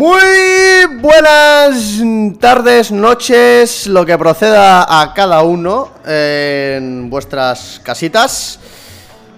[0.00, 2.00] Muy buenas
[2.40, 8.58] tardes, noches, lo que proceda a cada uno en vuestras casitas.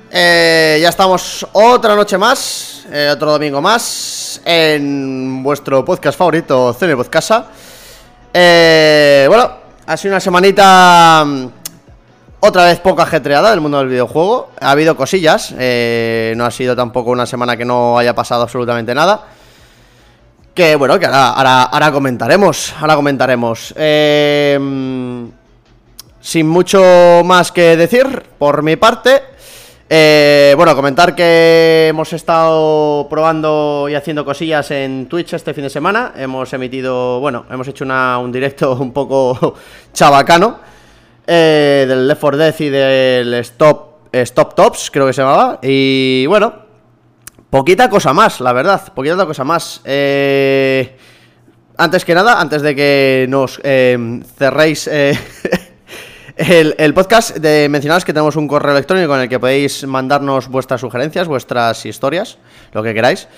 [0.08, 6.94] Eh, ya estamos otra noche más, eh, otro domingo más, en vuestro podcast favorito, Cine
[6.94, 7.32] Podcast.
[8.32, 9.50] Eh, bueno,
[9.84, 11.46] ha sido una semanita mm,
[12.38, 14.50] otra vez poco ajetreada del mundo del videojuego.
[14.60, 19.24] Ha habido cosillas, no ha sido tampoco una semana que no haya pasado absolutamente nada.
[20.54, 22.74] Que bueno, que ahora, ahora, ahora comentaremos.
[22.78, 23.74] Ahora comentaremos.
[23.78, 25.24] Mm,
[26.20, 29.22] sin mucho más que decir, por mi parte.
[29.94, 35.70] eh, bueno, comentar que hemos estado probando y haciendo cosillas en Twitch este fin de
[35.70, 36.12] semana.
[36.16, 39.54] Hemos emitido, bueno, hemos hecho una- un directo un poco
[39.92, 40.58] chabacano.
[41.26, 45.58] eh, del Left 4 Dead y del Stop, Stop Tops, creo que se llamaba.
[45.62, 46.52] Y bueno,
[47.52, 49.82] Poquita cosa más, la verdad, poquita cosa más.
[49.84, 50.96] Eh,
[51.76, 55.18] antes que nada, antes de que nos eh, cerréis eh,
[56.38, 60.80] el, podcast, de mencionaros que tenemos un correo electrónico en el que podéis mandarnos vuestras
[60.80, 62.38] sugerencias, vuestras historias,
[62.72, 63.28] lo que queráis.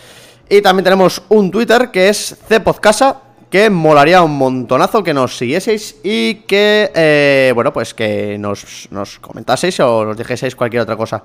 [0.48, 5.96] Y también tenemos un Twitter que es Cepodcasa, que molaría un montonazo que nos siguieseis
[6.04, 11.24] y que, eh, bueno, pues que nos, nos comentaseis o nos dijeseis cualquier otra cosa.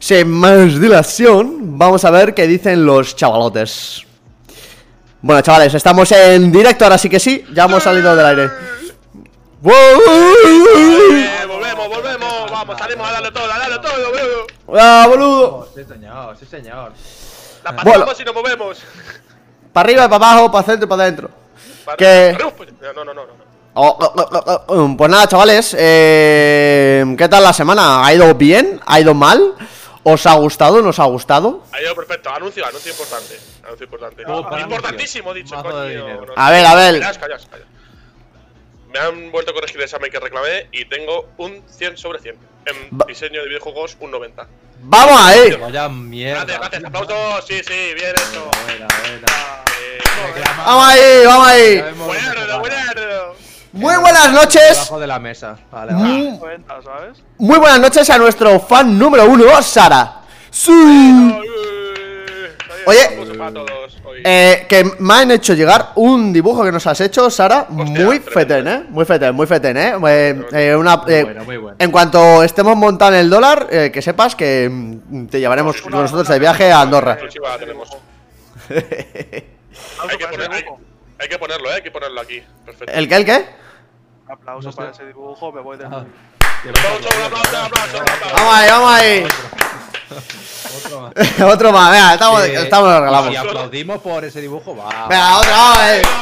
[0.00, 4.04] Sin más dilación, vamos a ver qué dicen los chavalotes.
[5.20, 8.44] Bueno, chavales, estamos en directo, ahora sí que sí, ya hemos salido del aire.
[9.64, 14.46] Eh, volvemos, volvemos, vamos, salimos a darle todo, a darle todo, boludo.
[14.80, 15.48] ¡Ah, boludo!
[15.48, 16.92] Oh, sí, señor, sí, señor.
[17.64, 17.90] La Bueno.
[18.06, 18.78] pasamos y nos movemos.
[19.72, 21.30] Para arriba, para abajo, para centro y para adentro.
[22.80, 23.26] No, no, no, no.
[23.26, 23.48] no.
[23.74, 28.04] Oh, oh, oh, oh, oh, Pues nada, chavales, eh, ¿qué tal la semana?
[28.04, 28.80] ¿Ha ido bien?
[28.86, 29.54] ¿Ha ido mal?
[30.12, 30.80] ¿Os ha gustado?
[30.82, 31.64] ¿Nos ha gustado?
[31.72, 33.38] Ha ido perfecto, anuncio, anuncio importante.
[33.64, 34.22] Anuncio importante.
[34.26, 36.26] Oh, Importantísimo, dicho, coño.
[36.26, 37.00] no, A ver, a ver.
[37.00, 37.66] Callas, callas, callas.
[38.92, 42.36] Me han vuelto a corregir el examen que reclamé y tengo un 100 sobre 100.
[42.64, 44.46] En Va- diseño de videojuegos, un 90.
[44.80, 45.50] ¡Vamos ahí!
[45.60, 46.44] Vaya mierda.
[46.44, 47.46] Gracias, gracias, aplausos.
[47.46, 48.50] Sí, sí, bien hecho.
[48.64, 49.64] Buena, buena.
[49.80, 49.98] Eh,
[50.64, 51.24] ¡Vamos ahí!
[51.26, 51.80] ¡Vamos ahí!
[51.96, 53.34] Buenardo, buenardo.
[53.72, 54.70] Muy buenas noches.
[54.70, 55.56] Debajo de la mesa.
[55.70, 56.36] Vale, vale.
[56.38, 57.18] Cuenta, ¿sabes?
[57.38, 60.20] Muy buenas noches a nuestro fan número uno, Sara.
[60.50, 60.70] Sí.
[62.86, 63.18] Oye.
[64.04, 64.22] Hoy.
[64.24, 68.66] Eh, que me han hecho llegar un dibujo que nos has hecho, Sara, muy fetén,
[68.66, 68.84] ¿eh?
[68.88, 69.92] Muy fetén, muy fetén, ¿eh?
[70.08, 71.76] Eh, eh, una, Muy eh, bueno, muy bueno.
[71.78, 76.26] En cuanto estemos montando el dólar, eh, que sepas que mm, te llevaremos con nosotros
[76.28, 77.12] de viaje a Andorra.
[77.12, 77.90] Exclusiva la tenemos.
[77.90, 78.00] Algo
[80.10, 80.64] Hay que, poner- hay-.
[81.18, 82.42] Hay que ponerlo, eh, hay que ponerlo aquí.
[82.64, 82.92] Perfecto.
[82.92, 83.46] ¿El qué, el qué?
[84.26, 84.76] Un aplauso No sé.
[84.76, 86.04] para ese dibujo, me voy de Ah,
[86.62, 88.34] que Un aplauso, un aplauso, un aplauso, un aplauso.
[88.36, 89.26] Vamos ahí, vamos ahí.
[90.84, 91.40] Otro más.
[91.54, 93.30] Otro más, venga, estamos, Eh, estamos lo regalamos.
[93.30, 95.06] Si aplaudimos por ese dibujo, va.
[95.08, 96.02] Venga, otro, vamos ahí.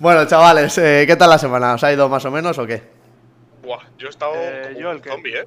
[0.00, 1.74] Bueno, chavales, eh, ¿qué tal la semana?
[1.74, 2.82] ¿Os ha ido más o menos o qué?
[3.62, 5.44] Buah, yo he estado Eh, como yo un el que- zombie, eh.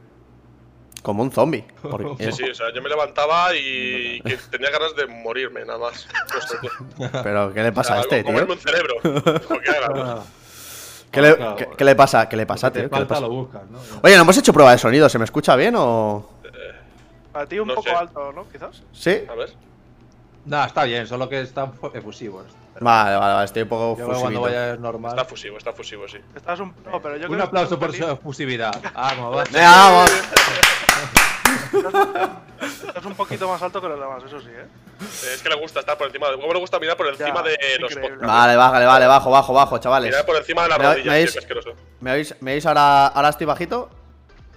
[1.02, 1.66] Como un zombie.
[2.20, 6.08] Sí, sí, o sea, yo me levantaba y que tenía ganas de morirme, nada más.
[7.24, 8.26] ¿Pero qué le pasa a O sea, este, tío?
[8.32, 8.96] comerme un cerebro.
[9.02, 9.62] ¿Por
[11.12, 11.56] qué le, Claro.
[11.58, 12.30] qué- qué le pasa?
[12.30, 12.90] ¿Qué le pasa, Te tío?
[12.90, 13.22] ¿Qué le falta pasa?
[13.28, 13.80] lo buscas, ¿no?
[14.04, 15.10] Oye, ¿no hemos hecho prueba de sonido?
[15.10, 16.30] ¿Se me escucha bien o...?
[17.34, 17.96] Para ti un No poco sé.
[17.96, 18.48] alto, ¿no?
[18.50, 18.82] Quizás.
[18.94, 19.24] ¿Sí?
[19.30, 19.54] A ver.
[20.46, 21.92] Nah, está bien, solo que están fu-
[22.80, 25.12] Vale, vale, vale, estoy un poco Yo cuando vaya es normal.
[25.12, 26.18] Está fusivo, está fusivo, sí.
[26.36, 26.74] Estás un.
[26.90, 28.72] No, pero yo Un creo aplauso que por su efusividad.
[28.96, 29.44] Ah, como va.
[29.52, 30.12] Venga, vamos.
[32.62, 34.66] Estás un poquito más alto que los demás, eso sí, ¿eh?
[35.34, 36.36] Es que le gusta estar por encima de.
[36.40, 38.26] ¿Cómo le gusta mirar por encima Ya, de los podcasts?
[38.28, 40.10] Vale, vale, vale, bajo, bajo, bajo, chavales.
[40.12, 41.38] Mirar por encima de la ¿Me- rodilla, me veis?
[42.00, 43.90] ¿Me oís, ¿Me oís ahora, ahora estoy bajito?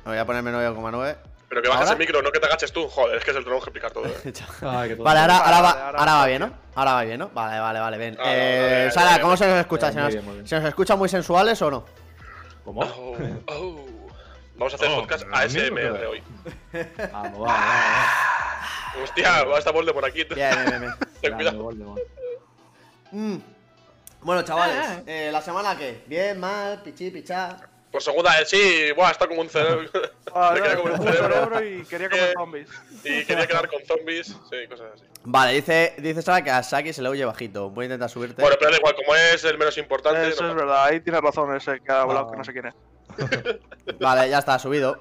[0.04, 1.16] Me voy a ponerme 9,9.
[1.54, 1.92] Pero que bajes ¿Ahora?
[1.92, 2.88] el micro, no que te agaches tú.
[2.88, 4.32] Joder, es que es el tenemos que explicar todo, eh.
[4.98, 6.52] Vale, ahora, ahora, va, ahora ahora va va bien, ¿no?
[6.74, 7.28] Ahora va bien, ¿no?
[7.28, 8.16] Vale, vale, vale, bien.
[8.16, 9.90] Vale, Eh, Sara, vale, ¿cómo se nos escucha?
[9.90, 10.48] Bien, ¿Se nos, bien.
[10.48, 11.84] ¿Se nos escucha muy sensuales o no?
[12.64, 12.80] ¿Cómo?
[12.80, 13.16] Oh,
[13.46, 13.86] oh.
[14.56, 16.22] Vamos a hacer Oh, podcast ASMR hoy.
[17.12, 19.04] Vamos, vale, vale.
[19.04, 20.24] Hostia, va a estar de por aquí.
[20.24, 20.94] Bien, bien, bien, bien.
[21.20, 21.62] Ten cuidado.
[21.62, 22.02] Voldemort.
[23.12, 23.36] Mm.
[24.22, 26.02] Bueno, chavales, eh, ¿la semana qué?
[26.08, 27.56] Bien, mal, pichi, pichá.
[27.94, 29.88] Por segunda vez, sí, buah, está como un cerebro.
[30.36, 32.68] Ah, Me quería no, comer un cerebro y quería comer Eh, zombies.
[33.04, 34.26] y quería quedar con zombies.
[34.26, 35.04] Sí, cosas así.
[35.22, 37.70] Vale, dice, dice Sara que a Saki se le oye bajito.
[37.70, 38.42] Voy a intentar subirte.
[38.42, 40.28] Bueno, pero da igual, como es el menos importante.
[40.28, 40.64] Eso no es pasa.
[40.66, 42.30] verdad, ahí tienes razón ese que ha hablado Ah.
[42.32, 42.74] que no sé quién es.
[44.00, 45.00] Vale, ya está, subido.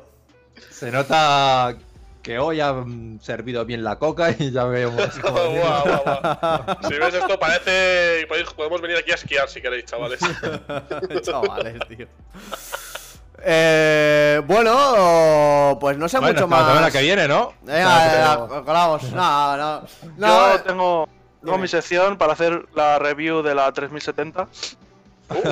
[0.69, 1.75] Se nota
[2.21, 5.01] que hoy han servido bien la coca y ya vemos.
[5.23, 5.39] cómo.
[6.87, 8.27] Si ves esto, parece.
[8.27, 10.19] podéis- Podemos venir aquí a esquiar si queréis, chavales.
[11.23, 12.07] chavales, tío.
[13.45, 16.67] Eh, bueno, pues no sé Bueno, mucho la más.
[16.67, 17.53] semana que viene, ¿no?
[18.63, 19.03] Colamos.
[19.13, 19.81] No, no.
[20.17, 21.09] No, Yo tengo,
[21.43, 24.47] Tengo mi sección para hacer la review de la 3070.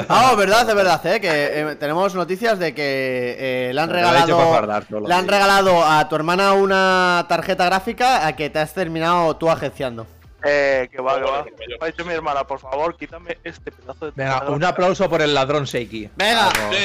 [0.09, 1.19] Ah, verdad, es verdad, ¿eh?
[1.19, 1.29] que
[1.61, 6.15] eh, tenemos noticias de que eh, le han regalado guardar le han regalado a tu
[6.15, 10.05] hermana una tarjeta gráfica a que te has terminado tú agenciando.
[10.43, 11.45] Eh, que va, que va.
[11.81, 14.11] Ha dicho mi hermana, por favor, quítame este pedazo de.
[14.15, 16.09] Venga, un aplauso por el ladrón Seiki.
[16.15, 16.51] Venga.
[16.55, 16.75] Vamos.
[16.75, 16.83] Sí,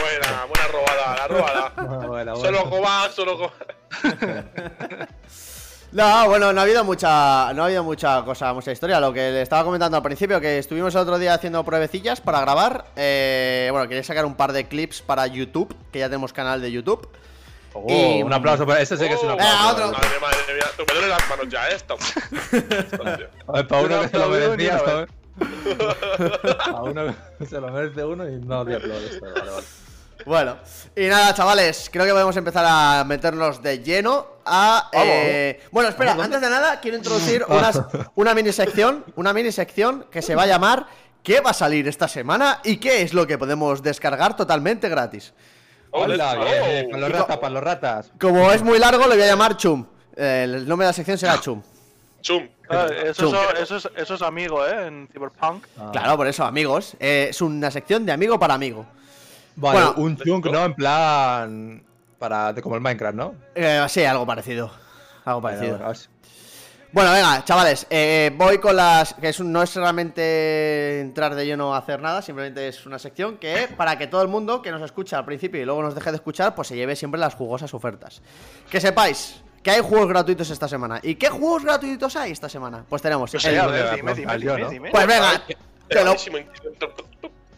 [0.00, 1.72] buena, buena robada, la robada.
[2.08, 2.36] Bueno, bueno.
[2.36, 5.08] Solo Kovac, solo Kovac.
[5.90, 9.00] No, bueno, no ha habido mucha no ha habido mucha cosa, mucha historia.
[9.00, 12.40] Lo que le estaba comentando al principio, que estuvimos el otro día haciendo pruebecillas para
[12.42, 12.84] grabar.
[12.94, 16.70] Eh, bueno, quería sacar un par de clips para YouTube, que ya tenemos canal de
[16.72, 17.08] YouTube.
[17.74, 19.92] Oh, Y- un aplauso para este sé que es un Oh, aplauso.
[19.92, 21.96] Madre, madre mía, tú me duelen las manos ya, esto.
[23.48, 25.08] A ver, para uno que se lo merecía, una ¿sabes?
[26.74, 29.20] A uno que se lo merece uno y no le aplaudes.
[29.20, 29.66] Vale, vale.
[30.26, 30.56] Bueno,
[30.96, 34.90] y nada, chavales, creo que podemos empezar a meternos de lleno a...
[34.92, 37.80] eh, Bueno, espera, antes de nada, quiero introducir unas-
[38.16, 40.86] una mini sección, una mini sección que se va a llamar
[41.22, 45.34] ¿Qué va a salir esta semana y qué es lo que podemos descargar totalmente gratis?
[45.90, 48.12] Hola, bien, bien, para los ratas, para los ratas.
[48.20, 49.86] Como es muy largo, le voy a llamar Chum.
[50.16, 51.62] Eh, el nombre de la sección será Chum.
[52.20, 52.48] Chum.
[52.68, 53.34] Ah, eso, Chum.
[53.34, 54.86] eso, eso es, eso es amigo, ¿eh?
[54.88, 55.64] En Cyberpunk.
[55.78, 55.88] Ah.
[55.92, 56.94] Claro, por eso, amigos.
[57.00, 58.84] eh, es una sección de amigo para amigo.
[59.56, 59.94] Vale, Bueno.
[59.96, 60.64] un chunk, ¿no?
[60.64, 61.82] En plan.
[62.18, 63.34] Para, de como el Minecraft, ¿no?
[63.54, 64.70] Eh, sí, algo parecido.
[65.24, 65.78] Algo parecido.
[66.90, 69.12] Bueno, venga, chavales, eh, voy con las...
[69.14, 72.98] que es un- no es realmente entrar de lleno a hacer nada, simplemente es una
[72.98, 75.94] sección que para que todo el mundo que nos escucha al principio y luego nos
[75.94, 78.22] deje de escuchar, pues se lleve siempre las jugosas ofertas.
[78.70, 80.98] Que sepáis que hay juegos gratuitos esta semana.
[81.02, 82.82] ¿Y qué juegos gratuitos hay esta semana?
[82.88, 83.30] Pues tenemos...
[83.30, 83.44] Pues
[85.06, 85.56] venga, que
[85.96, 86.38] lo- Buenísimo.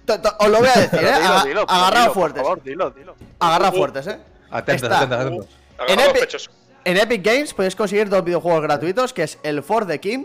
[0.06, 1.12] to- to- os lo voy a decir, ¿eh?
[1.14, 2.42] Dilo, Aga- dilo, dilo, fuertes.
[2.42, 3.14] Por favor, dilo, dilo.
[3.38, 4.18] Agarraos fuertes, ¿eh?
[4.50, 5.46] Atentos, atentos, atentos.
[5.78, 6.50] Agarra En los Epic- pechos.
[6.84, 10.24] En Epic Games podéis conseguir dos videojuegos gratuitos, que es el For the King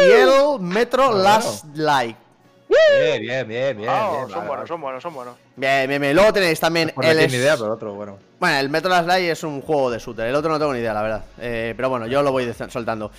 [0.00, 1.16] y el Metro.
[1.16, 2.16] Last Light.
[2.68, 3.76] Bien, bien, bien, bien.
[3.76, 4.66] Bien, son vale, buenos, vale.
[4.66, 5.36] son buenos, son buenos.
[5.54, 6.14] Bien, bien, bien.
[6.16, 7.18] Luego tenéis también Pues no el...
[7.18, 8.18] tengo ni idea, pero otro, bueno.
[8.40, 10.26] Bueno, el Metro Last Light es un juego de shooter.
[10.26, 11.24] El otro no tengo ni idea, la verdad.
[11.38, 13.10] Eh, pero bueno, yo lo voy soltando.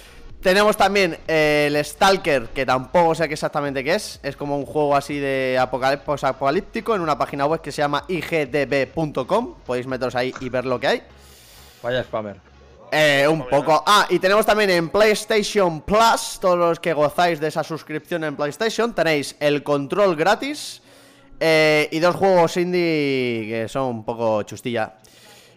[0.41, 4.19] Tenemos también eh, el Stalker, que tampoco sé qué exactamente qué es.
[4.21, 9.55] Es como un juego así de apocalíptico en una página web que se llama igdb.com.
[9.65, 11.03] Podéis meteros ahí y ver lo que hay.
[11.81, 12.37] Vaya spammer.
[12.91, 13.83] Eh, un poco.
[13.85, 18.35] Ah, y tenemos también en PlayStation Plus, todos los que gozáis de esa suscripción en
[18.35, 20.81] PlayStation, tenéis el control gratis
[21.39, 24.95] eh, y dos juegos indie que son un poco chustilla.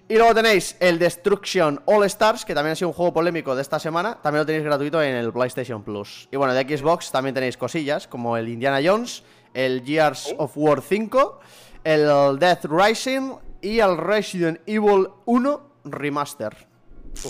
[0.08, 3.62] Y luego tenéis el Destruction All Stars, que también ha sido un juego polémico de
[3.62, 6.28] esta semana, también lo tenéis gratuito en el PlayStation Plus.
[6.32, 9.22] Y bueno, de Xbox también tenéis cosillas como el Indiana Jones,
[9.54, 11.40] el Gears of War 5,
[11.84, 16.69] el Death Rising y el Resident Evil 1 Remaster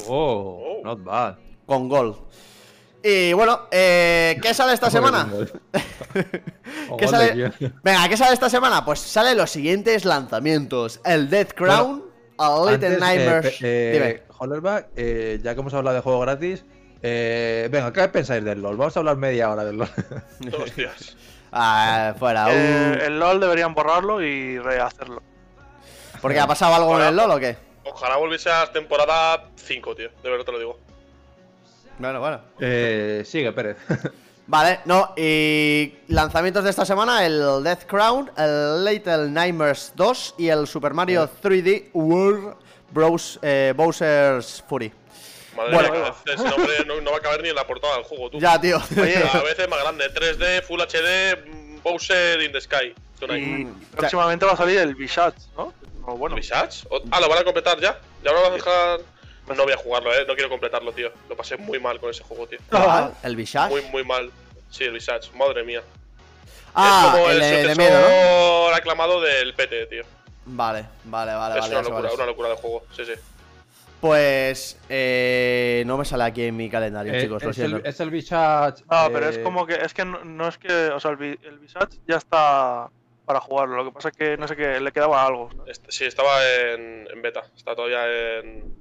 [0.09, 1.35] Oh, not bad.
[1.67, 2.17] con Gold.
[3.03, 5.27] Y bueno, eh, ¿qué sale esta semana?
[6.13, 7.53] ¿Qué gol sale?
[7.83, 8.85] Venga, ¿qué sale esta semana?
[8.85, 12.05] Pues salen los siguientes lanzamientos: el Death Crown,
[12.39, 13.59] a Little Antes, eh, Nightmares.
[13.63, 16.65] eh, Hollerback, eh, ya que hemos hablado de juego gratis,
[17.03, 18.77] eh, venga, ¿qué pensáis del LOL?
[18.77, 19.89] Vamos a hablar media hora del LOL.
[20.63, 21.17] Hostias.
[21.53, 22.47] Ah, fuera.
[22.47, 25.23] uh, Eh, el LOL deberían borrarlo y rehacerlo.
[26.21, 27.57] ¿Porque ha pasado algo con el LOL o qué?
[27.93, 30.11] Ojalá volviese a temporada 5, tío.
[30.23, 30.79] De verdad te lo digo.
[31.99, 32.41] Bueno, bueno.
[32.61, 33.77] eh, sigue, Pérez.
[34.47, 40.49] Vale, no, y lanzamientos de esta semana: el Death Crown, el Little Nightmares 2 y
[40.49, 42.55] el Super Mario 3D World
[42.91, 44.93] Bros, eh, Bowser's Fury.
[45.57, 45.93] Madre Bueno.
[45.93, 48.41] mía, ese nombre no, no va a caber ni en la portada del juego, tú.
[48.41, 48.79] Ya, tío.
[49.01, 50.05] Oye, Cada vez es más grande.
[50.13, 52.95] 3D, Full HD, Bowser in the Sky.
[53.23, 53.27] Y
[53.65, 55.73] Mm, próximamente va a salir el Visage, ¿no?
[56.07, 56.37] Bueno.
[56.37, 56.87] ¿Visage?
[56.91, 57.99] O- Ah, lo van a completar ya.
[58.25, 59.01] Ya lo van a dejar.
[59.57, 60.25] No voy a jugarlo, eh.
[60.29, 61.11] No quiero completarlo, tío.
[61.29, 62.59] Lo pasé muy mal con ese juego, tío.
[62.71, 63.13] ¿Cuál?
[63.23, 63.71] ¿El Visage?
[63.71, 64.31] Muy, muy mal.
[64.71, 65.31] Sí, el Visage.
[65.35, 65.83] Madre mía.
[66.75, 68.75] Ah, es como el, el, de- de sucesor miedo, ¿no?
[68.77, 70.05] aclamado del PT, tío.
[70.47, 71.79] Vale, vale, vale, es vale.
[71.79, 72.83] una locura, una locura de juego.
[72.97, 73.13] Sí, sí.
[74.01, 77.77] Pues eh, no me sale aquí en mi calendario, Eh, chicos, lo es, siento.
[77.79, 78.83] el, es el Visage.
[78.91, 79.75] No, pero es eh, como que.
[79.75, 80.73] Es que no, no es que.
[80.91, 82.89] O sea, el, el Visage ya está
[83.31, 83.77] para jugarlo.
[83.77, 85.51] Lo que pasa es que no sé qué, le quedaba algo.
[85.57, 85.65] ¿no?
[85.67, 87.45] Este- sí, estaba en, en beta.
[87.57, 88.05] Está todavía
[88.41, 88.75] en.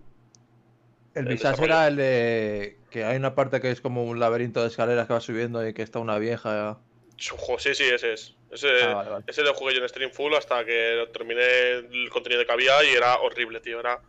[1.13, 2.77] El Visage era el de.
[2.89, 5.73] Que hay una parte que es como un laberinto de escaleras que va subiendo y
[5.75, 6.79] que está una vieja.
[7.17, 8.33] Sí, sí, ese es.
[8.49, 9.23] Ese, Ah, vale, vale.
[9.27, 12.95] ese lo jugué yo en Stream Full hasta que terminé el contenido que había y
[12.95, 13.79] era horrible, tío.
[13.79, 13.99] Era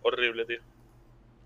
[0.00, 0.60] horrible, tío.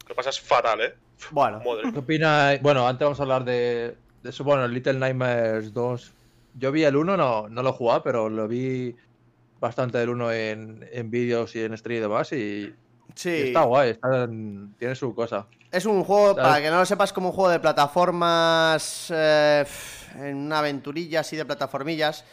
[0.02, 0.94] Lo que pasa es fatal, eh.
[1.32, 1.90] Bueno, Madre.
[1.92, 2.62] ¿Qué opinas?
[2.62, 4.44] Bueno, antes vamos a hablar de, de eso.
[4.44, 6.12] Bueno, Little Nightmares 2.
[6.54, 8.94] Yo vi el 1, no, no lo he jugado, pero lo vi
[9.60, 12.32] bastante del 1 en, en vídeos y en stream y demás.
[12.32, 12.74] Y
[13.14, 13.30] Sí.
[13.30, 14.26] Y Está guay, está-
[14.78, 15.46] tiene su cosa.
[15.70, 16.42] Es un juego, ¿Sabes?
[16.44, 19.08] para que no lo sepas, como un juego de plataformas.
[19.14, 19.64] eh,
[20.16, 22.24] en una aventurilla así de plataformillas.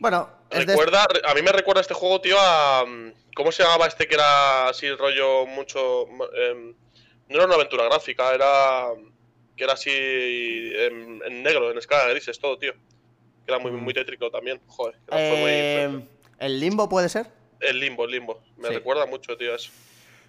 [0.00, 2.84] Bueno, es de- Recuerda, a mí me recuerda este juego, tío, a.
[2.86, 6.06] mm, ¿Cómo se llamaba este que era así rollo mucho.
[6.08, 6.74] em,
[7.28, 8.86] no era una aventura gráfica, era.
[9.56, 9.90] Que era así.
[9.92, 12.72] En, en negro, en escala de grises, todo, tío.
[13.50, 14.94] Que era muy, muy tétrico también, joder.
[15.08, 16.00] que era- fue muy- eh,
[16.38, 17.26] ¿El limbo puede ser?
[17.60, 18.40] El limbo, el limbo.
[18.56, 18.74] Me Sí.
[18.74, 19.70] recuerda mucho, tío, a eso.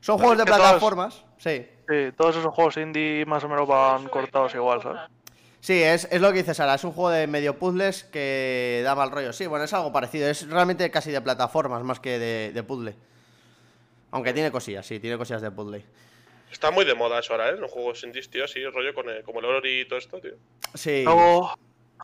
[0.01, 1.23] Son juegos de todos- plataformas.
[1.37, 1.65] Sí.
[1.87, 5.01] Sí, todos esos juegos indie más o menos van cortados igual, ¿sabes?
[5.59, 8.95] Sí, es, es lo que dice Sara, es un juego de medio puzzles que da
[8.95, 9.31] mal rollo.
[9.31, 12.95] Sí, bueno, es algo parecido, es realmente casi de plataformas más que de, de puzzle.
[14.11, 15.85] Aunque tiene cosillas, sí, tiene cosillas de puzzle.
[16.51, 17.55] Está muy de moda eso ahora, ¿eh?
[17.57, 20.33] Los juegos indies, tío, así, rollo con el- como el Ori y todo esto, tío.
[20.73, 21.03] Sí.
[21.05, 21.53] Luego,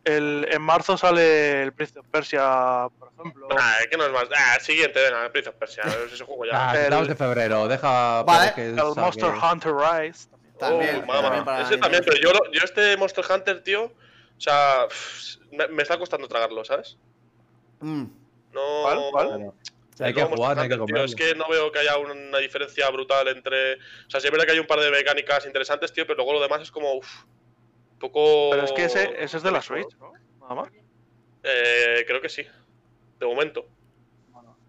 [0.08, 3.48] el, en marzo sale el Prince of Persia, por ejemplo.
[3.60, 4.26] Ah, que no es más.
[4.36, 5.84] Ah, siguiente, venga, Prince of Persia.
[6.12, 6.70] ese juego ya.
[6.70, 8.54] Ah, el- estamos de febrero, deja Vale.
[8.56, 10.30] que el saque- Monster Hunter Rise.
[10.60, 11.02] también.
[11.04, 11.22] Oh, mamá.
[11.22, 13.92] también para Ese también, pero yo, lo- yo este Monster Hunter, tío, o
[14.42, 16.98] sea, pff, me, me está costando tragarlo, ¿sabes?
[17.80, 18.06] Mm.
[18.54, 18.62] No.
[19.12, 19.52] ¿Cuál?
[20.00, 21.06] El hay que jugar, hay que comerlo.
[21.06, 23.76] Es que no veo que haya una diferencia brutal entre.
[23.76, 26.34] O sea, sí es verdad que hay un par de mecánicas interesantes, tío, pero luego
[26.34, 26.94] lo demás es como.
[26.96, 27.08] Uf,
[27.98, 28.50] un poco.
[28.52, 30.12] Pero es que ese, ese es de la Switch, ¿no?
[30.42, 30.70] Nada más.
[31.44, 32.46] Eh, creo que sí.
[33.20, 33.66] De momento.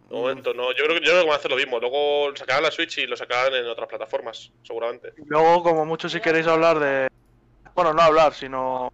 [0.08, 0.72] De momento, no.
[0.72, 1.78] Yo creo, que- yo creo que van a hacer lo mismo.
[1.78, 5.12] Luego sacarán la Switch y lo sacarán en otras plataformas, seguramente.
[5.18, 7.08] Y luego, como mucho, si queréis hablar de.
[7.74, 8.90] Bueno, no hablar, sino.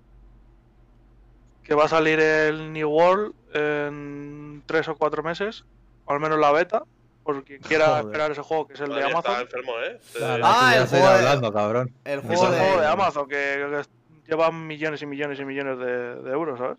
[1.62, 5.64] Que va a salir el New World en tres o cuatro meses,
[6.04, 6.82] o al menos la beta,
[7.22, 8.04] por quien quiera Joder.
[8.06, 9.46] esperar ese juego, que es el de Todavía está Amazon.
[9.46, 10.00] enfermo, ¿eh?
[10.42, 11.94] Ah, el juego de- hablando, cabrón.
[12.04, 12.58] El Es juego el de...
[12.58, 13.34] juego de Amazon, que,
[13.70, 13.82] que
[14.26, 16.78] lleva millones y millones y millones de, de euros, ¿sabes?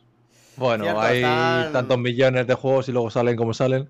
[0.57, 3.89] Bueno, Cierto, hay están- tantos millones de juegos y luego salen como salen.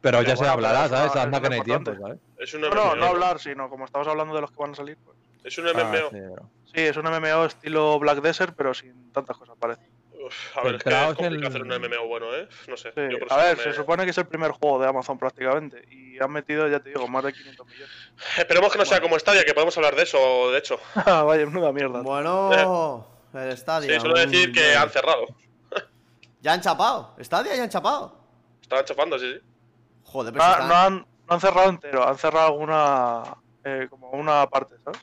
[0.00, 1.12] Pero ya se bueno, hablará, es ¿sabes?
[1.12, 1.94] una- Anda es que no hay tiempo.
[2.00, 2.18] ¿sabes?
[2.38, 2.96] Es un No, MMO.
[2.96, 4.96] no, hablar, sino como estamos hablando de los que van a salir.
[5.04, 5.16] Pues.
[5.42, 6.10] Es un MMO.
[6.40, 6.42] Ah.
[6.66, 9.82] Sí, es un MMO estilo Black Desert, pero sin tantas cosas, parece.
[10.26, 12.48] Uf, a ver, es que es complicado hacer un MMO bueno, ¿eh?
[12.68, 12.90] No sé.
[12.94, 14.88] Sí, yo por eso A ver, no se supone que es el primer juego de
[14.88, 15.84] Amazon prácticamente.
[15.90, 17.90] Y han metido, ya te digo, más de 500 millones.
[18.38, 20.78] Esperemos que no sea como Stadia, que podemos hablar de eso, de hecho.
[21.06, 22.00] Vaya, menuda mierda.
[22.02, 23.94] Bueno, el Stadia.
[23.94, 24.80] Sí, solo decir que bueno.
[24.80, 25.26] han cerrado.
[26.40, 27.16] Ya han chapado.
[27.20, 28.20] Stadia ya han chapado.
[28.62, 29.40] Estaban chafando, sí, sí.
[30.04, 33.22] Joder, No, pero si no están- han, no han cerrado entero, han cerrado alguna.
[33.64, 35.00] eh, como una parte, ¿sabes?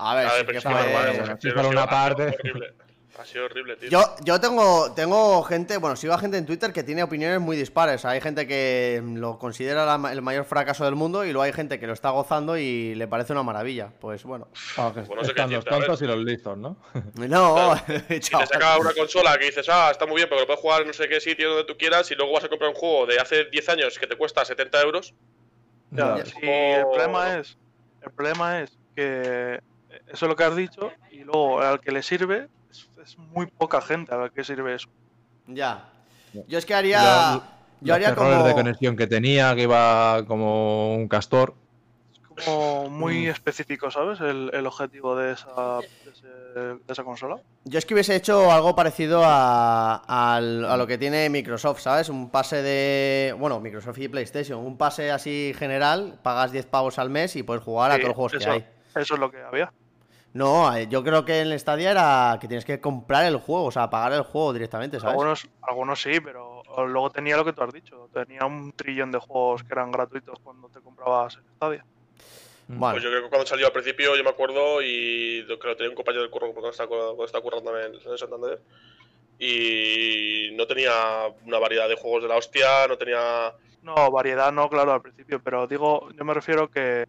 [0.00, 2.22] A ver, A ver, pero que fue- ha por sido- una parte.
[2.42, 2.74] horrible.
[3.18, 3.88] Ha sido horrible, tío.
[3.90, 7.56] Yo, yo tengo, tengo gente, bueno, sigo a gente en Twitter que tiene opiniones muy
[7.56, 8.04] dispares.
[8.04, 11.78] Hay gente que lo considera la el mayor fracaso del mundo y luego hay gente
[11.78, 13.90] que lo está gozando y le parece una maravilla.
[14.00, 14.48] Pues bueno.
[14.76, 16.76] Ah, que no sé qué están los tontos y los listos, ¿no?
[17.14, 17.74] No,
[18.08, 20.82] Y te saca una consola que dices, ah, está muy bien, pero lo puedes jugar
[20.82, 23.06] en no sé qué sitio donde tú quieras y luego vas a comprar un juego
[23.06, 25.14] de hace 10 años que te cuesta 70 euros.
[25.92, 27.56] Ya, y el problema es.
[28.02, 29.60] El problema es que.
[30.08, 30.90] Eso es lo que has dicho.
[31.12, 32.48] Y luego al que le sirve.
[32.74, 34.88] Es, es muy poca gente a la que sirve eso.
[35.46, 35.88] Ya.
[36.48, 37.40] Yo es que haría.
[37.80, 38.48] Yo los haría errores como.
[38.48, 41.54] de conexión que tenía, que iba como un castor.
[42.36, 43.30] Es como muy Mm.
[43.30, 44.20] específico, ¿sabes?
[44.20, 46.26] El, el objetivo de esa, de, ese-
[46.84, 47.36] de esa consola.
[47.64, 49.96] Yo es que hubiese hecho algo parecido a,
[50.34, 52.08] al- a lo que tiene Microsoft, ¿sabes?
[52.08, 53.36] Un pase de.
[53.38, 54.58] Bueno, Microsoft y PlayStation.
[54.58, 58.16] Un pase así general, pagas 10 pavos al mes y puedes jugar a todos los
[58.16, 58.66] juegos eso, que hay.
[58.96, 59.72] Eso es lo que había.
[60.34, 63.66] No, eh, yo creo que en el Stadia era que tienes que comprar el juego,
[63.66, 65.12] o sea, pagar el juego directamente, ¿sabes?
[65.14, 68.08] Algunos, algunos sí, pero luego tenía lo que tú has dicho.
[68.12, 71.84] Tenía un trillón de juegos que eran gratuitos cuando te comprabas el Stadia.
[72.66, 75.68] Bueno, Pues yo creo que cuando salió al principio, yo me acuerdo, y lo- que
[75.68, 78.60] lo tenía un compañero del curro cuando estaba, cuando estaba currando en, en Santander.
[79.38, 80.92] Y no tenía
[81.44, 83.52] una variedad de juegos de la hostia, no tenía.
[83.82, 87.04] No, variedad no, claro, al principio, pero digo, yo me refiero que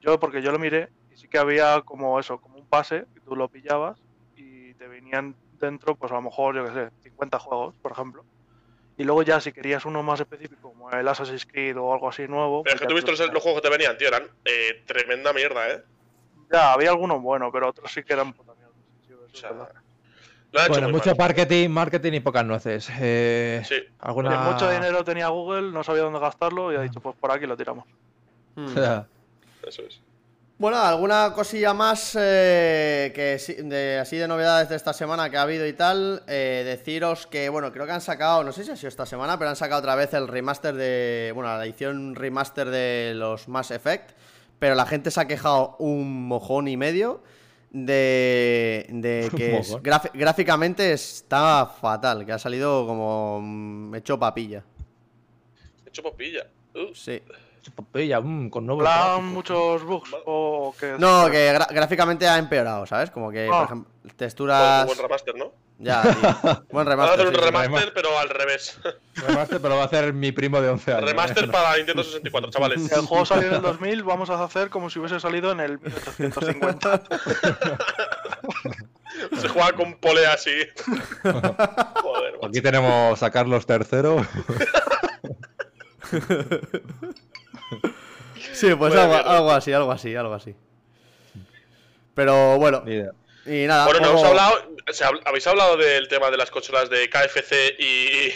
[0.00, 3.34] yo, porque yo lo miré, sí que había como eso, como un pase, que tú
[3.34, 3.98] lo pillabas
[4.36, 8.24] y te venían dentro, pues a lo mejor, yo qué sé, 50 juegos, por ejemplo.
[8.96, 12.28] Y luego ya si querías uno más específico, como el Assassin's Creed o algo así
[12.28, 12.62] nuevo...
[12.62, 13.98] Pero es pues que ya tú te viste lo los, los juegos que te venían,
[13.98, 15.82] tío, eran eh, tremenda mierda, ¿eh?
[16.52, 18.74] Ya, había algunos buenos, pero otros sí que eran puta mierda.
[19.06, 21.18] Sí, O sea, lo hecho Bueno, mucho mal.
[21.18, 22.88] marketing, marketing y pocas nueces.
[23.00, 23.76] Eh, Sí.
[23.98, 24.52] ¿Alguna...
[24.52, 27.56] Mucho dinero tenía Google, no sabía dónde gastarlo y ha dicho, pues por aquí lo
[27.56, 27.84] tiramos.
[28.56, 28.78] hmm.
[29.66, 30.00] Eso es.
[30.58, 35.42] Bueno, alguna cosilla más eh, que de, así de novedades de esta semana que ha
[35.42, 36.24] habido y tal.
[36.26, 39.38] eh, deciros que, bueno, creo que han sacado, no sé si ha sido esta semana,
[39.38, 41.30] pero han sacado otra vez el remaster de.
[41.32, 44.10] Bueno, la edición remaster de los Mass Effect.
[44.58, 47.22] Pero la gente se ha quejado un mojón y medio
[47.70, 49.76] de, de que es-
[50.12, 54.64] gráficamente está fatal, que ha salido como mm, hecho papilla.
[55.86, 56.48] He hecho popilla.
[56.74, 57.22] Uh, Sí.
[57.74, 59.24] Papilla, mm, con nuevos ¿Plan gráficos.
[59.32, 60.96] muchos bugs o qué?
[60.98, 63.10] No, que gráficamente ha empeorado, ¿sabes?
[63.10, 63.64] Como que, por Ah.
[63.64, 64.86] ejemplo, texturas.
[64.86, 65.52] buen remaster, ¿no?
[65.80, 66.10] Ya, tío.
[66.72, 67.26] Buen Van a hacer remaster.
[67.28, 67.40] un sí.
[67.40, 67.92] remaster, remaster.
[67.94, 68.80] pero al revés.
[69.14, 71.04] Remaster, pero va a hacer mi primo de 11 años.
[71.08, 72.82] Remaster para Nintendo 64, chavales.
[72.84, 75.60] Si el juego salió en el 2000, vamos a hacer como si hubiese salido en
[75.60, 77.02] el 1850.
[79.40, 80.50] Se juega con polea así.
[81.22, 82.34] Joder.
[82.42, 84.26] Aquí tenemos a Carlos III.
[88.58, 90.54] Sí, pues algo, así, algo así, algo así.
[92.14, 93.10] Pero bueno, Ni idea.
[93.46, 93.84] y nada.
[93.86, 94.54] Bueno, no hablado.
[95.26, 98.32] ¿Habéis hablado del tema de las consolas de KFC y.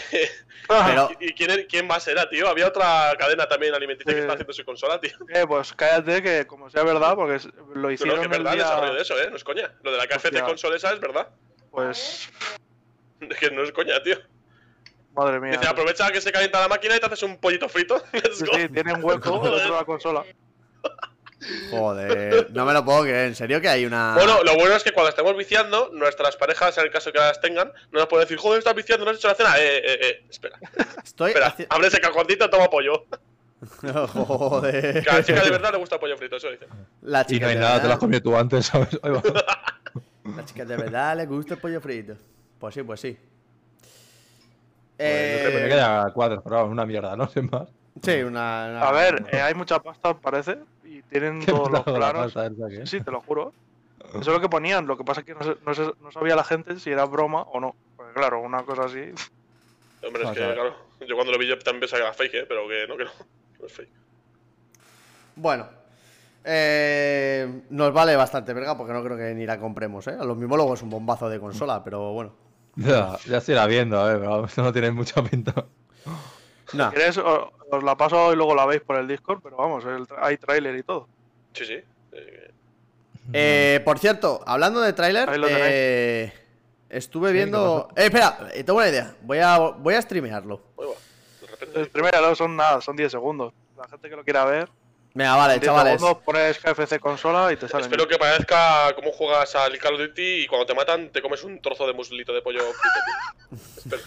[0.67, 2.47] Pero, ¿Y quién, er- quién más era, tío?
[2.47, 5.11] Había otra cadena también alimenticia que está haciendo su consola, tío.
[5.33, 8.53] Eh, pues cállate que como sea verdad, porque lo Pero no, hicieron que es verdad
[8.53, 9.29] el desarrollo de eso, ¿eh?
[9.29, 9.71] No es coña.
[9.81, 10.43] Lo de la KFC Hostia.
[10.45, 11.27] console esa es verdad.
[11.71, 12.29] Pues,
[13.19, 14.17] Es que no es coña, tío.
[15.13, 15.51] Madre mía.
[15.51, 18.01] Dice, aprovecha que se calienta la máquina y te haces un pollito frito.
[18.33, 20.23] Sí, sí, tiene un hueco dentro de la consola.
[21.71, 23.27] joder, no me lo puedo creer.
[23.27, 24.13] ¿En serio que hay una.
[24.15, 27.39] Bueno, lo bueno es que cuando estemos viciando, nuestras parejas, en el caso que las
[27.41, 29.57] tengan, no nos pueden decir, joder, estás viciando, no has hecho la cena.
[29.57, 30.57] Eh, eh, eh, espera,
[31.03, 31.29] estoy.
[31.31, 31.53] espera.
[31.55, 33.05] haci- Abre ese cajoncito, toma pollo.
[34.07, 35.03] joder.
[35.03, 36.65] Que a la chica de verdad le gusta el pollo frito, eso dice.
[37.01, 38.99] La Y chica no hay de nada, te lo has comido tú antes, ¿sabes?
[39.03, 39.21] Ahí va.
[40.35, 42.15] La chica de verdad le gusta el pollo frito.
[42.59, 43.17] Pues sí, pues sí.
[44.97, 47.69] Pues, no sé, pensé Eh, que haya cuadros, pero vamos, una mierda, no sé más.
[48.01, 48.67] sí, una.
[48.69, 52.33] una- A ver, eh, hay mucha pasta, parece, y tienen todos los planos.
[52.33, 52.49] pasta.
[52.85, 53.53] Sí, te lo juro.
[54.09, 55.39] Eso es lo que ponían, lo que pasa es que no,
[56.01, 57.73] no sabía la gente si era broma o no.
[57.95, 58.99] Porque claro, una cosa así...
[60.05, 60.75] Hombre, es que, claro,
[61.07, 62.45] yo cuando lo vi yo también pensaba que era fake, ¿eh?
[62.47, 63.11] Pero que no, que no.
[63.11, 63.89] que no es fake.
[65.35, 65.67] Bueno.
[66.45, 70.17] Eh, nos vale bastante verga porque no creo que ni la compremos, ¿eh?
[70.19, 72.33] A lo mismo luego es un bombazo de consola, pero bueno.
[72.75, 75.65] Ya, ya se irá viendo, a ver, pero no tiene mucha pinta.
[76.73, 76.89] No.
[76.91, 77.17] ¿Quieres?
[77.17, 80.37] O- Os la paso y luego la veis por el Discord, pero vamos, el hay
[80.37, 81.07] tráiler y todo.
[81.53, 81.77] Sí, sí.
[83.31, 86.33] Eh, por cierto, hablando de tráiler, eh,
[86.89, 87.87] estuve viendo.
[87.95, 89.15] Eh, espera, eh, tengo una idea.
[89.21, 90.61] Voy a, voy a streamearlo.
[90.79, 90.85] va.
[91.41, 91.79] De repente.
[91.79, 93.53] El primero no son nada, son 10 segundos.
[93.77, 94.69] La gente que lo quiera ver,
[95.15, 95.93] Venga, vale, 10 chavales.
[96.01, 97.83] segundos, pones KFC consola y te sale.
[97.83, 101.43] Espero que parezca cómo juegas al Call of Duty y cuando te matan te comes
[101.43, 102.61] un trozo de muslito de pollo.
[103.77, 104.01] Espero.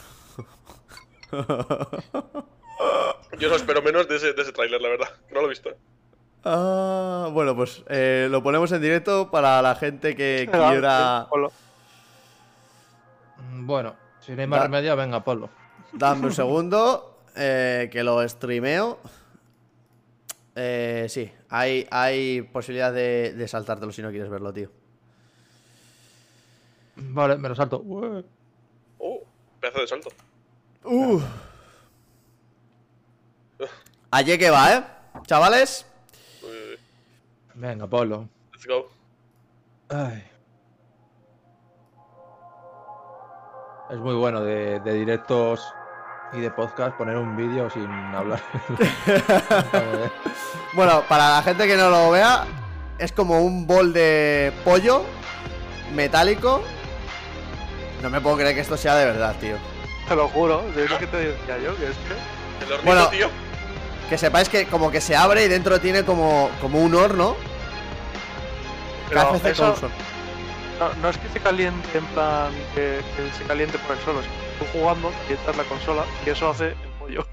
[3.38, 5.08] Yo no espero menos de ese, de ese tráiler, la verdad.
[5.30, 5.70] No lo he visto.
[6.44, 11.26] Ah, bueno, pues eh, lo ponemos en directo para la gente que Venga, quiera.
[13.52, 15.50] Mm, Bueno, si no hay más Da- remedio, venga, ponlo.
[15.92, 18.98] Dame un segundo, eh, que lo streameo.
[20.58, 24.70] Eh, sí, hay, hay posibilidad de, de saltártelo si no quieres verlo, tío.
[26.96, 27.82] Vale, me lo salto.
[27.84, 28.24] Ué.
[28.98, 29.20] Oh,
[29.60, 30.08] pedazo de salto.
[30.84, 31.20] Uh.
[34.10, 34.84] Allí que va, ¿eh?
[35.26, 35.84] Chavales.
[36.42, 36.78] Uy, uy, uy.
[37.54, 38.26] Venga, ponlo.
[38.52, 38.88] Let's go.
[39.90, 40.24] Ay.
[43.90, 45.60] Es muy bueno de, de directos
[46.32, 48.40] y de podcast poner un vídeo sin hablar.
[50.72, 52.44] Bueno, para la gente que no lo vea,
[52.98, 55.04] es como un bol de pollo
[55.94, 56.62] metálico.
[58.02, 59.56] No me puedo creer que esto sea de verdad, tío.
[60.06, 62.64] Te lo juro, es lo que te decía yo, que es que.
[62.66, 63.08] El hornito, Bueno.
[63.08, 63.30] tío.
[64.10, 67.36] Que sepáis que como que se abre y dentro tiene como, como un horno.
[69.08, 69.74] Pero eso-.
[70.78, 74.45] No, no es que se caliente en plan que, que se caliente por el que
[74.58, 77.26] tú jugando calientas la consola y eso hace el pollo.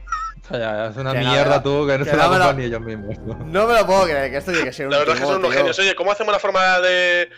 [0.51, 2.81] Ya, ya, es una Que mierda tú que no que se la compran ni ellos
[2.81, 3.17] mismos.
[3.19, 3.67] ¿no?
[3.67, 5.37] Me lo puedo creer, que esto tiene que ser un La verdad es que son
[5.37, 5.79] unos genios.
[5.79, 7.29] Oye, ¿cómo hacemos la forma de,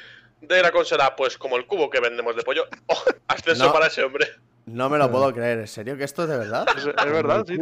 [0.42, 1.16] de la consola?
[1.16, 2.66] Pues como el cubo que vendemos de pollo.
[2.88, 3.74] Oh, ascenso No.
[3.74, 4.28] para ese hombre.
[4.66, 5.96] No me lo puedo creer, ¿en serio?
[5.98, 6.66] ¿Que esto es de verdad?
[6.76, 7.56] Es, es verdad, sí.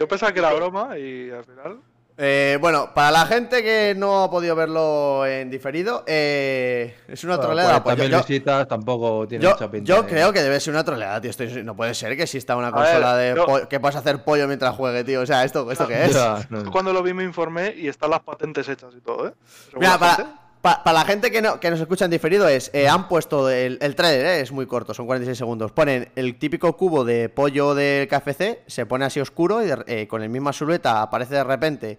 [0.00, 1.78] Yo pensaba que era broma y al final.
[2.18, 7.40] Eh, bueno, para la gente que no ha podido verlo en diferido, eh, es una
[7.40, 7.82] troleada.
[7.82, 9.86] Pues yo, 40.000 yo- visitas tampoco tiene yo- mucha pinta.
[9.88, 11.30] yo creo que debe ser una troleada, tío.
[11.30, 14.22] Estoy- no puede ser que exista una A consola ver, de yo- que puedas hacer
[14.22, 15.22] pollo mientras juegue, tío.
[15.22, 16.12] O sea, ¿esto, esto qué es?
[16.14, 16.62] Ya, no.
[16.64, 19.32] Yo cuando lo vi me informé y están las patentes hechas y todo, ¿eh?
[19.76, 22.88] Mira, la para, pa- la gente que, no, que nos escucha en diferido es, eh,
[22.88, 25.72] han puesto el, el trailer, eh, es muy corto, son 46 segundos.
[25.72, 30.20] Ponen el típico cubo de pollo del KFC, se pone así oscuro y eh, con
[30.20, 31.98] la misma silueta aparece de repente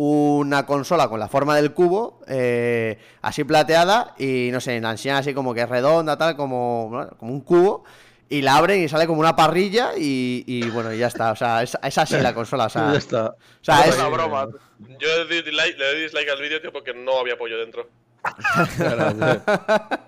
[0.00, 5.16] una consola con la forma del cubo, eh, así plateada y no sé, la enseñan
[5.18, 7.84] así como que es redonda, tal, como, como un cubo.
[8.30, 11.32] Y la abren y sale como una parrilla y, y bueno, y ya está.
[11.32, 12.66] O sea, es, es así la consola.
[12.66, 13.26] O sea, Ya está.
[13.28, 14.48] o sea, Es una broma.
[14.78, 17.88] Yo le di dislike, le di dislike al vídeo, tío, porque no había pollo dentro.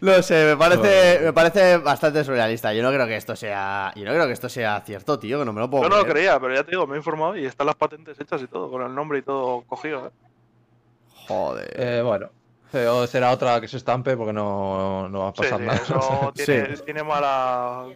[0.00, 2.72] No sé, me parece, me parece bastante surrealista.
[2.72, 3.92] Yo no creo que esto sea.
[3.94, 5.98] Yo no creo que esto sea cierto, tío, que no me lo puedo Yo no
[5.98, 8.46] lo creía, pero ya te digo, me he informado y están las patentes hechas y
[8.46, 10.06] todo, con el nombre y todo cogido.
[10.06, 10.10] ¿eh?
[11.28, 11.70] Joder.
[11.74, 12.30] Eh, bueno,
[12.86, 15.78] o será otra que se estampe porque no, no va a pasar sí, nada.
[15.82, 16.82] eso tiene, Sí.
[16.84, 17.86] tiene mala.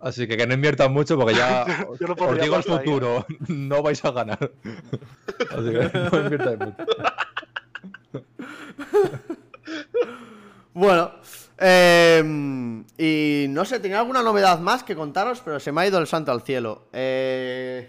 [0.00, 2.74] Así que que no inviertan mucho porque ya os, Yo no os digo el ahí,
[2.74, 2.78] ¿eh?
[2.78, 4.50] futuro, no vais a ganar.
[5.50, 6.84] Así que no inviertáis mucho.
[10.74, 11.12] Bueno,
[11.58, 12.22] eh,
[12.98, 16.06] y no sé, tenía alguna novedad más que contaros, pero se me ha ido el
[16.06, 16.86] santo al cielo.
[16.92, 17.88] Eh,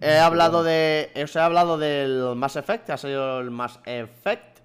[0.00, 1.10] he hablado de.
[1.22, 4.57] Os he hablado del Mass Effect, ha salido el Mass Effect.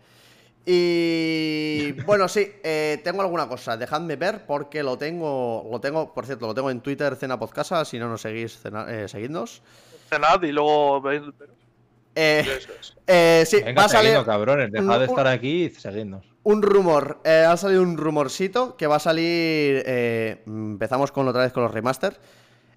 [0.65, 3.75] Y bueno, sí, eh, tengo alguna cosa.
[3.77, 5.67] Dejadme ver porque lo tengo.
[5.71, 7.83] Lo tengo, por cierto, lo tengo en Twitter, Cena Podcasa.
[7.85, 9.61] Si no nos seguís, cena- eh, seguidnos.
[10.09, 11.21] Cenad y luego veis.
[12.15, 12.45] Eh,
[13.07, 14.23] eh, sí, Venga, va a salir.
[14.23, 16.25] cabrones, dejad de estar aquí y seguidnos.
[16.43, 19.83] Un rumor, eh, ha salido un rumorcito que va a salir.
[19.85, 22.17] eh, empezamos con otra vez con los remaster.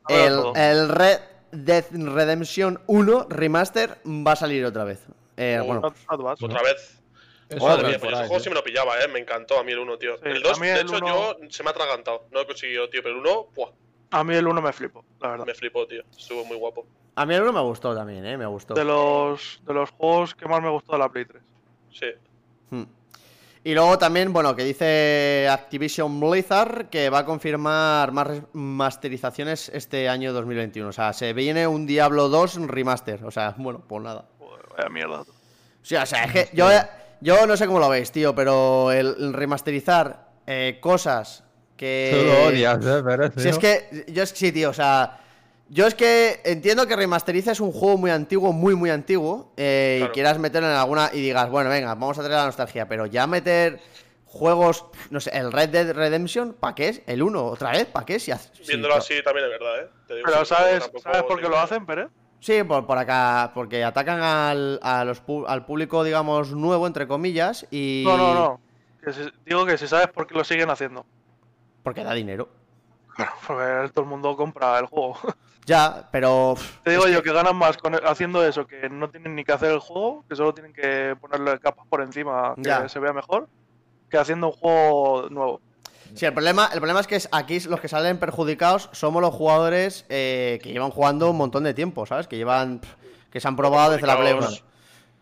[0.09, 1.19] El, el Red
[1.53, 5.01] Dead Redemption 1 remaster va a salir otra vez.
[5.37, 5.83] Eh, bueno.
[6.09, 6.99] Otra vez.
[7.61, 9.09] Madre mía, por pues ese juego sí me lo pillaba, eh.
[9.09, 10.15] Me encantó a mí el 1, tío.
[10.17, 12.27] Sí, el a 2, mí de hecho, uno- yo se me ha atragantado.
[12.31, 13.03] No lo he conseguido, tío.
[13.03, 13.71] Pero el 1, ¡buah!
[14.11, 15.47] A mí el 1 me flipó, la verdad.
[15.47, 16.03] Me flipó, tío.
[16.17, 16.87] Estuvo muy guapo.
[17.15, 18.75] a mí el 1 me gustó también, eh, me gustó.
[18.75, 21.43] De los, de los juegos que más me gustó de la Play 3.
[21.93, 22.07] Sí.
[22.71, 22.85] Hmm.
[23.65, 30.09] Y luego también, bueno, que dice Activision Blizzard que va a confirmar más masterizaciones este
[30.09, 30.91] año 2021.
[30.91, 33.25] O sea, se viene un Diablo 2 remaster.
[33.25, 34.27] O sea, bueno, pues nada.
[34.39, 35.25] Joder, vaya mierda.
[35.83, 36.69] Sí, o sea, es que yo,
[37.21, 41.45] yo no sé cómo lo veis, tío, pero el, remasterizar eh, cosas
[41.77, 42.11] que.
[42.15, 44.05] Tú lo odias, eh, pero Si es que.
[44.09, 45.21] Yo es sí, tío, o sea.
[45.69, 50.09] Yo es que entiendo que remasterices un juego muy antiguo, muy, muy antiguo, eh, y
[50.11, 51.11] quieras meterlo en alguna.
[51.13, 53.81] y digas, bueno, venga, vamos a traer la nostalgia, pero ya meter
[54.27, 54.85] juegos.
[55.11, 57.03] no sé, el Red Dead Redemption, ¿para qué es?
[57.07, 57.87] ¿El 1 otra vez?
[57.87, 58.21] ¿Para qué?
[58.21, 59.03] Si hace- sí, Viéndolo claro.
[59.03, 59.89] así también es verdad, eh.
[60.07, 62.09] Te digo, Pero ¿sabes, ¿sabes por qué lo hacen, Pérez?
[62.47, 67.09] Sí, por, por acá, porque atacan al, a los, pu- al público, digamos, nuevo, entre
[67.09, 68.05] comillas, y...
[68.07, 68.61] No, no, no.
[69.03, 71.05] Que si- digo que si sabes por qué lo siguen haciendo.
[71.83, 72.49] Porque da dinero.
[73.17, 75.17] Claro, porque todo el mundo compra el juego.
[75.67, 76.55] Ya, pero...
[76.85, 79.51] Te digo yo que- que ganan más con haciendo eso, que no tienen ni que
[79.51, 82.89] hacer el juego, que solo tienen que ponerle capas por encima que Ya.
[82.89, 83.49] se vea mejor,
[84.09, 85.61] que haciendo un juego nuevo.
[86.15, 89.35] Sí, el problema, el problema es que es- aquí los que salen perjudicados somos los
[89.35, 92.27] jugadores eh, que llevan jugando un montón de tiempo, ¿sabes?
[92.29, 92.81] Que llevan...
[93.31, 94.41] que se han probado desde la Play 1.
[94.41, 94.73] Perjudicados.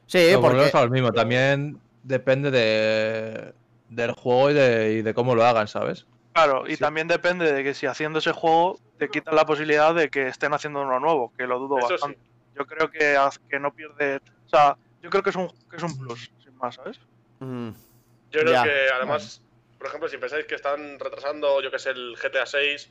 [0.07, 0.57] Sí, Pero porque...
[0.57, 3.55] volvemos a lo mismo, también depende de,
[3.88, 6.07] del juego y de, y de cómo lo hagan, ¿sabes?
[6.33, 6.81] Claro, y Sí.
[6.83, 10.53] también depende de que si haciendo ese juego te quitan la posibilidad de que estén
[10.53, 12.18] haciendo uno nuevo, que lo dudo Eso bastante.
[12.57, 13.16] Yo creo que,
[13.49, 14.16] que no pierde.
[14.47, 17.01] O sea, yo creo que es un, que es un plus, sin más, ¿sabes?
[17.40, 17.70] Mm,
[18.31, 18.62] Yo creo Ya.
[18.64, 19.42] que además,
[19.85, 22.90] por ejemplo, si pensáis que están retrasando, yo que sé, el GTA 6,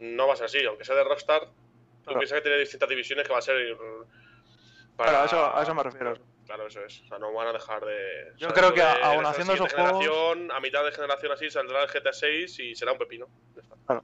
[0.00, 1.42] no va a ser así, aunque sea de Rockstar.
[1.42, 2.18] Tú Claro.
[2.20, 3.54] piensas que tiene distintas divisiones que va a ser.
[3.56, 3.76] eh,
[4.96, 6.14] Claro, a eso, a eso me refiero.
[6.46, 7.02] Claro, eso es.
[7.02, 8.32] O sea, no van a dejar de.
[8.38, 11.32] Yo o sea, creo que de aún haciendo esos juegos- generación, A mitad de generación
[11.32, 13.26] así saldrá el GTA 6 y será un pepino.
[13.56, 14.02] Está.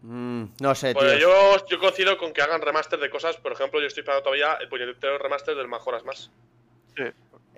[0.00, 1.00] mm, no sé, tío.
[1.02, 3.36] Pues yo, yo coincido con que hagan remaster de cosas.
[3.36, 6.30] Por ejemplo, yo estoy esperando todavía el puñetero remaster del Majoras Más.
[6.96, 7.04] Sí.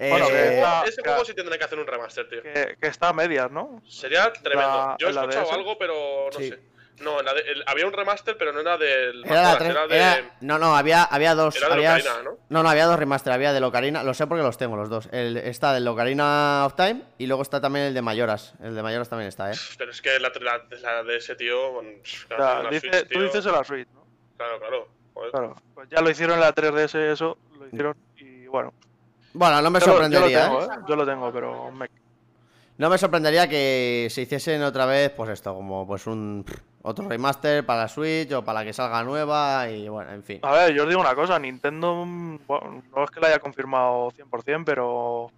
[0.00, 2.28] Eh, Bueno, ese que juego, está- ese que- juego sí tendrán que hacer un remaster,
[2.28, 2.42] tío.
[2.42, 3.82] Que, que está a medias, ¿no?
[3.88, 4.68] Sería tremendo.
[4.68, 5.54] La- Yo he escuchado DS.
[5.54, 5.94] algo, pero
[6.32, 6.50] no Sí.
[6.50, 6.60] sé.
[7.00, 9.70] No, la de- el- había un remaster, pero no era del Era la Majoras, tres-
[9.70, 9.96] era de.
[9.96, 11.54] era- No, no, había, había dos.
[11.56, 12.38] Era de había- Ocarina, ¿no?
[12.48, 13.32] no, no, había dos remaster.
[13.32, 15.08] Había de Locarina, lo sé porque los tengo los dos.
[15.12, 18.54] El, está del Locarina of Time y luego está también el de Mayoras.
[18.62, 19.56] El de Mayoras también está, ¿eh?
[19.78, 21.80] Pero es que la, la- la de ese tío.
[22.28, 23.22] claro, dice- Switch, tú tío.
[23.22, 24.04] dices en la Switch, ¿no?
[24.36, 24.88] Claro, claro.
[25.14, 25.30] Joder.
[25.30, 25.54] Claro.
[25.74, 28.72] Pues ya lo hicieron en la 3DS, eso, lo hicieron y bueno.
[29.34, 30.66] Bueno, no me Yo lo, yo lo sorprendería, tengo, ¿eh?
[30.66, 30.78] ¿eh?
[30.88, 31.88] Yo lo tengo, pero me-
[32.78, 36.44] No me sorprendería que se hiciesen otra vez, pues esto, como pues un
[36.82, 40.38] otro remaster para la Switch o para la que salga nueva y bueno, en fin.
[40.42, 43.40] A ver, yo os digo una cosa, Nintendo, mm, bueno, no es que lo haya
[43.40, 45.30] confirmado 100%, pero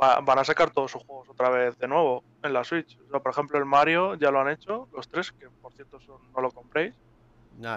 [0.00, 2.98] va- van a sacar todos sus juegos otra vez de nuevo en la Switch.
[3.06, 6.00] O sea, por ejemplo, el Mario ya lo han hecho, los tres, que por cierto
[6.00, 6.94] son- no lo compréis,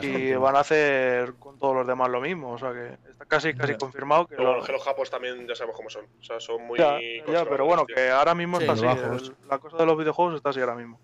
[0.04, 2.52] Y van a hacer con todos los demás lo mismo.
[2.52, 5.89] O sea, que está casi casi confirmado que lo- los Japos también ya sabemos cómo
[5.89, 6.06] son.
[6.20, 6.78] O sea, son muy.
[6.78, 7.00] Ya,
[7.32, 8.86] ya, pero bueno, que ahora mismo Sí, está así.
[9.02, 11.00] el- la cosa de los videojuegos está así ahora mismo.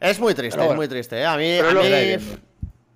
[0.00, 1.24] Es muy triste, es muy triste, ¿eh?
[1.24, 1.88] A mí, Pero a lo- mí,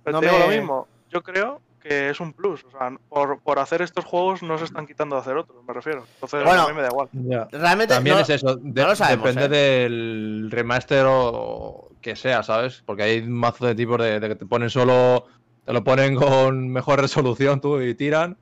[0.03, 2.63] Pero No te digo me- lo mismo, yo creo que es un plus.
[2.65, 5.73] O sea, por, por hacer estos juegos no se están quitando de hacer otros, me
[5.73, 6.05] refiero.
[6.15, 7.09] Entonces Bueno, a mí me da igual.
[7.51, 9.59] realmente También no- es eso, de- no lo sabemos, depende ¿eh?
[9.59, 12.83] del remaster o que sea, ¿sabes?
[12.85, 15.25] Porque hay un mazo de tipos de, de que te ponen solo,
[15.65, 18.37] te lo ponen con mejor resolución tú y tiran.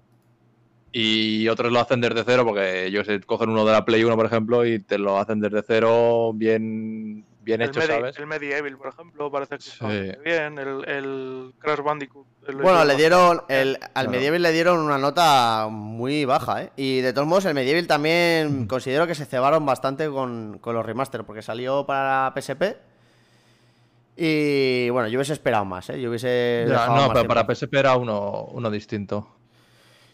[0.97, 4.15] Y otros lo hacen desde cero, porque yo sé, cogen uno de la Play 1,
[4.15, 8.17] por ejemplo, y te lo hacen desde cero bien, bien El, hecho, Medi- ¿sabes?
[8.17, 9.83] el Medieval, por ejemplo, parece que está Sí.
[10.07, 10.57] bastante bien.
[10.57, 12.25] El, el Crash Bandicoot.
[12.47, 13.41] el- Bueno, le dieron.
[13.49, 14.11] El, al Claro.
[14.11, 16.71] Medieval le dieron una nota muy baja, ¿eh?
[16.77, 20.85] Y de todos modos, el Medieval también considero que se cebaron bastante con, con los
[20.85, 22.77] remaster, porque salió para PSP.
[24.17, 25.99] Y bueno, yo hubiese esperado más, ¿eh?
[25.99, 26.65] Yo hubiese.
[26.67, 27.45] Ya, no, más pero para.
[27.54, 29.28] PSP era uno, uno distinto.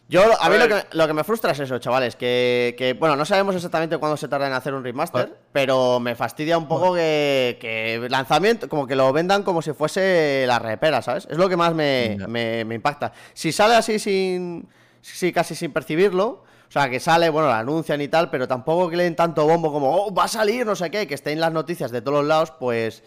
[0.10, 3.16] Yo, a mí lo que, lo que me frustra es eso, chavales, que, que, bueno,
[3.16, 6.94] no sabemos exactamente cuándo se tarda en hacer un remaster, pero me fastidia un poco
[6.96, 11.30] que, que lanzamiento, como que lo vendan como si fuese la repera, ¿sabes?
[11.32, 13.14] Es lo que más me, me- me impacta.
[13.34, 14.68] Si sale así sin,
[15.00, 16.28] sí, casi sin percibirlo,
[16.68, 19.46] o sea, que sale, bueno, lo anuncian y tal, pero tampoco que le den tanto
[19.48, 22.02] bombo como, oh, va a salir, no sé qué, que esté en las noticias de
[22.02, 23.02] todos los lados, pues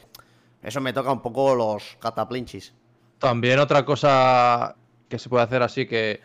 [0.64, 2.74] eso me toca un poco los cataplinchis.
[3.18, 4.74] También otra cosa
[5.08, 6.20] que se puede hacer así que,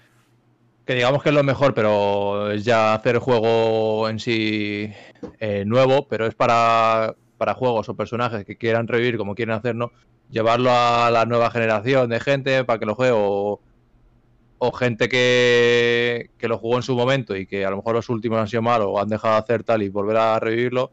[0.85, 4.91] que digamos que es lo mejor, pero es ya hacer el juego en sí
[5.39, 9.91] eh, nuevo, pero es para, para juegos o personajes que quieran revivir como quieren hacerlo,
[10.31, 13.59] llevarlo a la nueva generación de gente para que lo juegue o,
[14.77, 18.39] gente que, que lo jugó en su momento y que a lo mejor los últimos
[18.39, 20.91] han sido malos o han dejado de hacer tal y volver a revivirlo,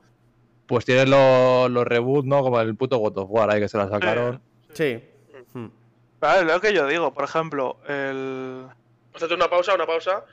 [0.67, 2.43] pues tienes los, los reboots, ¿no?
[2.43, 4.41] Como el puto God of War ahí que se la sacaron.
[4.75, 5.03] Sí.
[5.53, 5.69] Hmm.
[6.21, 8.67] Vale, lo que yo digo, por ejemplo, el.
[9.15, 10.25] Hacete una pausa, una pausa.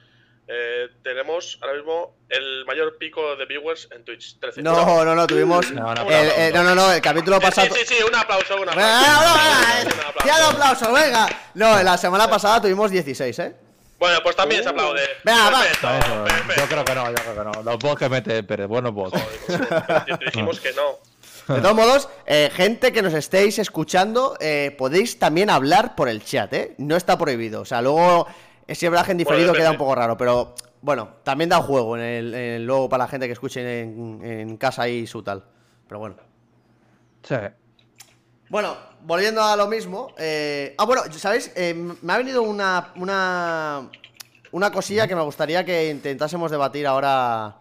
[0.46, 4.38] Eh, tenemos ahora mismo el mayor pico de viewers en Twitch.
[4.40, 4.62] 13.
[4.62, 5.72] No, no, no, tuvimos.
[5.72, 7.68] No, no, el- eh, no, no, no, el capítulo Sí, pasado.
[7.74, 8.76] sí, sí, sí, un aplauso, un aplauso.
[8.76, 10.28] venga, venga, Un venga, aplauso.
[10.28, 11.28] ya de aplauso, venga.
[11.54, 13.56] No, la semana pasada tuvimos 16, ¿eh?
[14.00, 15.02] Bueno, pues también se aplaude.
[15.24, 15.62] Venga, va.
[15.62, 15.88] Perfecto,
[16.26, 16.26] Eso,
[16.62, 17.64] yo creo que no, yo creo que no.
[17.64, 19.12] Los bots que mete Pérez, buenos bots.
[19.22, 21.56] Joder, pues, te- te dijimos que no.
[21.56, 26.24] De todos modos, eh, gente que nos estéis escuchando, eh, podéis también hablar por el
[26.24, 26.76] chat, ¿eh?
[26.78, 27.62] No está prohibido.
[27.62, 28.28] O sea, luego,
[28.68, 31.96] eh, si hablaje en diferido Bueno, queda un poco raro, pero bueno, también da juego
[31.98, 35.22] en el, en el- luego para la gente que escuche en, en casa y su
[35.24, 35.44] tal.
[35.88, 36.16] Pero bueno.
[37.24, 37.36] Sí.
[38.50, 40.14] Bueno, volviendo a lo mismo.
[40.18, 41.52] eh, Ah, bueno, ¿sabéis?
[41.56, 43.90] Eh, me ha venido una, una,
[44.52, 47.56] una cosilla que me gustaría que intentásemos debatir ahora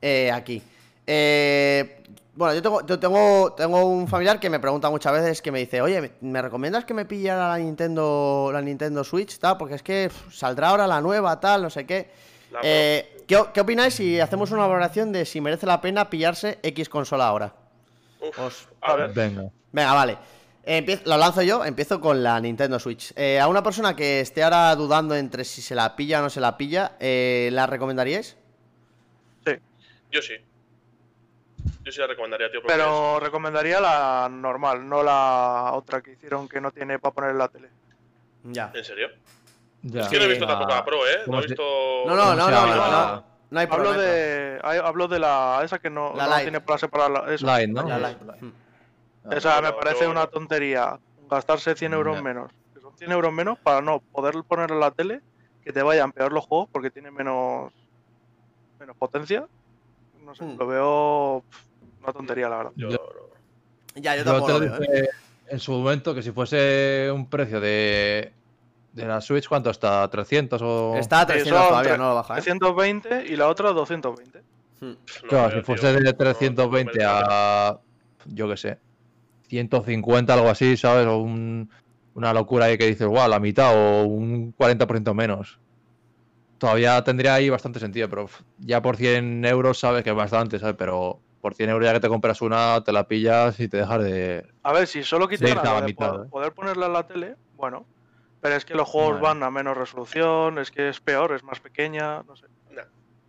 [0.00, 0.62] eh, aquí.
[1.06, 1.98] Eh,
[2.34, 5.58] bueno, yo tengo, yo tengo, tengo un familiar que me pregunta muchas veces que me
[5.58, 9.38] dice, oye, ¿me- ¿me recomiendas que me pillara la Nintendo, la Nintendo Switch?
[9.38, 12.10] Tal, porque es que saldrá ahora la nueva, tal, no sé qué.
[12.62, 16.88] Eh, ¿qué, qué opináis si hacemos una valoración de si merece la pena pillarse X
[16.88, 17.52] consola ahora?
[18.20, 19.12] Uf, Os- a ver.
[19.12, 19.44] Venga.
[19.72, 20.18] Venga, vale.
[21.04, 23.12] Lo lanzo yo, empiezo con la Nintendo Switch.
[23.16, 26.30] Eh, a una persona que esté ahora dudando entre si se la pilla o no
[26.30, 28.36] se la pilla, eh, ¿la recomendaríais?
[29.44, 29.52] Sí.
[30.12, 30.34] Yo sí.
[31.84, 32.60] Yo sí la recomendaría, tío.
[32.66, 37.38] Pero recomendaría la normal, no la otra que hicieron que no tiene para poner en
[37.38, 37.68] la tele.
[38.44, 38.70] Ya.
[38.72, 39.08] ¿En serio?
[39.82, 40.02] Ya.
[40.02, 41.16] Es que no he visto Ah, tampoco la Pro, ¿eh?
[41.20, 41.62] No ¿cómo he visto.
[42.06, 42.76] No, no, no, no, no, llama?
[42.76, 44.02] no, no hay Hablo problema.
[44.02, 47.58] de, hay- hablo de la esa que no, La no tiene para separar la, esa.
[47.58, 47.88] Lite, ¿no?
[47.88, 48.20] La Lite.
[49.24, 49.32] Mm.
[49.32, 50.98] Esa me parece una tontería.
[51.30, 52.50] Gastarse 100 euros menos.
[52.74, 55.20] Que son 100 euros menos para no poder poner en la tele
[55.64, 57.72] que te vayan peor los juegos porque tiene menos
[58.80, 59.46] menos potencia.
[60.24, 60.56] No sé, Hmm.
[60.58, 61.44] lo veo
[62.02, 62.72] una tontería, la verdad.
[62.76, 62.88] Yo,
[63.94, 65.08] Ya, yo Yo tampoco te lo veo, ¿eh?
[65.48, 68.32] en su momento que si fuese un precio de,
[68.92, 70.08] de la Switch, ¿cuánto está?
[70.10, 70.96] ¿300 o...?
[70.96, 72.42] Está a Sí, 300 son todavía, no lo baja, ¿eh?
[72.42, 74.40] 320 y la otra 220.
[74.80, 74.84] Mm.
[74.86, 74.96] no
[75.28, 76.00] Claro, si fuese tío.
[76.00, 77.80] de No, 320 no a...
[78.26, 78.78] Yo qué sé.
[79.52, 81.06] 150, algo así, ¿sabes?
[81.06, 81.70] O un-
[82.14, 85.60] una locura ahí que dices, guau, la mitad o un 40% menos.
[86.58, 90.76] Todavía tendría ahí bastante sentido, pero ya por 100 euros sabes que es bastante, ¿sabes?
[90.78, 94.02] Pero por 100 euros ya que te compras una, te la pillas y te dejas
[94.02, 94.48] de...
[94.62, 96.28] A ver, si solo lo la mitad, poder, ¿eh?
[96.30, 97.86] poder ponerla en la tele, bueno.
[98.40, 101.60] Pero es que los juegos van a menos resolución, es que es peor, es más
[101.60, 102.46] pequeña, no sé.
[102.70, 102.82] Nah,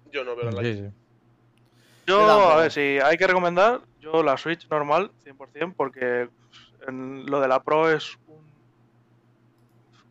[0.05, 0.87] yo no veo la Sí, sí.
[2.05, 2.19] Yo,
[2.51, 6.29] a ver, si hay que recomendar, yo la Switch normal, 100%, porque
[6.87, 8.43] en lo de la Pro es un...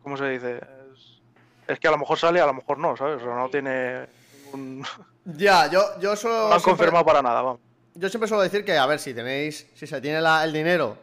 [0.01, 0.57] ¿Cómo se dice?
[0.57, 1.21] Es,
[1.67, 3.21] es que a lo mejor sale, a lo mejor no, ¿sabes?
[3.21, 4.07] O sea, no tiene
[4.45, 4.85] ningún...
[5.25, 6.33] Ya, yo, yo solo.
[6.33, 7.61] No han siempre- confirmado para nada, vamos.
[7.95, 10.97] Yo siempre suelo decir que, a ver, si tenéis, si se tiene la- el dinero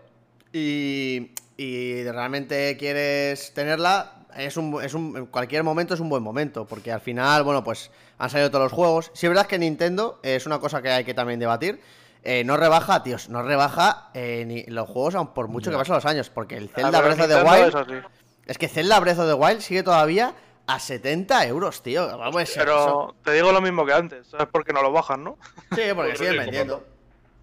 [0.52, 6.22] y, y realmente quieres tenerla, es un, es un, en cualquier momento es un buen
[6.22, 9.10] momento, porque al final, bueno, pues han salido todos los juegos.
[9.14, 11.80] Si es verdad que Nintendo eh, es una cosa que hay que también debatir.
[12.22, 15.94] eh, no rebaja, tíos, no rebaja eh, ni los juegos, aun por mucho que pasen
[15.94, 18.04] los años, porque el Zelda Ah, pero Breath of the Wild
[18.46, 20.34] es que Zelda Breath of the Wild sigue todavía
[20.66, 22.18] a 70 euros, tío.
[22.18, 24.48] Vamos, eso- Pero te digo lo mismo que antes, ¿sabes?
[24.52, 25.38] Porque no lo bajan, ¿no?
[25.74, 26.84] Sí, porque siguen sí, vendiendo.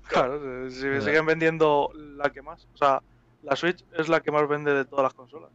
[0.07, 2.67] Claro, si siguen vendiendo la que más.
[2.73, 3.01] O sea,
[3.43, 5.49] la Switch es la que más vende de todas las consolas.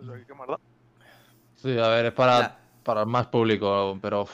[0.00, 0.58] O sea, ¿qué más da?
[1.62, 4.26] Sí, a ver, es para para más público, pero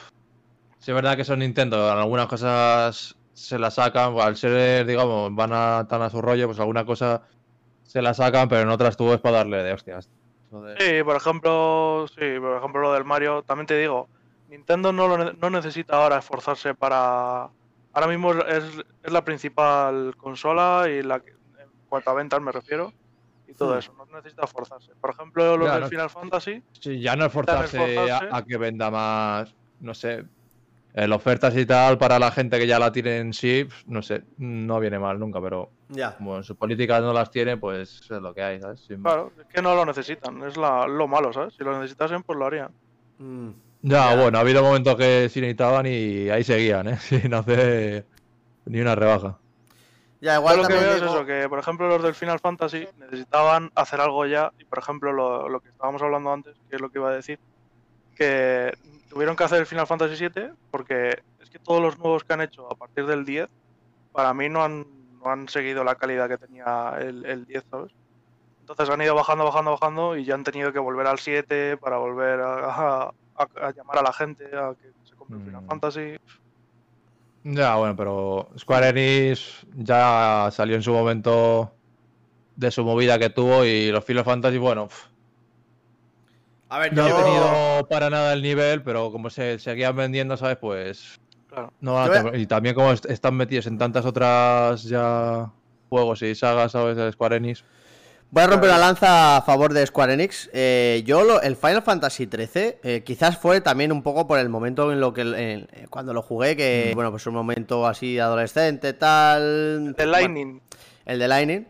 [0.78, 5.34] sí es verdad que son Nintendo, en algunas cosas se la sacan, al ser, digamos,
[5.34, 7.22] van a, tan a su rollo, pues alguna cosa
[7.82, 10.08] se la sacan, pero en otras tú es para darle de hostias.
[10.78, 14.08] Sí, por ejemplo, sí, por ejemplo lo del Mario, también te digo,
[14.46, 17.50] Nintendo no, lo ne- no necesita ahora esforzarse para...
[17.92, 18.64] Ahora mismo es,
[19.02, 22.92] es la principal consola y la que, en cuanto a ventas me refiero,
[23.48, 23.78] y todo Hmm.
[23.78, 24.92] eso, no necesita esforzarse.
[25.00, 28.28] Por ejemplo, los Ya, del no- Final Fantasy, Sí, ya no esforzarse esforzarse.
[28.30, 30.24] A, a que venda más, no sé,
[30.94, 34.24] eh, ofertas y tal para la gente que ya la tiene en sí, no sé,
[34.38, 36.16] no viene mal nunca, pero Ya.
[36.16, 38.80] como en sus políticas no las tiene, pues es lo que hay, ¿sabes?
[38.80, 39.12] Sin más.
[39.14, 41.54] claro, es que no lo necesitan, es la- lo malo, ¿sabes?
[41.54, 42.70] Si lo necesitasen, pues lo harían.
[43.18, 43.50] Mm.
[43.82, 44.20] Ya, Ya.
[44.22, 46.98] bueno, ha habido momentos que sí necesitaban y ahí seguían, ¿eh?
[47.30, 48.06] Sin hacer
[48.64, 49.38] ni una rebaja.
[50.20, 52.40] Ya, Yo igual lo que veo es digo- eso, que por ejemplo los del Final
[52.40, 56.76] Fantasy necesitaban hacer algo ya, y por ejemplo lo, lo que estábamos hablando antes, que
[56.76, 57.38] es lo que iba a decir,
[58.16, 58.72] que
[59.09, 62.40] tuvieron que hacer el Final Fantasy VII porque es que todos los nuevos que han
[62.40, 63.48] hecho a partir del 10,
[64.12, 64.85] para mí no han,
[65.20, 67.92] no han seguido la calidad que tenía el, el 10, ¿sabes?
[68.61, 71.96] Entonces han ido bajando, bajando, bajando y ya han tenido que volver al 7 para
[71.98, 75.68] volver a, a- a llamar a la gente a que se compre el Final Mm.
[75.68, 76.16] Fantasy.
[77.50, 81.72] Ya, bueno, pero Square Enix ya salió en su momento
[82.56, 84.88] de su movida que tuvo y los Final Fantasy, bueno,
[86.68, 87.18] A ver, no yo...
[87.18, 90.58] he tenido para nada el nivel, pero como se seguían vendiendo, ¿sabes?
[90.61, 91.72] Pues Claro.
[91.80, 95.50] no Yo Y también como est- están metidos en tantas otras ya
[95.88, 96.96] juegos y sagas, ¿sabes?
[96.96, 97.64] De Square Enix.
[98.30, 100.50] Voy a romper una lanza a favor de Square Enix.
[100.52, 104.50] Eh, yo, lo- el Final Fantasy XIII, eh, quizás fue también un poco por el
[104.50, 105.22] momento en lo que.
[105.24, 106.94] eh, cuando lo jugué, que, Mm.
[106.94, 109.94] bueno, pues un momento así adolescente, tal.
[109.96, 110.60] The Lightning.
[111.06, 111.66] El de Lightning.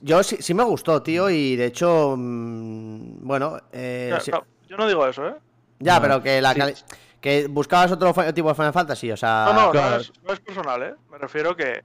[0.00, 2.14] Yo sí, sí me gustó, tío, y de hecho.
[2.16, 4.30] mm, bueno, eh, sí-
[4.68, 5.34] yo no digo eso, ¿eh?
[5.80, 6.58] ya, No, pero que la sí.
[6.60, 6.74] cali-
[7.20, 9.46] Que buscabas otro tipo de Final Fantasy, o sea.
[9.46, 9.96] No, no, claro.
[9.96, 10.94] no, es, no es personal, ¿eh?
[11.10, 11.82] Me refiero que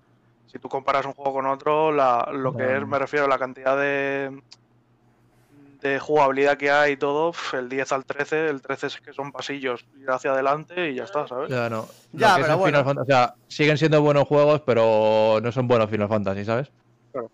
[0.52, 3.40] si tú comparas un juego con otro, la, lo que es, me refiero a la
[3.40, 4.42] cantidad de,
[5.82, 9.32] de jugabilidad que hay y todo, el 10 al 13, el 13 es que son
[9.32, 11.50] pasillos, ir hacia adelante y ya está, ¿sabes?
[11.50, 11.88] Ya no.
[12.12, 12.80] Ya, pero bueno.
[12.80, 16.72] Final Fantasy- o sea, siguen siendo buenos juegos, pero no son buenos Final Fantasy, ¿sabes?
[17.14, 17.32] Claro.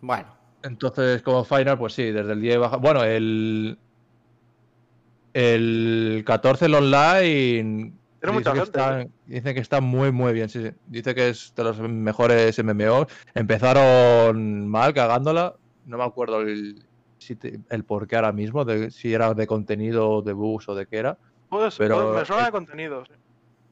[0.00, 0.36] Bueno.
[0.62, 2.76] Entonces, como Final, pues sí, desde el 10 baja.
[2.76, 3.78] Bueno, el.
[5.34, 7.92] El 14, el online.
[8.22, 10.70] Tiene dice mucha que gente, está- Dice que está muy, muy bien, sí, sí.
[10.86, 13.06] Dice que es de los mejores MMO.
[13.34, 15.54] Empezaron mal, cagándola.
[15.86, 16.84] No me acuerdo el,
[17.86, 21.18] por qué ahora mismo, de, si era de contenido, de bugs o de qué era.
[21.48, 23.12] Pues, Pero- pues me suena de contenido, sí.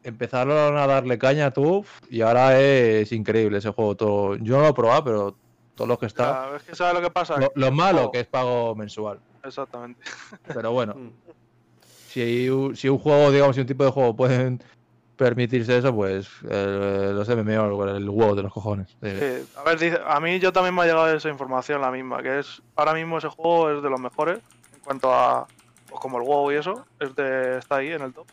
[0.02, 3.96] Empezaron a darle caña a TUF y ahora es increíble ese juego.
[3.96, 4.36] Todo.
[4.36, 5.36] Yo no lo he probado, pero
[5.74, 6.50] todos los que está.
[6.56, 7.36] es que lo que pasa.
[7.38, 9.20] Lo, lo malo juego- que es pago mensual.
[9.44, 10.00] Exactamente.
[10.54, 11.10] Pero bueno, Mm.
[12.10, 14.62] Si, un- si un juego, digamos, si un tipo de juego pueden
[15.16, 18.96] permitirse eso, pues eh, los MMO, el huevo de los cojones.
[19.02, 22.22] Sí, a ver, dice- a mí yo también me ha llegado esa información la misma,
[22.22, 24.38] que es ahora mismo ese juego es de los mejores
[24.72, 25.46] en cuanto a
[25.88, 28.26] pues como el WoW y eso, es de, está ahí en el top.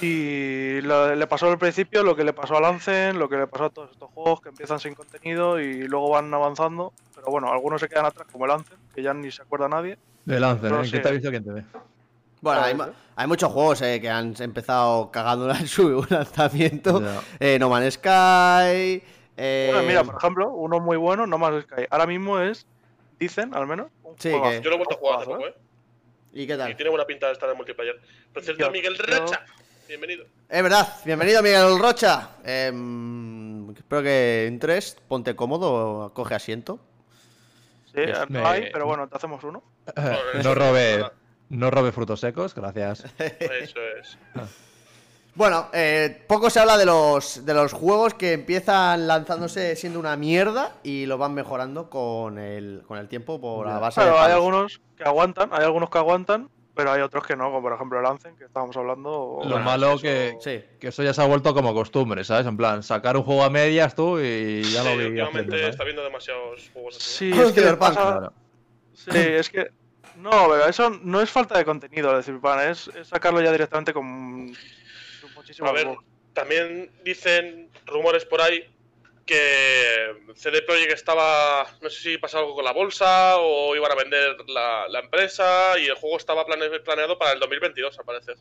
[0.00, 3.46] Y lo- le pasó al principio lo que le pasó a Lancen, lo que le
[3.46, 6.92] pasó a todos estos juegos que empiezan sin contenido y luego van avanzando.
[7.14, 9.98] Pero bueno, algunos se quedan atrás, como el Lancen, que ya ni se acuerda nadie.
[10.24, 10.88] De Lancen, No ¿eh?
[10.90, 11.64] ¿Qué te ha visto quién te ve?
[12.40, 17.02] Bueno, hay, muchos juegos eh, que han empezado cagándola en su lanzamiento.
[17.38, 19.02] Eh, no Man's Sky.
[19.36, 21.84] eh, Bueno, mira, por ejemplo, uno muy bueno, No Más Sky.
[21.90, 22.66] Ahora mismo es,
[23.18, 25.54] dicen al menos, un Sí, que- Yo lo he vuelto a jugar hace poco, ¿eh?
[26.32, 26.76] ¿Y qué Y tal?
[26.76, 28.00] tiene buena pinta de estar en multiplayer.
[28.32, 29.44] Por cierto, Yo- Miguel Racha.
[29.86, 30.24] Bienvenido.
[30.48, 32.30] Es verdad, bienvenido Miguel Rocha.
[32.44, 36.78] Em, espero que entres, ponte cómodo, coge asiento.
[37.94, 39.62] Sí, no hay, pero bueno, te hacemos uno.
[40.42, 41.04] No robe,
[41.50, 43.04] no robe frutos secos, gracias.
[43.18, 44.18] Eso es.
[45.34, 50.14] Bueno, eh, poco se habla de los, de los juegos que empiezan lanzándose siendo una
[50.14, 54.22] mierda y lo van mejorando con el, con el tiempo por la base de Claro,
[54.22, 57.72] hay algunos que aguantan, hay algunos que aguantan, pero hay otros que no, como por
[57.72, 59.38] ejemplo el Lancen, que estábamos hablando.
[59.42, 60.62] Lo bueno, malo eso- que, Sí.
[60.78, 62.46] que eso ya se ha vuelto como costumbre, ¿sabes?
[62.46, 65.68] En plan, sacar un juego a medias tú y ya Sí, lo vi últimamente haciendo,
[65.70, 67.06] está viendo demasiados juegos así.
[67.08, 68.32] Sí, Juegos es que Cyberpunk, pasa- Claro.
[68.94, 69.70] Sí, es que.
[70.16, 73.50] No, pero eso no es falta de contenido, es decir, pan, es, es sacarlo ya
[73.50, 74.54] directamente con
[75.34, 75.88] muchísimo A ver,
[76.34, 78.64] también dicen rumores por ahí
[79.26, 83.94] que CD Projekt estaba, no sé si pasa algo con la bolsa o iban a
[83.94, 88.36] vender la, la empresa y el juego estaba plane- planeado para el 2022, al parecer.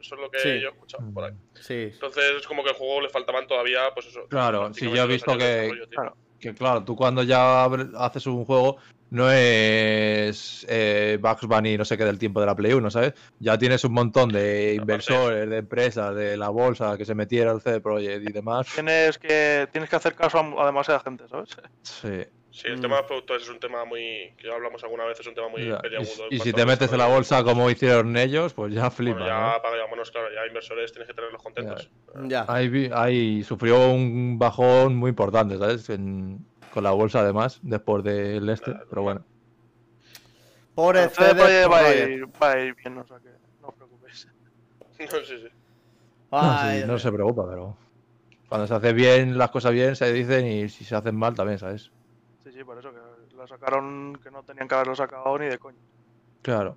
[0.00, 0.60] Eso es lo que Sí.
[0.60, 1.32] yo he escuchado por ahí.
[1.60, 1.90] Sí.
[1.92, 4.26] Entonces es como que al juego le faltaban todavía, pues eso.
[4.28, 6.16] Claro, sí, yo he visto de que- claro.
[6.38, 7.64] Que claro, tú cuando ya
[7.96, 8.76] haces un juego
[9.10, 13.14] no es eh, Bugs Bunny no sé qué del tiempo de la Play 1, ¿sabes?
[13.38, 17.60] Ya tienes un montón de inversores, de empresas, de la bolsa que se metiera el
[17.60, 18.68] CD Projekt y demás.
[18.74, 21.50] Tienes que, tienes que hacer caso a, a demasiada gente, ¿sabes?
[21.82, 22.08] Sí.
[22.50, 22.80] Sí, el Mm.
[22.80, 24.34] tema de productores es un tema muy.
[24.36, 25.80] que ya hablamos alguna vez, es un tema muy Ya.
[26.30, 29.18] Y, y si te metes en la bolsa como hicieron ellos, pues ya flipa.
[29.18, 29.62] Bueno, ya, ¿no?
[29.62, 31.90] para, ya, bueno, claro, ya inversores tienes que tenerlos contentos.
[32.26, 32.46] Ya.
[32.48, 35.88] Ahí, sufrió un bajón muy importante, ¿sabes?
[35.90, 36.38] En-
[36.72, 39.24] con la bolsa además, después del este, pero bueno.
[40.74, 43.30] Pobre El CD CD Projekt va, a ir, va a ir bien, o sea que
[43.60, 44.28] no os preocupéis.
[44.98, 45.48] No, sí, sí.
[46.30, 47.76] Ay, Sí, no se preocupa, pero
[48.48, 51.58] cuando se hace bien las cosas bien se dicen y si se hacen mal también,
[51.58, 51.90] ¿sabes?
[52.44, 55.58] Sí, sí, por eso que lo sacaron, que no tenían que haberlo sacado ni de
[55.58, 55.78] coño.
[56.42, 56.76] Claro.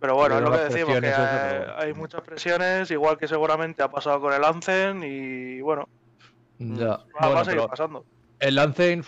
[0.00, 3.26] Pero bueno, es lo que decimos, que eso, hay, pero- hay muchas presiones, igual que
[3.26, 5.88] seguramente ha pasado con el Anzen y bueno,
[6.58, 6.98] Ya.
[7.18, 8.04] va, a seguir pero pasando.
[8.40, 9.02] El Lancing,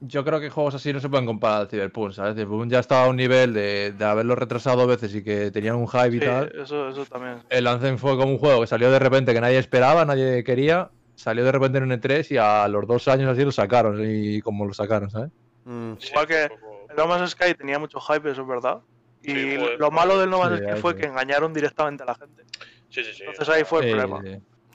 [0.00, 2.34] yo creo que juegos así no se pueden comparar al Cyberpunk, ¿sabes?
[2.34, 5.76] Cyberpunk ya estaba a un nivel de, de haberlo retrasado dos veces y que tenían
[5.76, 6.52] un hype y Sí, tal.
[6.60, 7.42] eso, eso también.
[7.48, 10.90] El Lancing fue como un juego que salió de repente que nadie esperaba, nadie quería.
[11.14, 13.98] Salió de repente en un E3 y a los dos años así lo sacaron.
[14.04, 15.30] Y como lo sacaron, ¿sabes?
[15.64, 15.94] Mm.
[15.98, 18.80] Sí, Igual que poco- El No Man's Sky tenía mucho hype, eso es verdad.
[19.22, 20.98] Y Sí, lo malo del No Man's Sí, Sky fue sí.
[21.00, 22.42] que engañaron directamente a la gente.
[22.90, 23.22] Sí, sí, sí.
[23.26, 24.20] Entonces ahí fue el problema.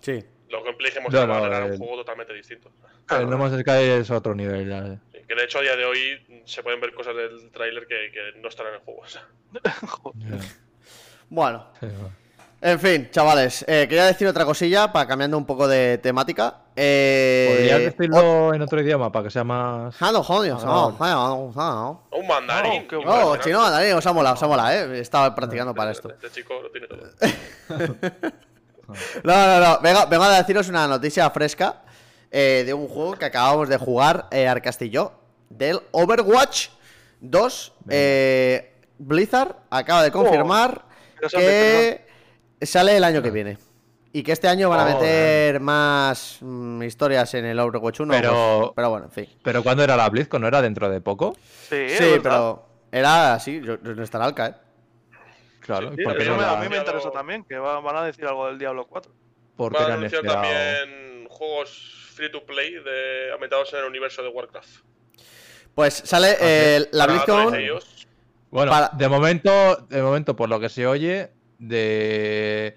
[0.02, 0.24] Sí.
[0.52, 2.70] Lo que dijimos No, no, era un el- juego totalmente distinto.
[3.10, 4.68] el No Man's Sky es otro nivel.
[4.70, 4.84] ya.
[5.12, 8.12] Sí, Que de hecho a día de hoy se pueden ver cosas del tráiler que,
[8.12, 9.02] que no están en el juego.
[9.02, 9.24] o sea.
[10.16, 10.38] Ya.
[11.30, 12.12] Bueno, Sí, bueno.
[12.62, 16.58] en fin, chavales, eh, quería decir otra cosilla para cambiando un poco de temática.
[16.76, 20.00] Eh, Podrías decirlo en otro idioma para que sea más.
[20.02, 22.08] No, no, no.
[22.12, 22.88] Un mandarín.
[23.06, 25.00] Oh, Oh, chino, Dani, os ha molado, os ha molado, eh.
[25.00, 26.10] Estaba practicando para esto.
[26.10, 27.00] Este chico lo tiene todo.
[29.24, 29.80] No, no, no.
[29.82, 31.82] Vengo, vengo a deciros una noticia fresca
[32.32, 35.14] eh, de un juego que acabamos de jugar, eh, Arcastillo,
[35.50, 36.70] del Overwatch
[37.22, 37.74] 2.
[37.90, 40.86] Eh, Blizzard acaba de confirmar
[41.16, 42.06] Interesante,
[42.60, 43.58] que sale el año que viene.
[44.14, 48.14] Y que este año van a Oh, meter más mm, historias en el Overwatch 1.
[48.14, 49.28] Pero- pues, pero bueno, en fin.
[49.42, 50.42] Pero ¿cuándo era la BlizzCon?
[50.42, 51.36] ¿No era dentro de poco?
[51.70, 54.56] Sí, Sí, pero era así, no está el Alca, ¿eh?
[55.62, 55.94] Claro.
[55.96, 57.80] Sí, A ¿Por mí, no me, la- a mí me Diablo- interesa también, que va-
[57.80, 59.12] van a decir algo del Diablo 4.
[59.56, 60.42] por qué Van a han anunciar esperado?
[60.42, 64.70] también juegos free to play de, ambientados en el universo de Warcraft.
[65.76, 67.56] Pues sale eh, la BlizzCon.
[68.50, 72.76] Bueno, Para- de momento, de momento, por lo que se oye, de,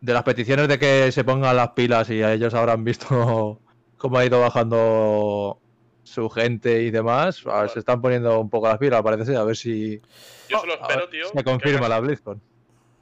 [0.00, 3.60] de las peticiones de que se pongan las pilas y a ellos habrán visto
[3.96, 5.58] cómo ha ido bajando
[6.06, 9.36] su gente y demás, a ver, se están poniendo un poco las pilas, parece ser,
[9.36, 10.00] a ver si
[10.48, 11.26] yo solo espero, ver tío.
[11.28, 12.40] se confirma que- la BlizzCon.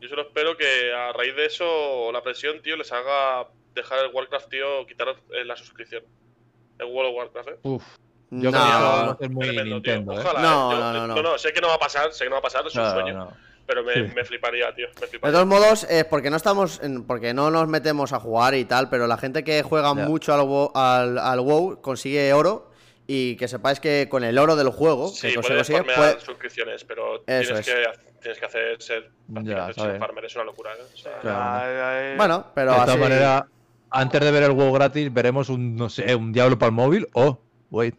[0.01, 4.15] Yo solo espero que a raíz de eso, la presión, tío, les haga dejar el
[4.15, 6.03] Warcraft, tío, quitar eh, la suscripción.
[6.79, 7.59] El World of Warcraft, eh.
[7.63, 7.85] Uf,
[8.31, 8.59] yo No.
[8.59, 9.93] creo que ser muy Tremendo, tío.
[9.95, 10.19] Nintendo, ¿eh?
[10.25, 10.75] Ojalá, No, eh.
[10.75, 11.39] Yo- no, no, no, no.
[11.39, 13.13] sé que no va a pasar, sé que no va a pasar, es un sueño.
[13.15, 13.33] no.
[13.67, 14.01] Pero me, Sí.
[14.15, 14.89] me fliparía, tío.
[14.95, 15.33] Me De fliparía.
[15.33, 18.91] todos modos, es porque no estamos, en- porque no nos metemos a jugar y tal,
[18.91, 20.07] pero la gente que juega Ya.
[20.07, 20.41] mucho al
[20.75, 22.71] al, al WoW consigue oro
[23.07, 25.97] y que sepáis que con el oro del juego Sí, que se puedes consigue, farmear
[25.99, 27.75] puede- suscripciones, pero Eso tienes, es.
[27.75, 27.85] que,
[28.23, 30.83] tienes que hacer ser Ya, farmer, es una locura, ¿eh?
[30.93, 31.39] O sea, Claro.
[31.43, 33.43] Ay, ay, bueno, pero de todas así maneras,
[33.91, 37.07] antes de ver el WoW gratis, veremos un, no sé, un Diablo para el móvil
[37.13, 37.39] o,
[37.71, 37.95] wait,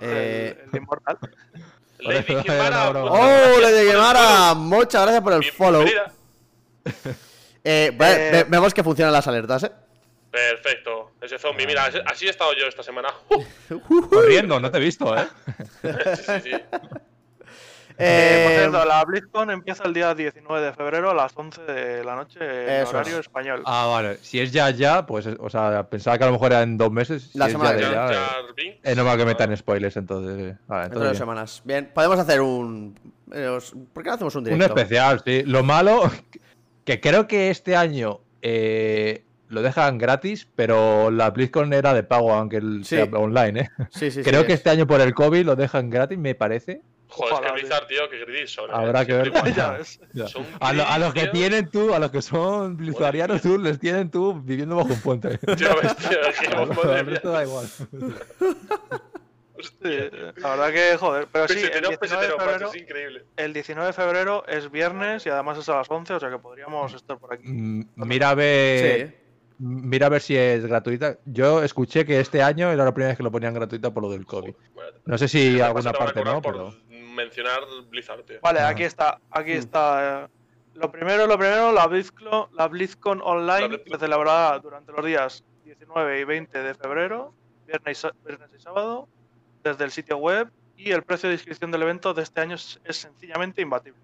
[0.00, 1.18] eh, el, el Inmortal.
[2.00, 4.54] Lady muchas ¡Oh, Lady Guevara!
[4.54, 5.84] Muchas gracias por el follow.
[7.62, 9.70] Eh, ve- Eh, ve- vemos que funcionan las alertas, ¿eh?
[10.30, 11.66] Perfecto, ese zombie.
[11.66, 13.08] Mira, así- he estado yo esta semana.
[14.10, 15.26] corriendo, no te he visto, ¿eh?
[15.82, 16.50] sí, sí, sí.
[18.02, 21.60] Eh, por Eh, cierto, la BlizzCon empieza el día 19 de febrero a las 11
[21.64, 23.20] de la noche en horario es.
[23.26, 23.62] español.
[23.66, 24.16] Ah, vale.
[24.22, 26.90] Si es ya, ya, pues, o sea, pensaba que a lo mejor era en dos
[26.90, 27.24] meses.
[27.30, 27.94] Si La es semana ya que viene.
[27.94, 30.56] ya, Jar eh, eh, no me que metan spoilers, entonces.
[30.66, 31.60] Vale, entonces dos semanas.
[31.66, 32.94] Bien, podemos hacer un.
[33.92, 34.54] ¿Por qué no hacemos un bien.
[34.54, 34.80] Un directo?
[34.80, 35.42] especial, sí.
[35.44, 36.10] Lo malo,
[36.86, 42.32] que creo que este año eh, lo dejan gratis, pero la BlizzCon era de pago,
[42.32, 42.96] aunque el Sí.
[42.96, 43.70] sea online, ¿eh?
[43.90, 44.22] Sí, sí, sí.
[44.22, 44.58] creo que es.
[44.60, 46.80] este año por el COVID lo dejan gratis, me parece.
[47.12, 48.70] Joder, es que Blizzard, tío, que gris son.
[48.70, 48.72] eh.
[48.72, 49.32] Habrá que ver.
[49.56, 50.00] Ya ves.
[50.12, 50.26] Ya.
[50.60, 51.32] A, lo- a los que tío.
[51.32, 55.36] tienen tú, a los que son blizzardianos tú, les tienen tú viviendo bajo un puente.
[55.56, 57.66] Tío, ves, tío, que, da igual.
[59.58, 59.98] Sí,
[60.36, 63.24] la verdad que, joder, pero sí, el Pesetero, 19 de febrero, es increíble.
[63.36, 66.38] el 19 de febrero es viernes y además es a las 11, o sea que
[66.38, 67.46] podríamos estar por aquí.
[67.46, 69.08] Mm, Mira a ver.
[69.08, 69.14] Sí.
[69.62, 71.18] Mira a ver si es gratuita.
[71.26, 74.10] Yo escuché que este año era la primera vez que lo ponían gratuita por lo
[74.10, 74.54] del COVID.
[75.04, 76.74] No sé si alguna parte no, por pero.
[77.14, 78.38] mencionar Blizzard, tío.
[78.42, 78.68] Vale, Ah.
[78.68, 79.58] aquí está, aquí Mm.
[79.58, 80.24] está.
[80.24, 80.28] eh,
[80.74, 83.92] Lo primero, lo primero, la BlizzCon, la BlizzCon La Online BlizzCon.
[83.92, 87.34] se celebrará durante los días 19 y 20 de febrero,
[87.66, 89.08] viernes y, viernes y sábado,
[89.62, 90.48] desde el sitio web
[90.78, 94.00] Y el precio de inscripción del evento de este año es, es sencillamente imbatible.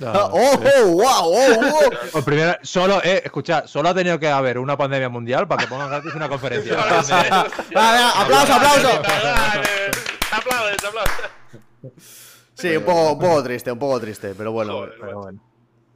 [0.06, 1.04] ¡Oh, oh, wow!
[1.04, 1.90] Oh, oh.
[2.12, 5.68] Pues primero, solo, eh, escucha, solo ha tenido que haber una pandemia mundial para que
[5.68, 6.76] pongan gratis una conferencia.
[7.02, 7.12] Sí.
[7.70, 8.88] Venga, aplauso, aplauso.
[10.32, 11.92] Aplaudes, aplaudes.
[12.54, 14.72] Sí, un poco, un poco triste, un poco triste, pero bueno.
[14.74, 15.40] Joder, Pero bueno.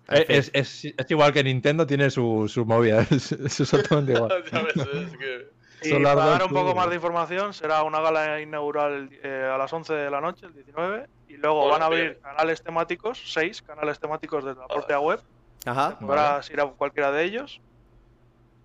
[0.08, 0.26] En Eh.
[0.28, 4.44] Es, es- es igual que Nintendo tiene su, su movida, es, es exactamente igual.
[4.50, 5.51] Ya ves, es que.
[5.82, 9.72] Y para dar un poco más de información, será una gala inaugural eh, a las
[9.72, 13.98] 11 de la noche, el 19, y luego van a abrir canales temáticos, seis canales
[13.98, 15.20] temáticos de la propia web,
[15.64, 15.98] Ajá.
[15.98, 17.60] podrás ir a cualquiera de ellos.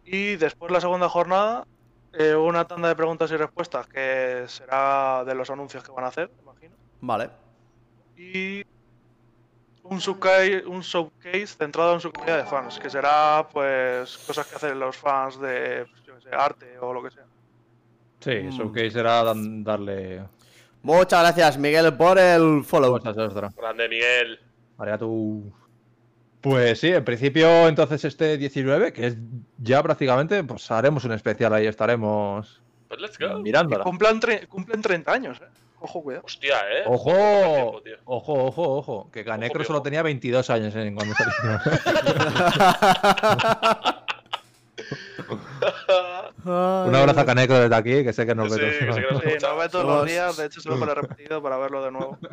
[0.04, 1.66] Y después la segunda jornada,
[2.14, 6.08] eh, una tanda de preguntas y respuestas que será de los anuncios que van a
[6.08, 6.76] hacer, imagino.
[7.02, 7.30] Vale.
[8.16, 8.64] Y
[9.84, 14.56] un showcase, un showcase centrado en su comunidad de fans, que será pues cosas que
[14.56, 17.26] hacen los fans de pues, sé, arte o lo que sea.
[18.20, 18.48] Sí, Mm.
[18.50, 20.22] eso que será dan- darle
[20.84, 22.98] Muchas gracias, Miguel, por el follow.
[23.00, 23.52] cosas extra.
[23.58, 24.40] Grande Miguel.
[24.78, 25.52] Haría tu.
[26.40, 29.18] Pues sí, en principio, entonces este 19, que es
[29.58, 33.40] ya prácticamente, pues haremos un especial ahí, estaremos Pues let's go.
[33.40, 33.84] mirándola.
[33.84, 35.46] Cumplan, tre- cumplen 30 años, eh.
[35.80, 36.24] Ojo, cuidado.
[36.26, 36.84] Hostia, eh.
[36.86, 37.96] Ojo, tiempo, tío.
[38.06, 39.84] ojo, ojo, ojo, que Canecro Ojo, solo viejo.
[39.84, 41.34] tenía 22 años en cuando salió.
[46.48, 49.14] Un abrazo a Canecro desde aquí, que sé que nos Sí, ve que sé que
[49.14, 51.84] nos Sí, nos ve todos los días, de hecho se lo pone repetido para verlo
[51.84, 52.18] de nuevo.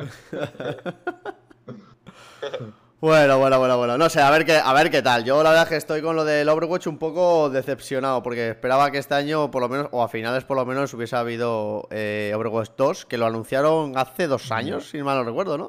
[3.01, 3.97] Bueno, bueno, bueno, bueno.
[3.97, 5.23] No sé, a ver qué, a ver qué tal.
[5.25, 8.89] Yo la verdad es que estoy con lo del Overwatch un poco decepcionado, porque esperaba
[8.89, 12.31] que este año, por lo menos, o a finales por lo menos, hubiese habido eh,
[12.35, 15.65] Overwatch 2, que lo anunciaron hace dos años, si mal no recuerdo, ¿no?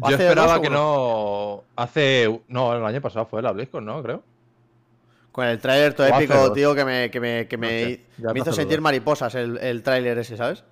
[0.00, 0.76] ¿O Yo hace esperaba dos que uno?
[0.78, 1.64] no.
[1.76, 2.42] Hace.
[2.48, 4.02] No, el año pasado fue la BlizzCon, ¿no?
[4.02, 4.22] Creo.
[5.32, 6.52] Con el tráiler todo épico, dos.
[6.52, 10.18] tío, que me, que me, que No me, sé, hizo sentir mariposas el, el tráiler
[10.18, 10.62] ese, ¿sabes?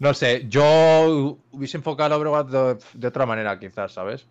[0.00, 4.26] No sé, yo hubiese enfocado el Overwatch de, de otra manera, quizás, ¿sabes?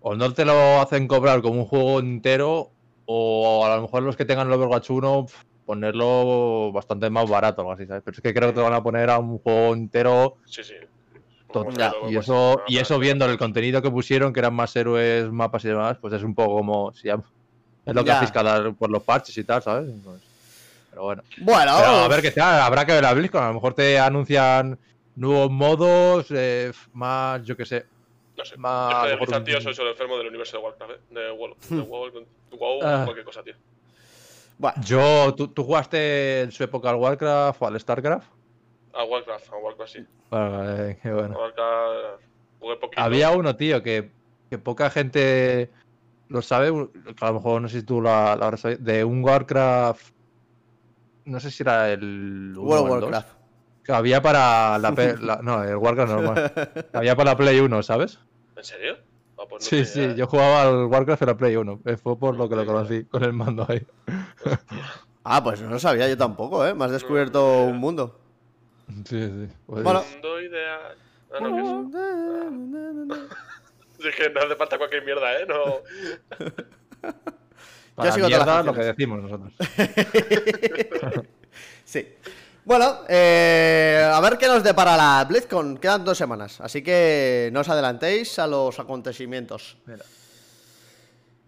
[0.00, 2.70] O no te lo hacen cobrar como un juego entero,
[3.04, 7.60] o a lo mejor los que tengan el Overwatch 1, pf, ponerlo bastante más barato
[7.60, 8.02] o algo así, ¿sabes?
[8.04, 10.74] Pero es que creo que te van a poner a un juego entero Sí, sí.
[11.52, 11.96] total.
[12.08, 15.68] Y eso, y eso viendo el contenido que pusieron, que eran más héroes, mapas y
[15.68, 16.92] demás, pues es un poco como.
[16.94, 17.20] si ya-
[17.88, 18.16] es lo que Ya.
[18.16, 19.90] hacéis cada por los parches y tal, ¿sabes?
[20.04, 20.22] Pues,
[20.90, 21.22] pero bueno.
[21.38, 23.42] Bueno, Pero a ver qué tal, habrá que ver la BlizzCon.
[23.42, 24.78] A lo mejor te anuncian
[25.16, 27.86] nuevos modos, eh, más, yo qué sé.
[28.36, 28.56] No sé.
[28.56, 30.62] más- Yo a es que mejor quizá, un- tío, soy solo enfermo del universo de
[30.62, 31.00] Warcraft, ¿eh?
[31.10, 31.56] De WoW.
[31.68, 32.10] De WoW,
[32.52, 33.02] WoW Ah.
[33.04, 33.54] cualquier cosa, tío.
[34.58, 38.28] bueno, Yo, ¿tú, tú jugaste en su época al Warcraft o al StarCraft?
[38.94, 40.06] A Warcraft, a Warcraft sí.
[40.30, 41.36] Vale, qué A bueno.
[41.38, 42.22] Warcraft
[42.60, 43.02] jugué poquito.
[43.02, 44.10] Había uno, tío, que,
[44.50, 45.70] que poca gente
[46.28, 49.04] lo sabe, que a lo mejor no sé si tú lo, lo habrás sabido, de
[49.04, 50.12] un Warcraft,
[51.26, 53.28] no sé si era el World Warcraft.
[53.84, 56.52] que había para la, la- no, el Warcraft normal,
[56.92, 58.18] había para la Play 1, ¿sabes?
[58.56, 58.96] ¿En serio?
[59.38, 60.14] Ah, pues no Sí, sí, idea.
[60.16, 63.04] yo jugaba al Warcraft en la Play 1, eh, fue por lo que lo conocí,
[63.04, 63.86] con el mando ahí.
[65.30, 66.72] Ah, pues no lo sabía yo tampoco, ¿eh?
[66.74, 68.18] Me has descubierto No, un mundo.
[69.04, 69.48] Sí, sí.
[69.66, 70.02] pues- Bueno.
[70.14, 70.96] Mundo ideal.
[71.34, 73.18] Ah, no, que
[74.16, 75.46] que no hace falta cualquier mierda, ¿eh?
[75.46, 75.82] No.
[77.94, 79.52] para sigo todas las mierda lo que decimos nosotros.
[81.84, 82.06] Sí.
[82.66, 85.78] Bueno, eh, a ver qué nos depara la BlizzCon.
[85.78, 89.78] Quedan dos semanas, así que no os adelantéis a los acontecimientos.
[89.86, 90.04] Mira.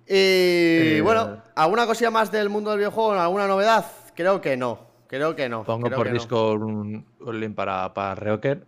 [0.07, 3.12] Y Eh, bueno, ¿alguna cosilla más del mundo del videojuego?
[3.12, 3.84] ¿Alguna novedad?
[4.14, 4.80] Creo que no.
[5.07, 5.62] Creo que no.
[5.62, 6.12] Pongo creo por no.
[6.14, 8.66] Discord un, un link para, para Reoker.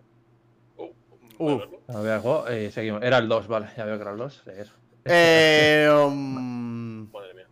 [1.36, 3.02] Juego, eh, seguimos.
[3.02, 4.42] Era el 2, vale, ya veo que era el 2.
[4.58, 4.72] eso.
[5.04, 7.46] Eh, um, Madre mía.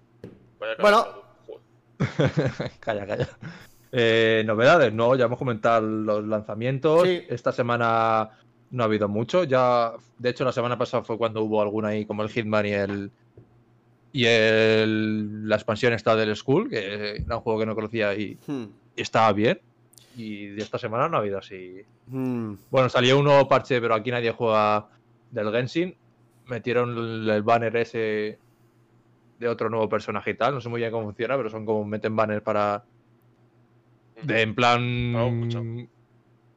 [0.59, 1.07] Vaya Bueno.
[2.81, 3.29] calla, calla.
[3.93, 7.03] Eh, novedades, no, ya hemos comentado los lanzamientos.
[7.07, 7.23] Sí.
[7.29, 8.31] Esta semana
[8.71, 9.45] no ha habido mucho.
[9.45, 12.73] Ya, de hecho, la semana pasada fue cuando hubo alguna ahí, como el Hitman y
[12.73, 13.11] el.
[14.13, 18.37] Y el, la expansión esta del School, que era un juego que no conocía y,
[18.45, 18.65] hmm,
[18.97, 19.61] y estaba bien.
[20.21, 21.83] Y de esta semana no ha habido así.
[22.07, 22.55] hmm.
[22.71, 24.89] Bueno, salió un nuevo parche, pero aquí nadie juega
[25.31, 25.97] del Genshin.
[26.47, 26.91] Metieron
[27.31, 28.39] el, banner ese
[29.39, 30.53] de otro nuevo personaje y tal.
[30.55, 32.85] No sé muy bien cómo funciona, pero son como meten banners para.
[34.23, 35.89] De en plan.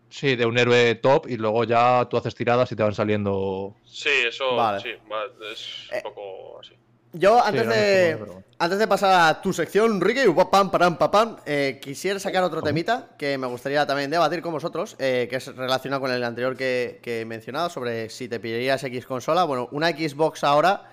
[0.09, 3.75] Sí, de un héroe top y luego ya tú haces tiradas y te van saliendo.
[3.85, 4.55] Sí, eso.
[4.55, 4.79] Vale.
[4.81, 6.75] Sí, va- es Eh, un poco así.
[7.13, 8.17] Yo, antes de.
[8.59, 13.09] Antes de pasar a tu sección, Ricky, pam, param, papam, eh, quisiera sacar otro temita
[13.17, 16.99] que me gustaría también debatir con vosotros, eh, que es relacionado con el anterior que,
[17.03, 19.43] que he mencionado, sobre si te pillarías X consola.
[19.43, 20.89] Bueno, una Xbox ahora.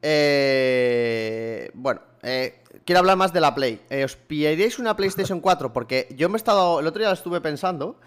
[0.00, 3.80] eh, bueno, eh, quiero hablar más de la Play.
[3.90, 5.72] Eh, ¿Os pillaríais una PlayStation 4?
[5.72, 6.80] Porque yo me he estado.
[6.80, 7.98] El otro día lo estuve pensando.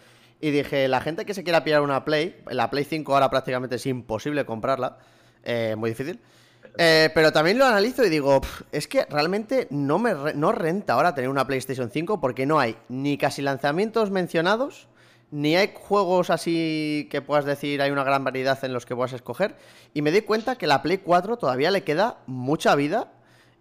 [0.41, 3.77] Y dije, la gente que se quiera pillar una Play, la Play 5 ahora prácticamente
[3.77, 4.97] es imposible comprarla,
[5.43, 6.19] eh, muy difícil.
[6.77, 10.51] Eh, pero también lo analizo y digo, "Pf, es que realmente no me re- no
[10.51, 14.87] renta ahora tener una PlayStation 5 porque no hay ni casi lanzamientos mencionados,
[15.31, 19.13] ni hay juegos así que puedas decir hay una gran variedad en los que puedas
[19.13, 19.55] escoger.
[19.93, 23.11] Y me di cuenta que la Play 4 todavía le queda mucha vida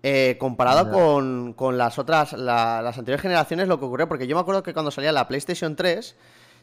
[0.06, 4.06] eh, comparado con, con las otras, la- las anteriores generaciones, lo que ocurrió.
[4.06, 6.14] Porque yo me acuerdo que cuando salía la PlayStation 3,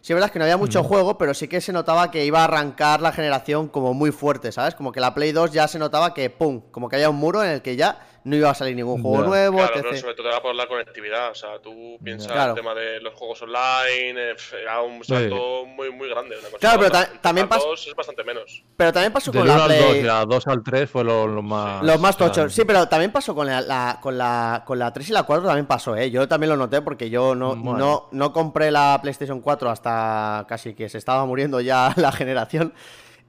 [0.01, 2.41] sí es verdad que no había mucho juego, pero sí que se notaba que iba
[2.41, 4.75] a arrancar la generación como muy fuerte, ¿sabes?
[4.75, 6.61] Como que la Play 2 ya se notaba que, ¡pum!
[6.71, 9.21] Como que había un muro en el que ya no iba a salir ningún juego
[9.23, 9.27] Ya.
[9.27, 9.81] nuevo, Claro, etc.
[9.89, 11.31] pero sobre todo era por la conectividad.
[11.31, 12.51] O sea, tú piensas Claro.
[12.51, 16.35] el tema de los juegos online, eh, era un salto muy, muy grande.
[16.37, 18.63] Una cosa Claro, pero ta- Entre también las pas- dos es bastante menos.
[18.77, 19.99] Pero también pasó Del con 1 la al 2 Play...
[19.99, 21.83] y la 2 al 3 fue lo, lo más.
[21.83, 22.53] Los más tochos, grande.
[22.53, 25.45] sí, pero también pasó con la, la- con la con la 3 y la 4
[25.47, 26.11] también pasó, ¿eh?
[26.11, 27.77] Yo también lo noté porque yo no, Bueno.
[27.77, 32.73] no, no compré la PlayStation 4 hasta casi que se estaba muriendo ya la generación.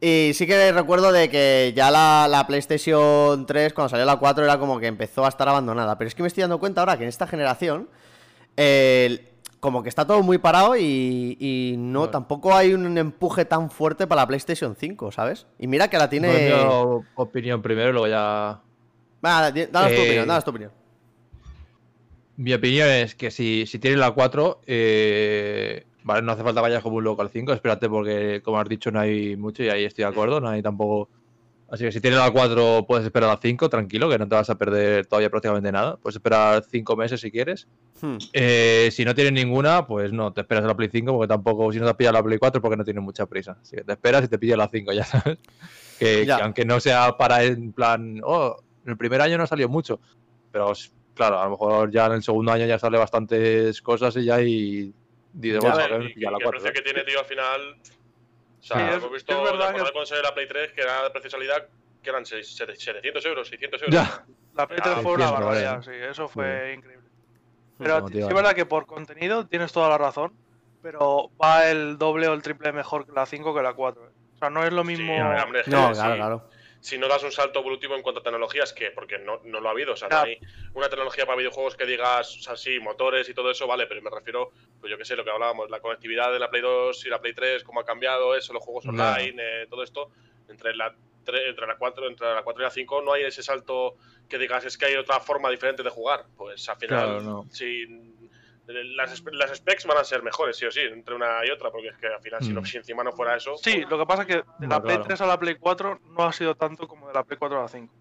[0.04, 4.42] Y sí que recuerdo de que ya la, la PlayStation 3, cuando salió la 4,
[4.42, 5.96] era como que empezó a estar abandonada.
[5.96, 7.88] Pero es que me estoy dando cuenta ahora que en esta generación,
[9.60, 14.08] como que está todo muy parado y, y no, tampoco hay un empuje tan fuerte
[14.08, 15.46] para la PlayStation 5, ¿sabes?
[15.56, 16.32] Y mira que la tiene...
[16.32, 18.60] Bueno, opinión primero y luego ya.
[19.20, 20.72] Vale, danos tu Eh, opinión, danos tu opinión.
[22.38, 26.68] Mi opinión es que si, si tienes la 4, eh, vale, no hace falta que
[26.68, 29.68] vayas como un loco al 5, espérate porque, como has dicho, no hay mucho y
[29.68, 31.08] ahí estoy de acuerdo, no hay tampoco...
[31.70, 34.50] Así que si tienes la 4 puedes esperar a 5, tranquilo, que no te vas
[34.50, 35.96] a perder todavía prácticamente nada.
[35.96, 37.66] Puedes esperar 5 meses si quieres.
[37.98, 38.18] Hmm.
[38.34, 41.72] Eh, si no tienes ninguna, pues no, te esperas a la Play 5 porque tampoco,
[41.72, 43.56] si no te pillas la Play 4 porque no tienes mucha prisa.
[43.62, 45.38] Así que te esperas y te pillas la 5, ya sabes.
[45.98, 46.36] Que, Ya.
[46.36, 50.00] que aunque no sea para en plan, oh, en el primer año no salió mucho,
[50.50, 50.72] pero
[51.14, 54.42] claro, a lo mejor ya en el segundo año ya sale bastantes cosas y ya
[54.42, 54.92] y
[55.32, 56.50] dices, Ya, bueno, A ver, ¿para qué me y- y la el 4?
[56.50, 57.60] precio que tiene, tío, al final.
[57.80, 60.72] O sea, Sí, es- hemos visto es verdad la que- cuando salió la Play 3,
[60.72, 61.66] que era de precio de salida,
[62.02, 63.94] que eran seis- sete- 700 euros, 600 euros.
[63.94, 64.24] Ya.
[64.54, 65.84] La Play Ah, 3 fue una barbaridad, vale.
[65.84, 67.08] sí, eso fue increíble.
[67.78, 70.32] Como Pero sí es a verdad que por contenido tienes toda la razón,
[70.82, 74.06] pero va el doble o el triple mejor que la 5 que la 4.
[74.08, 74.12] ¿eh?
[74.34, 75.12] O sea, no es lo mismo.
[75.14, 76.50] Sí, hombre, es que No, claro, claro.
[76.82, 79.68] Si no das un salto evolutivo en cuanto a tecnologías, que porque no, no lo
[79.68, 80.36] ha habido, o sea, no hay
[80.74, 84.02] una tecnología para videojuegos que digas, o sea, sí, motores y todo eso, vale, pero
[84.02, 87.06] me refiero, pues yo qué sé, lo que hablábamos, la conectividad de la Play 2
[87.06, 90.10] y la Play 3, cómo ha cambiado eso, los juegos online, eh, todo esto,
[90.48, 90.92] entre la,
[91.24, 93.94] tre- entre, la 4, entre la 4 y la 5 no hay ese salto
[94.28, 96.26] que digas, es que hay otra forma diferente de jugar.
[96.36, 97.46] Pues al final, Claro, no.
[97.52, 97.86] si
[98.66, 101.88] las, las specs van a ser mejores, sí o sí, entre una y otra, porque
[101.88, 102.64] es que al final, si, no- Mm.
[102.66, 105.04] si encima no fuera eso, Sí, lo que pasa es que de la Play claro.
[105.08, 107.62] 3 a la Play 4 no ha sido tanto como de la Play 4 a
[107.62, 107.92] la 5.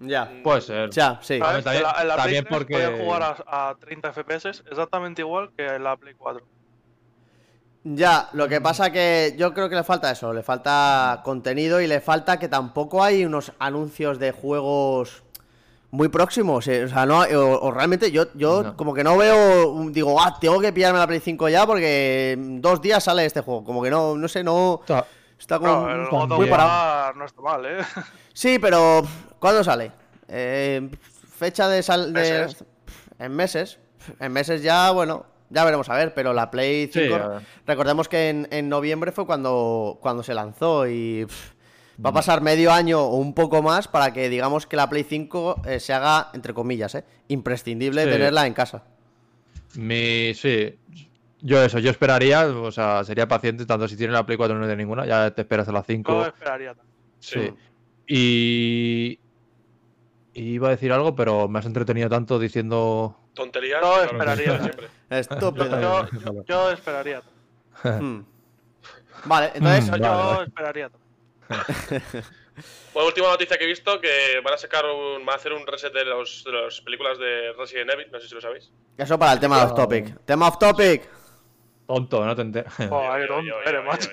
[0.00, 0.26] Ya.
[0.26, 0.90] mm, Puede ser.
[0.90, 1.38] Ya, sí.
[1.38, 5.22] También- en la, en la Play también 3 porque- jugar a, a 30 FPS exactamente
[5.22, 6.44] igual que en la Play 4.
[7.88, 11.86] Ya, lo que pasa que yo creo que le falta eso, le falta contenido y
[11.86, 15.22] le falta que tampoco hay unos anuncios de juegos
[15.96, 18.76] muy próximos, eh, o sea, no, o, o realmente yo, yo No.
[18.76, 22.32] como que no veo, un- digo, ah, tengo que pillarme la Play 5 ya porque
[22.32, 25.06] en dos días sale este juego, como que no, no sé, no, Está-
[25.38, 27.14] está como No, of muy parado.
[27.14, 27.78] No está mal, ¿eh?
[28.34, 29.02] Sí, pero
[29.38, 29.90] ¿cuándo sale?
[30.28, 30.90] Eh,
[31.36, 32.64] fecha de sal de Meses.
[33.18, 33.78] en meses.
[34.20, 37.42] En meses ya, bueno, ya veremos a ver, pero la Play Sí, 5 a ver.
[37.66, 41.52] recordemos que en, en noviembre fue cuando cuando se lanzó y pff,
[42.04, 45.04] va a pasar medio año o un poco más para que digamos que la Play
[45.04, 48.10] 5 eh, se haga entre comillas, eh, imprescindible Sí.
[48.10, 48.84] tenerla en casa.
[49.74, 50.76] Mi, sí.
[51.42, 54.58] Yo eso, yo esperaría, o sea, sería paciente, tanto si tienes la Play 4 y
[54.58, 56.12] no tienes ninguna, ya te esperas a las 5.
[56.12, 56.94] Yo esperaría también.
[57.20, 57.54] Sí.
[58.08, 59.18] Y...
[60.34, 63.16] y Iba a decir algo, pero me has entretenido tanto diciendo...
[63.34, 63.80] tonterías.
[63.82, 64.58] No, claro, esperaría.
[64.62, 64.86] siempre.
[65.10, 65.80] Estúpido.
[65.80, 67.22] Yo, yo- yo esperaría.
[67.84, 68.20] Hmm.
[69.24, 69.92] Vale, entonces Mm.
[69.96, 70.44] Yo, Vale, yo vale.
[70.46, 71.05] esperaría también.
[72.94, 75.66] Bueno, última noticia que he visto, que van a sacar un, van a hacer un
[75.66, 78.72] reset de, los, de las películas de Resident Evil, no sé si lo sabéis.
[78.96, 80.18] eso para el tema off topic.
[80.24, 81.06] Tema off topic.
[81.86, 82.74] Tonto, no te enteras.
[82.74, 84.10] Joder, tonto eres, macho.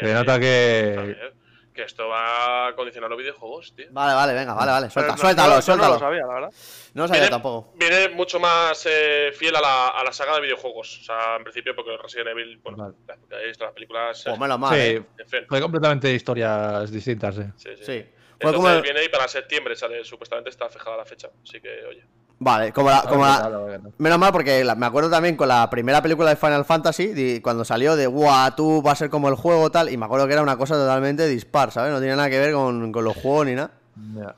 [0.00, 1.34] se nota que...
[1.76, 3.86] Que esto va a condicionar los videojuegos, tío.
[3.90, 5.88] Vale, vale, venga, vale, vale, suelta, no- suéltalo, suéltalo.
[5.88, 6.50] No lo sabía, la verdad.
[6.94, 7.72] No lo sabía Viene- tampoco.
[7.76, 11.00] Viene mucho más eh, fiel a la, a la saga de videojuegos.
[11.00, 12.94] O sea, en principio, porque Resident Evil, bueno, Vale.
[13.28, 14.22] las, he visto las películas.
[14.24, 15.02] Pues eh, menos mal, Sí, eh.
[15.18, 15.40] en fin.
[15.46, 17.52] fue completamente historias distintas, eh.
[17.56, 18.06] Sí, sí.
[18.38, 18.80] Entonces como.
[18.82, 21.28] viene y para septiembre sale, supuestamente está fijada la fecha.
[21.42, 22.04] Así que, oye.
[22.38, 23.02] Vale, como la.
[23.02, 23.82] Como la- Claro, claro.
[23.98, 27.64] Menos mal porque la- me acuerdo también con la primera película de Final Fantasy, cuando
[27.64, 30.34] salió de guau, tú va a ser como el juego tal, y me acuerdo que
[30.34, 31.92] era una cosa totalmente dispar, ¿sabes?
[31.92, 33.70] No tiene nada que ver con, con los juegos ni nada.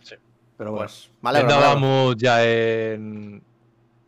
[0.01, 0.15] Sí.
[0.57, 0.87] Pero bueno.
[0.87, 3.43] Pues, vale, Bahamut ya en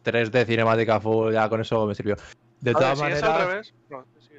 [0.05, 2.17] 3D cinemática full, ya con eso me sirvió.
[2.61, 3.23] De todas si maneras.
[3.23, 3.75] es al revés.
[3.89, 4.35] No, sí, sí.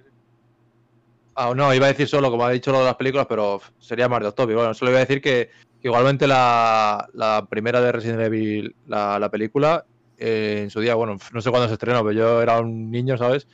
[1.36, 4.08] Ah, no, iba a decir solo, como ha dicho lo de las películas, pero sería
[4.08, 4.58] más de Octavio.
[4.58, 5.50] Bueno, solo iba a decir que
[5.84, 9.86] igualmente la, la primera de Resident Evil, la, la película,
[10.18, 13.18] eh, en su día, bueno, no sé cuándo se estrenó, pero yo era un niño,
[13.18, 13.48] ¿sabes?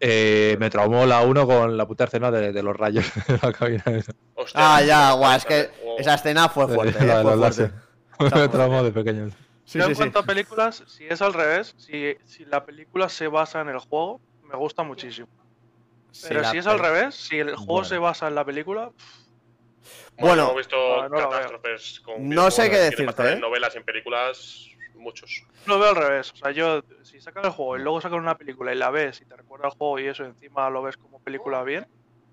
[0.00, 3.52] Eh, me traumó la 1 con la puta escena de, de los rayos de la
[3.52, 4.12] cabina esa.
[4.34, 5.96] Hostia, Ah, ya, guau, es que oh.
[5.98, 7.70] esa escena fue fuerte, La eh,
[8.18, 9.30] fue me traumó de pequeño.
[9.64, 9.96] Sí, Yo sí, en sí.
[9.96, 13.78] cuanto a películas, si es al revés, si, si la película se basa en el
[13.78, 15.28] juego, me gusta muchísimo.
[16.28, 17.84] Pero si es al revés, si el juego Bueno.
[17.88, 18.90] se basa en la película,
[20.18, 21.30] Bueno, hemos visto ah, no lo veo.
[21.30, 23.32] catástrofes con No sé qué decirte, pasan ¿eh?
[23.32, 25.44] En novelas, en películas, muchos.
[25.66, 26.32] lo veo al revés.
[26.32, 29.20] O sea, yo, si sacan el juego y luego sacan una película y la ves
[29.20, 31.86] y te recuerda al juego y eso encima lo ves como película bien,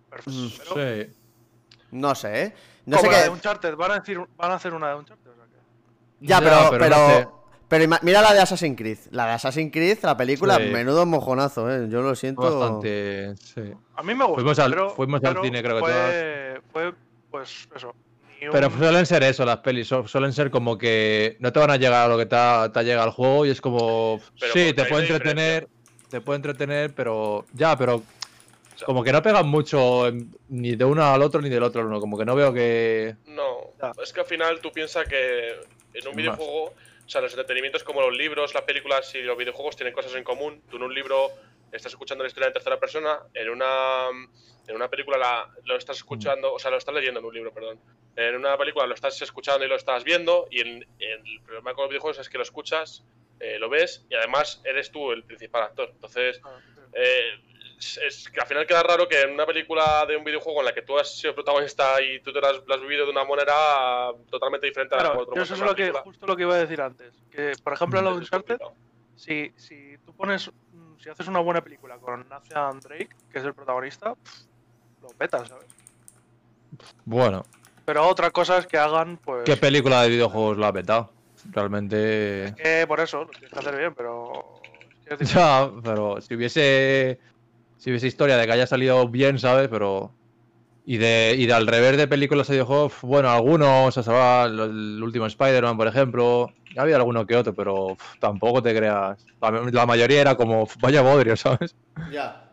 [0.09, 0.31] perfecto.
[0.31, 0.75] Mm, Pero,
[1.05, 1.13] Sí.
[1.91, 2.53] No sé, ¿eh?
[2.85, 3.15] No sé qué.
[3.17, 5.29] de Uncharted, van a, decir, van a hacer una de Uncharted.
[5.29, 6.25] O sea que...
[6.25, 6.69] Ya, Ya, pero.
[6.79, 7.99] pero Pero, sé.
[8.01, 8.97] mira la de Assassin's Creed.
[9.11, 10.63] La de Assassin's Creed, la película, Sí.
[10.71, 11.87] menudo mojonazo, ¿eh?
[11.89, 12.41] Yo lo siento.
[12.43, 13.35] Bastante.
[13.37, 13.73] Sí.
[13.95, 14.35] A mí me gusta.
[14.35, 16.93] Fuimos al- pero, fuimos al pero cine, creo que fue, fue,
[17.31, 17.95] pues eso.
[18.51, 19.87] Pero suelen ser eso, las pelis.
[19.87, 22.69] su- Suelen ser como que no te van a llegar a lo que te ha,
[22.73, 24.19] te ha llegado al juego y es como.
[24.39, 25.67] Pero sí, te puede entretener.
[26.09, 27.45] Te puede entretener, pero.
[27.53, 28.03] Ya, pero.
[28.85, 31.87] Como que no pegan mucho en- ni de uno al otro ni del otro al
[31.87, 31.99] uno.
[31.99, 33.15] Como que no veo que.
[33.27, 33.91] No, Ya.
[34.03, 35.49] es que al final tú piensas que
[35.93, 36.73] en un videojuego, o
[37.05, 40.61] sea, los entretenimientos como los libros, las películas y los videojuegos tienen cosas en común.
[40.71, 41.29] Tú en un libro
[41.71, 44.07] estás escuchando la historia en tercera persona, en una,
[44.67, 47.53] en una película la- lo estás escuchando, o sea, lo estás leyendo en un libro,
[47.53, 47.79] perdón.
[48.15, 51.73] En una película lo estás escuchando y lo estás viendo, y en- en el problema
[51.73, 53.03] con los videojuegos es que lo escuchas,
[53.39, 55.89] eh, lo ves, y además eres tú el principal actor.
[55.93, 56.41] Entonces,
[56.93, 57.31] eh,
[57.79, 60.65] es, es que al final queda raro que en una película de un videojuego en
[60.65, 64.11] la que tú has sido protagonista y tú te lo has, vivido de una manera
[64.29, 66.59] totalmente diferente a la que otro eso es lo que, justo lo que iba a
[66.59, 67.15] decir antes.
[67.31, 68.57] Que, por ejemplo, en la de es Uncharted,
[69.15, 70.51] si, si tú pones.
[71.01, 74.41] Si haces una buena película con Nathan Drake, que es el protagonista, pff,
[75.01, 75.65] lo petas, ¿sabes?
[77.05, 77.43] Bueno,
[77.85, 79.43] Pero otra cosa es que hagan, pues.
[79.43, 81.11] ¿qué película de videojuegos la ha petado?
[81.49, 82.53] Realmente.
[82.55, 84.61] que por eso, lo tienes que hacer bien, pero.
[85.09, 85.33] es que es.
[85.33, 87.19] Ya, pero si hubiese.
[87.77, 89.69] Si hubiese historia de que haya salido bien, ¿sabes?
[89.69, 90.11] Pero.
[90.85, 95.01] Y de, y de al revés de películas de videojuegos, bueno, algunos, o sea, el
[95.01, 99.25] último Spider-Man, por ejemplo, había alguno que otro, pero tampoco te creas.
[99.41, 101.75] La, la mayoría era como, vaya bodrio, ¿sabes?
[102.11, 102.47] Ya.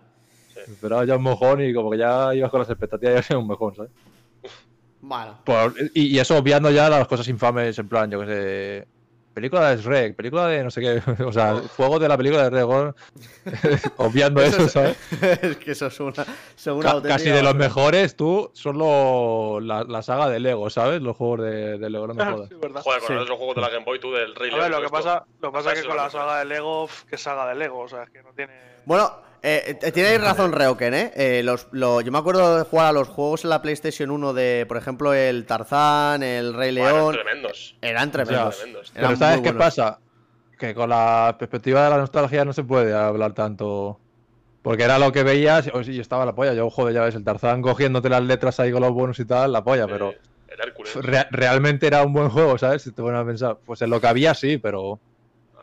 [0.54, 3.46] Esperaba ya un mojón y como que ya ibas con las expectativas de ser un
[3.46, 3.90] mojón, ¿sabes?
[5.00, 5.38] Bueno.
[5.44, 8.88] Por- y, y eso obviando ya las cosas infames, en plan, yo que sé.
[9.38, 11.02] Película de Shrek, película de no sé qué.
[11.24, 12.94] O sea, juego de la película de Shrek.
[13.98, 15.42] obviando Eso eso, es- ¿sabes?
[15.42, 16.24] es que eso es una.
[16.56, 21.00] son una casi de los mejores, tú, solo la, la saga de Lego, ¿sabes?
[21.02, 22.48] Los juegos de, de Lego, no me jodas.
[22.48, 22.54] Sí.
[22.60, 23.14] Joder, con Sí.
[23.14, 24.96] los juegos de la Game Boy, tú del Rey A ver, León, lo que esto.
[24.96, 27.78] pasa, lo que pasa es que con la saga de Lego, ¿qué saga de Lego?
[27.80, 28.52] O sea, es que no tiene.
[28.86, 29.12] Bueno,
[29.42, 31.12] eh, eh, tenéis razón, Reoken, ¿eh?
[31.14, 34.32] Eh, los, lo- yo me acuerdo de jugar a los juegos en la PlayStation 1
[34.32, 37.14] de, por ejemplo, el Tarzán, el Rey Bueno, León.
[37.14, 37.76] tremendos.
[37.80, 38.56] Eran tremendos.
[38.56, 38.92] tremendos.
[38.94, 39.58] Eran Pero ¿sabes qué buenos.
[39.64, 39.98] pasa?
[40.58, 44.00] Que con la perspectiva de la nostalgia no se puede hablar tanto.
[44.62, 46.52] Porque era lo que veías, o sí, estaba la polla.
[46.52, 49.52] Yo, joder, ya ves, el Tarzán cogiéndote las letras ahí con los bonos y tal,
[49.52, 50.18] la polla, pero Eh,
[50.48, 50.94] el Hércules.
[50.96, 52.82] re- realmente era un buen juego, ¿sabes?
[52.82, 53.58] Si te pones a pensar.
[53.64, 54.98] Pues en lo que había sí, pero.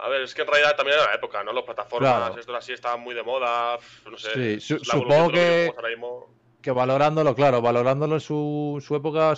[0.05, 1.51] A ver, es que en realidad también era la época, ¿no?
[1.51, 2.39] Las plataformas, Claro.
[2.39, 3.79] esto así estaban muy de moda,
[4.09, 4.59] no sé.
[4.59, 5.73] Sí, su- es la supongo que-
[6.73, 9.33] valorándolo, claro, valorándolo en su, su época,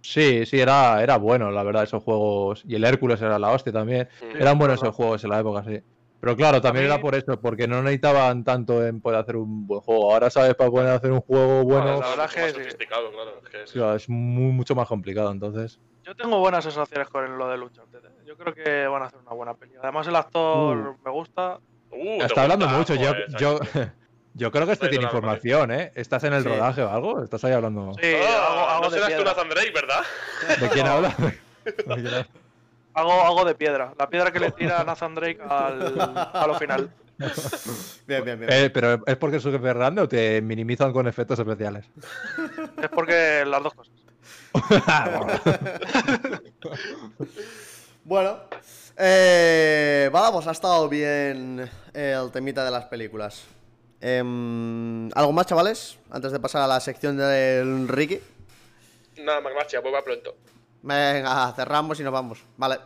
[0.00, 2.62] sí, sí, era, era bueno, la verdad, esos juegos.
[2.66, 4.08] Y el Hércules era la hostia también.
[4.34, 5.80] Eran buenos esos juegos en la época, sí.
[6.20, 9.68] Pero claro, también mí- era por eso, porque no necesitaban tanto en poder hacer un
[9.68, 10.12] buen juego.
[10.12, 10.54] Ahora, ¿sabes?
[10.56, 12.56] Para poder hacer un juego bueno, la Estaba verdad mucho que más sí.
[12.58, 13.40] sofisticado, claro.
[13.44, 15.78] es que es- claro, es muy, mucho más complicado, entonces.
[16.04, 18.00] Yo tengo buenas sensaciones con lo de Uncharted.
[18.28, 18.30] ¿Eh?
[18.30, 19.72] Yo creo que van a hacer una buena peli.
[19.82, 20.96] Además, el actor Uh.
[21.04, 21.58] me gusta.
[21.90, 22.78] Uh, ¿te Está hablando gusta?
[22.78, 23.58] mucho, yo, Joder, yo,
[24.34, 25.92] yo creo que este tiene la información, ¿eh?
[25.94, 26.48] ¿Estás en el Sí.
[26.48, 27.22] rodaje o algo?
[27.24, 27.92] ¿Estás ahí hablando?
[28.00, 29.24] Sí, Ah, hago, hago no serás tú.
[29.24, 30.02] Nathan Drake, ¿verdad?
[30.60, 31.14] ¿De quién habla?
[32.94, 33.92] Hago, hago de piedra.
[33.98, 35.98] La piedra que le tira Nathan Drake al,
[36.32, 36.90] a lo final.
[38.06, 38.52] Bien, bien, bien.
[38.52, 41.84] Eh, ¿Pero es porque su jefe es grande o te minimizan con efectos especiales?
[42.80, 43.94] Es porque las dos cosas.
[48.08, 48.38] Bueno,
[48.96, 53.44] eh, vale, pues ha estado bien el temita de las películas.
[54.00, 55.98] Em, ¿Algo más, chavales?
[56.10, 58.18] Antes de pasar a la sección del Ricky.
[59.18, 60.36] Nada más, gracias, vuelva pronto.
[60.80, 62.42] Venga, cerramos y nos vamos.
[62.56, 62.78] Vale.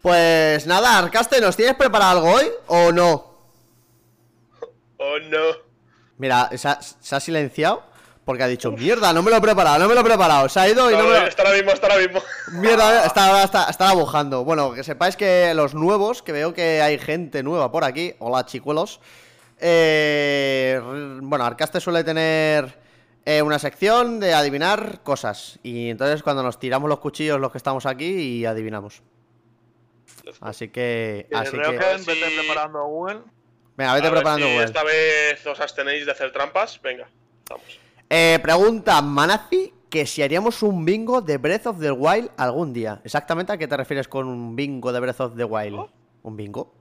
[0.00, 3.34] Pues nada, Arcaste, ¿nos tienes preparado algo hoy o no?
[4.96, 5.68] Oh no.
[6.16, 7.84] Mira, se ha, se ha silenciado
[8.28, 10.50] porque ha dicho, mierda, no me lo he preparado, no me lo he preparado.
[10.50, 11.26] Se ha ido y no, No, me lo...
[11.28, 12.22] está ahora mismo, está ahora mismo.
[12.52, 14.44] Mierda, está, está, está bujando.
[14.44, 18.14] Bueno, que sepáis que los nuevos, que veo que hay gente nueva por aquí.
[18.18, 19.00] Hola, chicuelos.
[19.58, 20.78] eh,
[21.22, 22.78] bueno, Arcaste suele tener
[23.24, 25.58] eh, una sección de adivinar cosas.
[25.62, 29.00] Y entonces cuando nos tiramos los cuchillos los que estamos aquí y adivinamos.
[30.42, 31.28] Así que...
[31.30, 31.66] Eh, Así que...
[31.66, 33.20] vete preparando Google.
[33.74, 34.66] Venga, vete A ver preparando si Google.
[34.66, 36.78] esta vez os abstenéis de hacer trampas.
[36.82, 37.08] Venga,
[37.48, 37.87] vamos.
[38.10, 43.00] Eh, pregunta Manazi que si haríamos un bingo de Breath of the Wild algún día.
[43.04, 45.78] Exactamente a qué te refieres con un bingo de Breath of the Wild.
[45.78, 45.90] ¿Oh?
[46.22, 46.74] ¿Un bingo?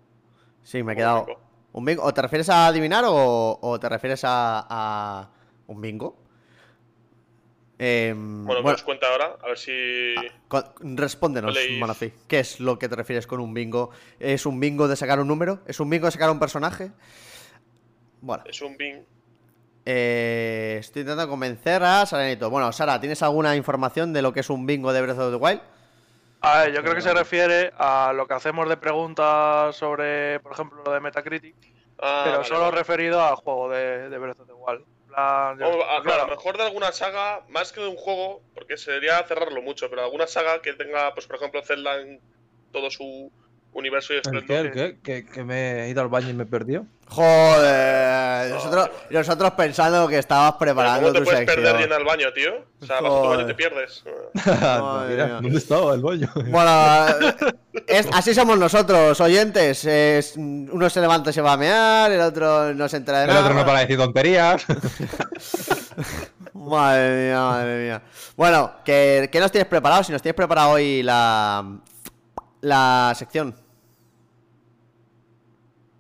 [0.64, 1.26] Sí, me he quedado.
[1.26, 1.40] bingo.
[1.74, 2.04] ¿Un bingo?
[2.04, 5.30] ¿O te refieres a adivinar o, o te refieres a, a
[5.68, 6.18] un bingo?
[7.80, 10.16] Em, Bueno, bueno, os cuenta ahora, a ver si.
[10.48, 10.66] con-
[10.98, 11.80] respóndenos, Leís.
[11.80, 12.12] Manazi.
[12.28, 13.92] ¿Qué es lo que te refieres con un bingo?
[14.20, 15.60] ¿Es un bingo de sacar un número?
[15.68, 16.92] ¿Es un bingo de sacar un personaje?
[18.22, 18.44] Bueno.
[18.48, 19.04] Es un bing.
[19.90, 22.50] Eh, estoy intentando convencer a Saranito.
[22.50, 25.38] Bueno, Sara, ¿tienes alguna información de lo que es un bingo de Breath of the
[25.38, 25.62] Wild?
[26.42, 30.52] A ver, yo creo que se refiere a lo que hacemos de preguntas sobre, por
[30.52, 31.56] ejemplo, lo de Metacritic,
[32.00, 32.78] Ah, pero vale, solo vale.
[32.78, 34.84] referido al juego de, de Breath of the Wild.
[35.08, 38.76] Plan, yo- a claro, lo mejor de alguna saga, más que de un juego, porque
[38.76, 42.20] sería cerrarlo mucho, pero alguna saga que tenga, pues por ejemplo, Zelda en
[42.74, 43.32] todo su
[43.74, 44.58] universo y ¿El qué?
[44.60, 44.98] ¿El qué?
[45.04, 46.86] ¿Que, que me he ido al baño y me he perdido?
[47.10, 51.80] Joder, nosotros, nosotros pensando que estabas preparando ¿Cómo te tu puedes perder sección.
[51.82, 52.52] yendo al baño, tío?
[52.82, 54.04] O sea, vas a tu baño y te pierdes.
[54.34, 55.28] Mira.
[55.42, 56.30] ¿Dónde estaba el baño?
[56.36, 57.06] Bueno,
[57.88, 59.86] es- así somos nosotros, oyentes.
[59.86, 63.24] Es- uno se levanta y se va a mear, el otro no se entera de
[63.26, 63.42] El nada.
[63.42, 64.66] otro no para de decir tonterías.
[66.54, 68.02] Madre mía, madre mía.
[68.36, 70.04] Bueno, ¿qué, qué nos tienes preparado?
[70.04, 71.64] Si nos tienes preparado hoy la,
[72.62, 73.56] la sección.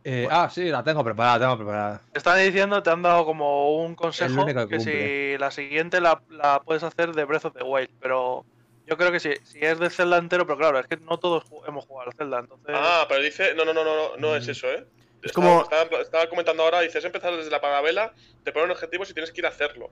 [0.09, 2.01] Eh, ah, sí, la tengo preparada, la tengo preparada.
[2.13, 6.61] te están diciendo, te han dado como un consejo que si la siguiente la, la
[6.61, 8.45] puedes hacer de Breath of the Wild, pero
[8.85, 11.43] yo creo que sí, si es de Zelda entero, pero claro, es que no todos
[11.67, 12.73] hemos jugado al Zelda, entonces...
[12.73, 13.53] Ah, pero dice.
[13.53, 14.87] No, no, no, no, no, no es eso, ¿eh?
[15.21, 18.13] Es Estaba- como- Estaba, estaba comentando ahora, dices empezar desde la parabela,
[18.45, 19.89] te ponen objetivos y tienes que ir a hacerlo.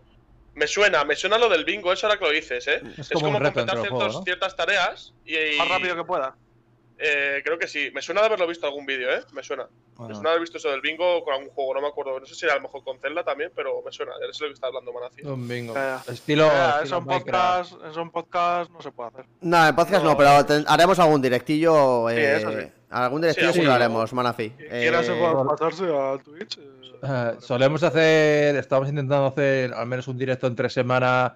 [0.53, 2.81] Me suena, me suena lo del bingo, eso ahora que lo dices, ¿eh?
[2.97, 4.23] Es como completar dentro del ciertos- juego, ¿no?
[4.23, 6.37] ciertas tareas y, y- Más rápido que pueda.
[6.97, 7.89] Eh, creo que sí.
[7.93, 9.21] Me suena de haberlo visto en algún vídeo, ¿eh?
[9.33, 9.67] Me suena.
[9.99, 12.19] Me suena de haber visto eso del bingo con algún juego, no me acuerdo.
[12.19, 14.13] No sé si era a lo mejor con Zelda también, pero me suena.
[14.21, 15.21] Eso es lo que está hablando Manaci.
[15.23, 15.73] Un bingo.
[15.73, 16.13] Ya, ya.
[16.13, 16.45] Estilo.
[16.47, 17.69] Ya, estilo eso en Minecraft.
[17.71, 19.25] podcast, eso en podcast no se puede hacer.
[19.41, 20.17] No, en podcast no, No.
[20.17, 20.29] pero
[20.67, 22.07] haremos algún directillo.
[22.09, 22.67] Sí, eh, eso sí.
[22.89, 24.49] Algún directillo Sí, sí, lo haremos, Manafi.
[24.51, 26.57] Quien Eh, pasarse a Twitch.
[26.57, 26.71] eh,
[27.03, 31.33] Eh, solemos hacer, estamos intentando hacer al menos un directo en tres semanas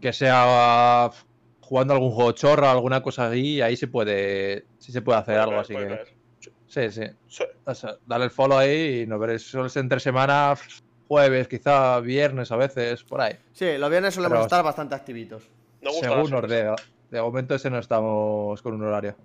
[0.00, 1.10] que sea
[1.72, 5.48] jugando algún juego chorro, alguna cosa así, ahí se puede, sí se puede hacer Puede
[5.48, 6.06] algo así que, caer.
[6.68, 7.02] sí, sí.
[7.28, 7.44] Sí.
[7.64, 9.54] O sea, dale el follow ahí y nos veréis.
[9.76, 10.60] Entre semanas,
[11.08, 13.38] jueves, quizá viernes a veces, por ahí.
[13.54, 15.44] Sí, los viernes solemos Pero- estar bastante activitos.
[15.80, 16.74] No Según nos dé.
[17.10, 19.16] De momento ese no estamos con un horario.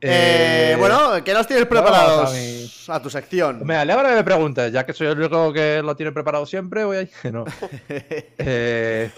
[0.00, 3.64] Eh, Eh, bueno, ¿qué nos tienes preparados a mi- a tu sección?
[3.64, 6.82] Me alegra que me preguntes, ya que soy el único que lo tiene preparado siempre,
[6.84, 7.08] voy a...
[7.30, 7.44] No.
[7.88, 9.12] Eh,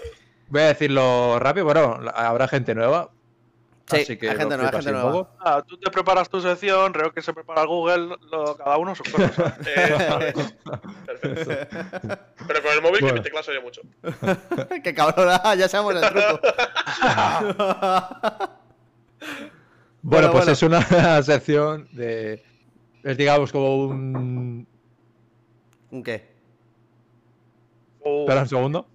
[0.49, 3.09] voy a decirlo rápido, bueno, habrá gente nueva.
[3.87, 4.99] Sí, así que gente nueva, gente.
[5.39, 9.07] Ah, tú te preparas tu sección, creo que se prepara Google, lo- cada uno sus
[9.09, 9.31] cosas.
[9.59, 9.91] Es.
[11.05, 12.17] Perfecto.
[12.47, 13.07] Pero con el móvil Bueno.
[13.07, 13.81] que mi tecla se oye mucho.
[14.83, 16.39] Qué cabrón, ah, ya sabemos el truco.
[17.45, 17.55] Bueno,
[20.01, 20.51] Bueno, pues bueno.
[20.51, 22.43] es una sección de.
[23.03, 24.67] Es digamos como un.
[25.91, 26.27] ¿Un qué?
[28.01, 28.87] Oh, Espera un segundo.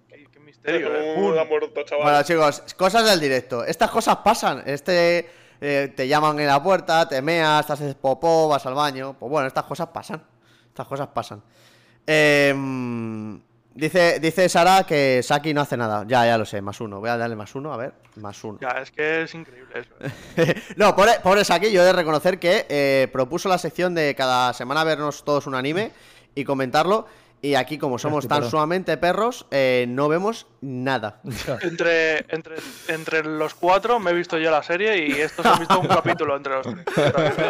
[0.63, 1.15] Misterio, eh.
[1.17, 2.03] Un muerto, chaval.
[2.03, 3.63] Bueno, chicos, cosas del directo.
[3.63, 4.63] Estas cosas pasan.
[4.65, 9.15] Este eh, te llaman en la puerta, te meas, te haces popó, vas al baño.
[9.19, 10.21] Pues bueno, estas cosas pasan.
[10.67, 11.41] Estas cosas pasan.
[12.05, 13.39] Em,
[13.73, 16.05] dice, dice Sara que Saki no hace nada.
[16.07, 16.99] Ya, ya lo sé, más uno.
[16.99, 17.93] Voy a darle más uno, a ver.
[18.15, 18.59] Más uno.
[18.61, 19.91] Ya, es que es increíble eso.
[20.37, 20.55] eh.
[20.77, 24.53] no, pobre, pobre Saki, yo he de reconocer que eh, propuso la sección de cada
[24.53, 25.91] semana vernos todos un anime
[26.35, 27.07] y comentarlo.
[27.43, 31.21] Y aquí, como somos tan sumamente perros, eh, no vemos nada.
[31.61, 32.55] Entre, entre,
[32.87, 36.37] entre los cuatro me he visto yo la serie y estos han visto un capítulo
[36.37, 36.85] entre los tres.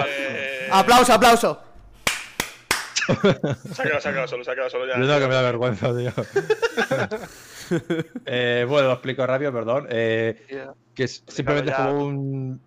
[0.07, 1.61] Eh, ¡Aplauso, aplauso!
[3.73, 4.97] Se ha quedado, se ha quedado solo, se ha quedado solo ya.
[4.97, 6.11] Yo tengo que me da vergüenza, tío.
[8.25, 9.87] Eh, bueno, lo explico rápido, perdón.
[9.89, 10.73] Eh, Yeah.
[10.93, 12.61] que es- simplemente es como un,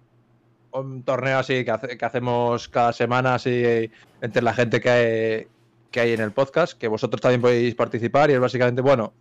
[0.72, 3.90] un torneo así que, hace- que hacemos cada semana así
[4.22, 5.48] entre la gente que
[5.94, 9.12] que hay en el podcast, que vosotros también podéis participar y es básicamente, bueno,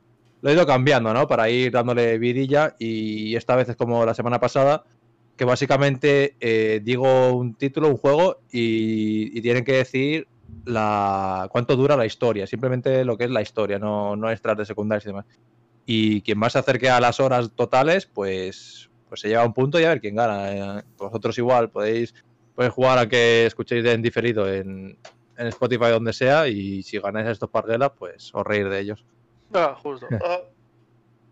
[0.42, 1.28] lo he ido cambiando, ¿no?
[1.28, 4.84] Para ir dándole vidilla y esta vez es como la semana pasada,
[5.38, 10.28] que básicamente eh, digo un título, un juego y, tienen que decir
[10.66, 14.66] la cuánto dura la historia, simplemente lo que es la historia, no, no extras de
[14.66, 15.26] secundarios y demás.
[15.86, 19.80] Y quien más se acerque a las horas totales, pues, pues se lleva un punto
[19.80, 20.80] y a ver quién gana.
[20.80, 22.16] Eh, Vosotros igual podéis,
[22.56, 24.98] podéis jugar a que escuchéis en diferido en,
[25.44, 29.06] en Spotify donde sea y si ganáis estos parguelas, pues os reír de ellos.
[29.54, 30.08] Ah, justo.
[30.12, 30.40] Ajá.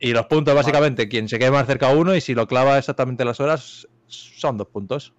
[0.03, 2.79] Y los puntos, básicamente, quien se quede más cerca a uno y si lo clava
[2.79, 5.13] exactamente las horas, son dos puntos.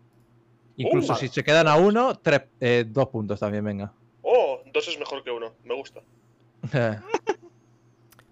[0.77, 1.17] Incluso Uh.
[1.17, 3.93] si se quedan a uno, tres, eh, dos puntos también, venga.
[4.23, 5.53] Oh, dos es mejor que uno.
[5.63, 6.01] Me gusta.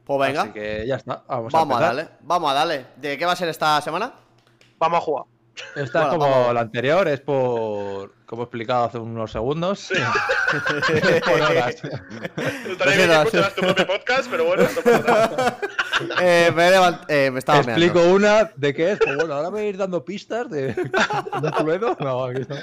[0.05, 1.23] Pues venga, Así que ya está.
[1.29, 2.87] Vamos, vamos a a, darle, vamos a darle.
[2.97, 4.13] ¿De qué va a ser esta semana?
[4.77, 5.25] Vamos a jugar.
[5.77, 6.55] Esta Bueno, es como vamos.
[6.55, 8.15] la anterior, es por.
[8.25, 9.89] Como he explicado hace unos segundos.
[11.25, 11.77] por horas.
[12.69, 15.59] Estaría bien que escucharas tu propio podcast, pero bueno, no pasa nada.
[16.23, 18.15] Eh, me, he levant- eh, me estaba Explico meando.
[18.15, 18.99] una de qué es.
[18.99, 20.69] Pues bueno, ahora voy a ir dando pistas de.
[20.69, 21.95] ¿De Cluedo?
[22.01, 22.57] No, aquí no.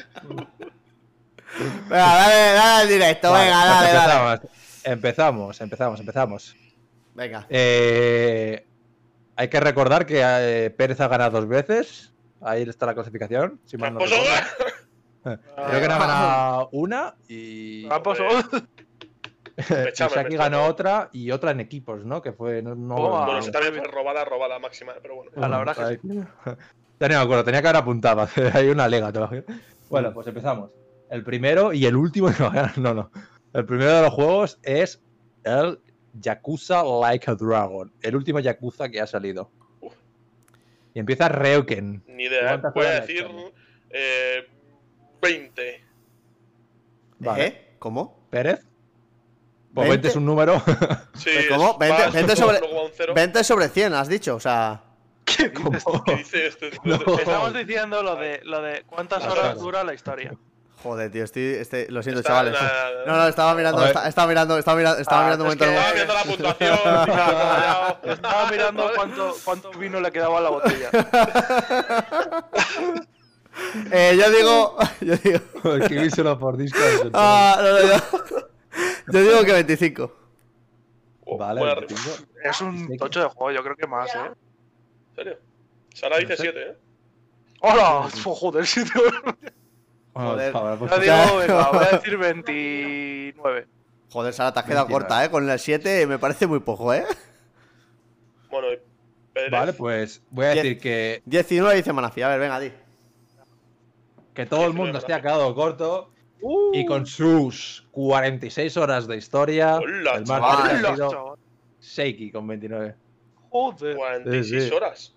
[1.87, 4.41] Venga, dale, dale al directo, Vale, venga, pues dale, dale.
[4.83, 5.61] empezamos.
[5.61, 6.55] Empezamos, empezamos, empezamos.
[7.13, 7.45] Venga.
[7.49, 8.65] Eh,
[9.35, 12.11] hay que recordar que eh, Pérez ha ganado dos veces.
[12.41, 13.59] Ahí está la clasificación.
[13.65, 13.99] Si mal no
[15.23, 17.87] Creo que ha ganado una y.
[19.93, 22.21] Saki ganó otra y otra en equipos, ¿no?
[22.21, 22.61] Que fue.
[22.61, 22.75] No.
[22.75, 25.31] Bueno, no- esa también fue robada, robada máxima, pero bueno.
[25.35, 25.99] A la verdad que Ahí-
[26.99, 28.27] Ya no me acuerdo, tenía que haber apuntado.
[28.53, 29.43] Hay una lega todavía.
[29.89, 30.71] Bueno, pues empezamos.
[31.09, 32.29] El primero y el último.
[32.39, 33.11] No, no, no.
[33.53, 35.01] El primero de los juegos es
[35.43, 35.79] el
[36.13, 37.91] Yakuza Like a Dragon.
[38.01, 39.51] El último Yakuza que ha salido.
[40.97, 42.03] Y empieza Reuken.
[42.07, 42.47] Ni idea.
[42.47, 43.53] ¿Cuántas Voy a decir tiene?
[43.91, 44.47] eh,
[45.21, 45.85] 20.
[47.19, 47.45] Vale.
[47.45, 47.75] ¿Eh?
[47.77, 48.27] ¿Cómo?
[48.31, 48.65] ¿Pérez?
[49.75, 49.89] Pues 20.
[49.89, 50.59] 20 es un número.
[51.13, 51.71] Sí, Pues, ¿cómo?
[51.73, 53.13] es- 20 va, 20 es- sobre- luego va un cero.
[53.13, 54.81] 20 sobre 100, has dicho, o sea.
[55.23, 55.51] ¿Qué.
[55.51, 56.71] ¿Qué dice este?
[56.83, 56.95] No.
[57.19, 59.59] Estamos diciendo lo de, lo de cuántas horas.
[59.59, 60.31] dura la historia.
[60.83, 62.53] Joder, tío, estoy, este- lo siento, Está- chavales.
[62.53, 62.71] na-
[63.07, 65.65] No, no, estaba mirando, esta- estaba mirando, estaba mirando, estaba Ah, mirando un es momento.
[65.65, 66.23] que- Estaba viendo la
[66.55, 66.77] puntuación.
[67.17, 67.97] callao.
[68.03, 70.89] Estaba mirando cuánto, cuánto vino le quedaba a la botella.
[73.91, 75.39] Eh, yo digo, yo digo,
[75.77, 77.09] Escribíselo por Discord.
[77.13, 77.97] ah, no, no, yo,
[79.13, 80.13] yo digo que 25.
[81.25, 82.17] Oh, Vale, buena 25.
[82.17, 82.27] rima.
[82.51, 84.19] Es un tocho de juego, yo creo que más, ¿eh?
[84.19, 85.39] ¿En serio?
[85.93, 86.43] Sara dice No sé.
[86.43, 86.77] 7, ¿eh?
[87.61, 88.07] ¡Hola!
[88.23, 89.01] Joder, sitio.
[90.17, 90.53] Joder.
[90.53, 93.67] Joder, pues- Ya digo, venga, voy a decir 29.
[94.11, 95.05] Joder, Sara, te has quedado 29.
[95.07, 95.29] corta, ¿eh?
[95.29, 97.05] Con el 7 me parece muy poco, ¿eh?
[98.49, 98.67] Bueno,
[99.33, 99.51] Pérez.
[99.51, 100.63] Vale, pues voy a Diez.
[100.63, 102.21] decir que, 19 dice Manafi.
[102.21, 102.71] A ver, venga, di.
[104.33, 109.77] que todo el mundo esté quedado corto Uh, y con sus 46 horas de historia,
[109.77, 111.37] Hola, el más ha ¡Hola, sido!
[111.79, 112.93] Seiki con 29.
[113.49, 113.95] Joder.
[113.95, 114.75] 46 Sí, sí.
[114.75, 115.15] horas.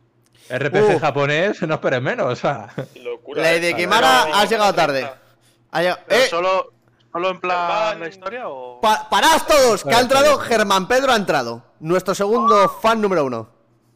[0.48, 0.98] RPG Uh.
[1.00, 2.26] japonés, no esperes menos.
[2.32, 2.68] O sea,
[3.02, 3.42] Locura.
[3.42, 3.76] Lady ¿eh?
[3.76, 5.10] Kimara, Pero- has llegado tarde.
[5.72, 6.26] Ha llegado- ¿Pero ¡Eh!
[6.28, 6.72] solo,
[7.12, 8.80] solo en plan la historia o...?
[8.80, 9.84] Pa- ¡Parad todos!
[9.84, 10.38] Que ha entrado.
[10.38, 11.64] Germán Pedro, ha entrado.
[11.80, 13.48] Nuestro segundo fan número uno.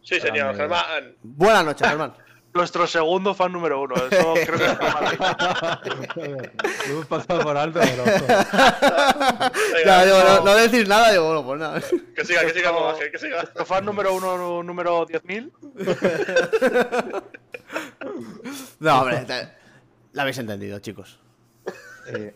[0.03, 0.55] Sí, señor.
[0.57, 1.17] Germán.
[1.23, 2.15] Buenas noches, Germán.
[2.55, 3.97] Nuestro segundo fan número uno.
[3.97, 4.79] Eso creo que es
[6.89, 8.05] lo hemos pasado por alto, pero.
[8.05, 9.53] Venga,
[9.85, 10.55] Ya, digo, no, no.
[10.55, 11.81] decís nada, digo, bueno, pues nada.
[12.15, 12.71] Que siga, que siga
[13.11, 13.37] que siga.
[13.43, 15.51] Nuestro fan número uno, número 10.000.
[18.79, 19.49] No, hombre, te-
[20.13, 21.19] la habéis entendido, chicos.
[22.07, 22.33] Eh,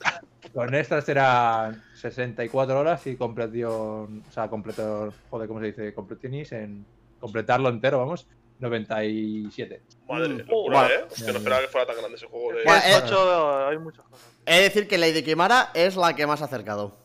[0.52, 4.24] con estas serán 64 horas y completación.
[4.28, 5.14] O sea, completo.
[5.30, 5.94] Joder, ¿cómo se dice?
[5.94, 6.84] Completinis en.
[7.20, 8.26] Completarlo entero, vamos.
[8.60, 9.82] 97.
[10.08, 10.38] Madre, Mm.
[10.38, 10.94] locura, Vale.
[10.94, 11.04] ¿eh?
[11.14, 12.64] Es que no esperaba que fuera tan grande ese juego de.
[12.64, 14.26] Bueno, Es eh, hay muchas cosas.
[14.46, 16.96] He de decir que Lady Kimara es la que más ha acercado.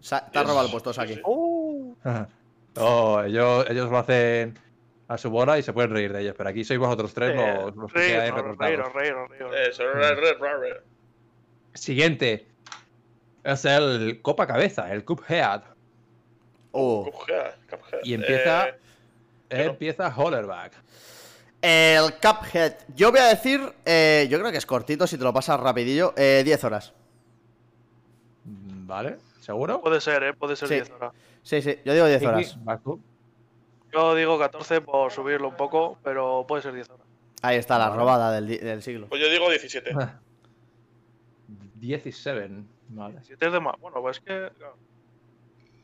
[0.00, 0.50] Sa- te has Yes.
[0.50, 1.14] robado el puesto, Saki.
[1.14, 1.20] sí.
[1.24, 1.94] Uh,
[2.76, 4.58] No, ellos, ellos lo hacen
[5.08, 7.54] a su bola y se pueden reír de ellos, pero aquí sois vosotros tres eh,
[7.66, 8.92] los, los que reíros, quedáis recortados.
[10.60, 10.82] re.
[11.74, 12.46] Siguiente.
[13.42, 15.62] Es el Copa Cabeza, el Cuphead.
[16.72, 17.04] Oh.
[17.10, 18.00] Cuphead, Cuphead.
[18.04, 18.68] Y empieza.
[18.68, 18.74] Eh,
[19.50, 19.70] que no.
[19.72, 20.72] empieza Hollerback.
[21.66, 22.74] El Cuphead.
[22.94, 26.12] Yo voy a decir, eh, yo creo que es cortito si te lo pasas rapidillo.
[26.16, 26.92] eh, 10 horas.
[28.44, 29.16] ¿Vale?
[29.40, 29.80] ¿Seguro?
[29.80, 30.34] Puede ser, ¿eh?
[30.34, 30.74] Puede ser Sí.
[30.74, 31.12] 10 horas.
[31.42, 32.64] Sí, sí, yo digo 10 Kiki, horas.
[32.64, 33.00] vas tú.
[33.92, 37.06] Yo digo 14 por subirlo un poco, pero puede ser 10 horas.
[37.42, 39.06] Ahí está la robada del, del siglo.
[39.08, 39.94] Pues yo digo 17.
[41.76, 42.50] 17.
[42.88, 43.22] Vale.
[43.24, 43.74] Si te es de más.
[43.80, 44.50] Bueno, pues es que.
[44.58, 44.76] Claro.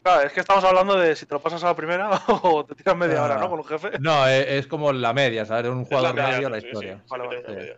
[0.03, 2.09] Claro, es que estamos hablando de si te lo pasas a la primera
[2.43, 3.25] o te tiras media Ah.
[3.25, 3.51] hora, ¿no?
[3.51, 3.91] Con un jefe.
[4.01, 5.71] No, es, es como la media, ¿sabes?
[5.71, 6.95] Un Es la jugador media, medio la sí, historia.
[6.97, 7.43] sí, sí, Vale, vale.
[7.47, 7.53] Sí.
[7.53, 7.77] media.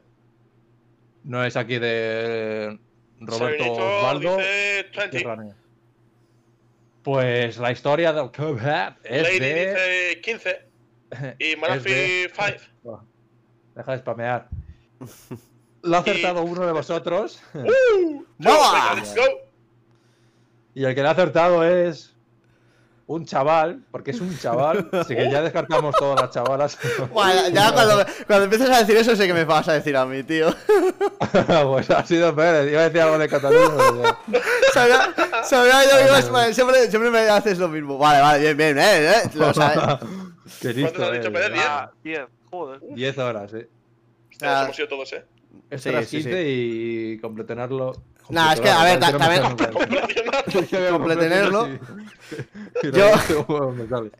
[1.24, 2.78] No es aquí de
[3.20, 4.36] Roberto Osvaldo.
[4.36, 5.08] dice 20.
[5.18, 5.56] Tierra Negra.
[7.02, 9.66] Pues la historia del Cuphead es Lady de.
[9.66, 10.66] dice 15.
[11.40, 12.58] Y Manafi de- 5.
[12.84, 13.00] Buah,
[13.74, 14.48] Deja de spamear.
[15.82, 17.42] Lo ha acertado uno de vosotros.
[17.54, 19.22] Let's go.
[20.74, 22.11] Y el que le ha acertado es.
[23.14, 26.78] Un chaval, porque es un chaval, así que ya descartamos todas las chavalas.
[27.12, 30.06] Bueno, ya cuando, cuando empieces a decir eso sé que me vas a decir a
[30.06, 30.48] mí, tío.
[31.64, 34.18] pues ha sido Pérez, iba a decir algo de Cataluña.
[34.72, 37.98] Sabía, sabía yo que ibas vale, siempre, siempre me haces lo mismo.
[37.98, 39.30] Vale, vale, bien, bien, eh, eh.
[39.34, 39.98] Lo sabes.
[40.60, 41.32] Qué listo, ¿Cuánto has dicho.
[41.32, 41.52] Pérez?
[41.52, 41.66] ¿Diez?
[41.68, 42.80] Ah, 10, joder.
[42.94, 43.68] 10 horas, eh.
[44.30, 44.64] Hostia, Ah.
[44.64, 45.24] hemos ido todos, eh.
[45.70, 47.92] Esto Sí, era sí, 15 y completenerlo.
[48.28, 49.42] Nah, es que, a ver, ta- también-
[50.90, 51.68] Completenerlo.
[52.82, 53.12] Yo-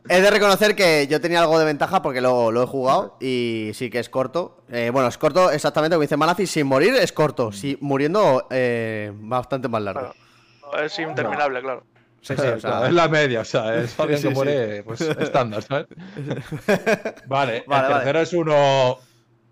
[0.07, 3.71] He de reconocer que yo tenía algo de ventaja porque lo, lo he jugado y
[3.73, 4.63] sí que es corto.
[4.69, 6.45] Eh, bueno, es corto exactamente como dice Malafi.
[6.45, 7.51] Sin morir es corto.
[7.51, 10.13] Si muriendo, eh, bastante más largo.
[10.71, 10.85] Claro.
[10.85, 11.83] Es interminable, claro.
[12.21, 14.35] Sí, sí, o sea, es la media, o sea, es alguien sí, que sí.
[14.35, 15.87] muere pues, estándar, ¿sabes?
[16.17, 17.93] Vale, Vale, el vale.
[17.95, 18.97] tercero es uno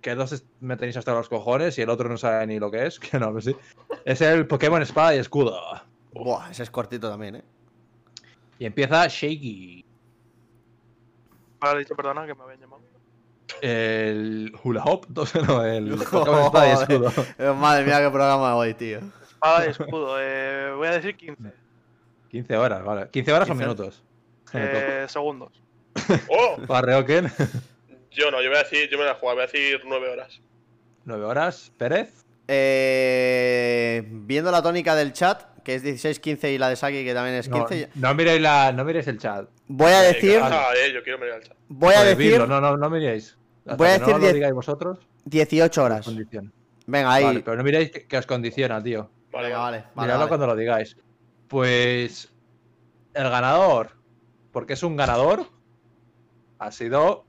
[0.02, 2.86] que dos me tenéis hasta los cojones y el otro no sabe ni lo que
[2.88, 3.56] es, que no, pues sí.
[4.06, 5.60] Es el Pokémon Espada y Escudo.
[6.14, 7.43] buah, ese es cortito también, eh.
[8.60, 9.86] Y empieza Shaky.
[11.62, 12.82] Ahora he dicho, perdona, que me habían llamado.
[13.62, 15.06] El Hula Hop,
[15.47, 17.56] no, el Pokémon Espada y Escudo.
[17.56, 18.99] Madre mía, qué programa hoy, tío.
[19.24, 20.16] Espada y escudo.
[20.20, 21.52] Eh, voy a decir 15
[22.30, 23.10] 15 horas, vale.
[23.10, 23.64] 15 horas o 15.
[23.64, 24.04] minutos.
[24.54, 25.52] eh, segundos.
[26.30, 26.58] ¡Oh!
[26.68, 27.30] Barreoken,
[28.12, 30.39] Yo no, yo voy a decir, yo me la juego, voy a decir 9 horas.
[31.06, 31.72] 9 horas.
[31.78, 37.14] Pérez, Eh, viendo la tónica del chat, que es 16-15 y la de Saki, que
[37.14, 39.47] también es no, 15, no miréis la, no miréis el chat.
[39.68, 41.58] voy a Eh, decir, ah, eh, yo quiero mirar el chat.
[41.70, 43.38] voy a decir no, no, no miréis.
[43.66, 44.97] Hasta Voy a decir no lo digáis vosotros.
[45.26, 46.06] 18 horas.
[46.06, 46.52] Condición.
[46.88, 47.24] Venga, ahí.
[47.24, 49.10] Vale, pero no miréis que, que os condiciona, tío.
[49.32, 49.78] Vale, Venga, vale.
[49.78, 50.28] vale, vale, Miradlo vale.
[50.30, 50.97] cuando lo digáis.
[51.47, 52.34] Pues
[53.14, 53.91] el ganador,
[54.52, 55.45] porque es un ganador,
[56.60, 57.26] ha sido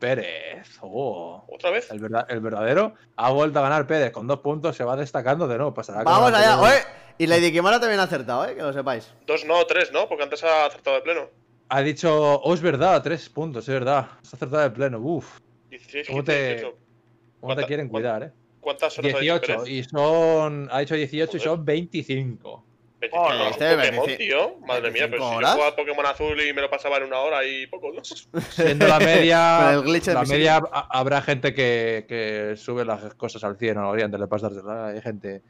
[0.00, 0.66] Pérez.
[0.80, 1.88] Oh, ¿Otra vez?
[1.92, 5.46] el, verda- el verdadero ha vuelto a ganar Pérez con dos puntos, se va destacando
[5.46, 5.72] de nuevo.
[5.72, 6.54] Pasará Vamos allá.
[6.54, 6.74] anterior.
[6.74, 6.82] Oye,
[7.18, 9.12] y Lady Kimara también ha acertado, eh, que lo sepáis.
[9.26, 11.28] Dos no, tres no, porque antes ha acertado de pleno.
[11.68, 14.08] Ha dicho, oh, es verdad, tres puntos, es verdad.
[14.22, 14.98] Se ha acertado de pleno.
[14.98, 15.38] Uf,
[15.68, 16.66] 16, ¿Cómo 15, te- 18.
[16.72, 18.32] cómo te ¿Cuánta- quieren cuidar, eh.
[18.60, 19.68] ¿Cuántas horas ha dicho 18, Pérez?
[19.68, 20.68] y son.
[20.72, 22.64] Ha dicho 18 y son 25.
[23.00, 24.66] 25 Oh, horas, este, Pokémon, 25 tío.
[24.66, 27.18] Madre mía, pero 25 si yo jugaba Pokémon azul y me lo pasaba en una
[27.20, 28.02] hora y poco, ¿no?
[28.50, 29.72] Siendo la media.
[29.72, 33.92] El glitch la media ha- habrá gente que, que sube las cosas al 100 o
[33.92, 34.88] antes de pasársela.
[34.88, 35.42] Hay gente.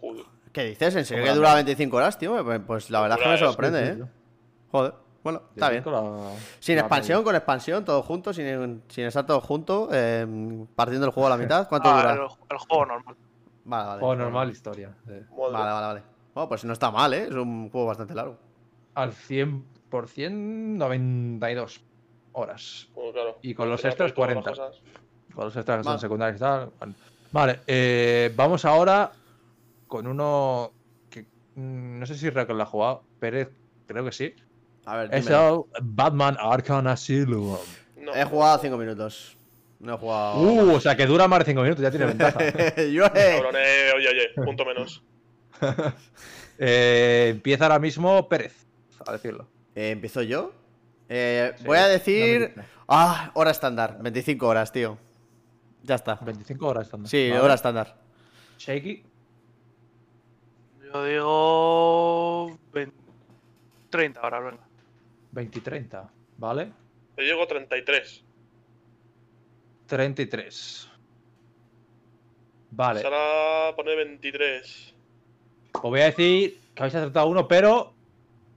[0.00, 0.24] Joder.
[0.52, 0.94] ¿Qué dices?
[0.96, 1.64] ¿En serio que dura media.
[1.64, 2.44] 25 horas, tío?
[2.44, 4.04] Pues- Pues la verdad es que me sorprende, eh.
[4.70, 4.94] Joder.
[5.24, 5.84] Bueno, está bien.
[5.86, 7.24] La- Sin la expansión, media.
[7.24, 10.26] con expansión, todo junto, sin, sin estar todo junto, eh,
[10.74, 11.68] partiendo el juego a la mitad.
[11.68, 12.12] ¿Cuánto Ah, dura?
[12.14, 13.16] el, el juego normal.
[13.64, 14.00] Vale, vale.
[14.00, 14.94] Juego normal, historia.
[15.06, 15.12] sí.
[15.12, 15.26] Madre.
[15.30, 16.02] Vale, vale, vale.
[16.34, 17.24] Bueno, pues no está mal, ¿eh?
[17.28, 18.36] Es un juego bastante largo.
[18.94, 21.80] Al 100%, 92
[22.32, 22.88] horas.
[22.94, 23.38] Bueno, claro.
[23.42, 24.50] Y con los extras, todas las 40.
[24.50, 24.82] cosas.
[25.34, 25.98] Con los extras que Vale.
[25.98, 26.70] son secundarios y tal.
[26.78, 26.94] bueno.
[27.32, 29.10] Vale, eh, vamos ahora
[29.86, 30.70] con uno
[31.08, 31.22] que
[31.54, 33.02] mm, no sé si Raquel la ha jugado.
[33.18, 33.48] Pérez,
[33.86, 34.34] creo que sí.
[34.84, 37.56] A ver, Es el Batman Arkham Asylum.
[37.96, 38.14] No.
[38.14, 39.36] He jugado 5 minutos.
[39.80, 40.40] No he jugado.
[40.40, 42.38] Uh, o sea que dura más de 5 minutos, ya tiene ventaja.
[42.92, 43.34] Yo, eh.
[43.36, 45.02] Cabrón, eh, oye, oye, punto menos.
[46.58, 48.54] Eh, empieza ahora mismo Pérez,
[49.04, 49.48] a decirlo.
[49.74, 50.52] Eh, ¿Empiezo yo?
[51.08, 52.54] Eh, Sí, voy a no me decir.
[52.86, 53.96] Ah, hora estándar.
[54.00, 54.96] 25 horas, tío.
[55.82, 56.14] Ya está.
[56.16, 57.08] 25 horas estando.
[57.08, 57.40] Sí, Vale.
[57.42, 57.96] hora estándar.
[58.58, 59.02] Shaky,
[60.92, 62.58] Yo digo.
[62.72, 62.96] 20
[63.90, 64.62] 30 horas, venga.
[65.32, 66.12] 20 y 30.
[66.38, 66.72] ¿Vale?
[67.16, 68.24] Yo llego 33.
[69.86, 70.88] 33.
[72.70, 73.00] Vale.
[73.02, 74.91] Sara pone 23.
[75.74, 77.92] Os voy a decir que habéis acertado uno, pero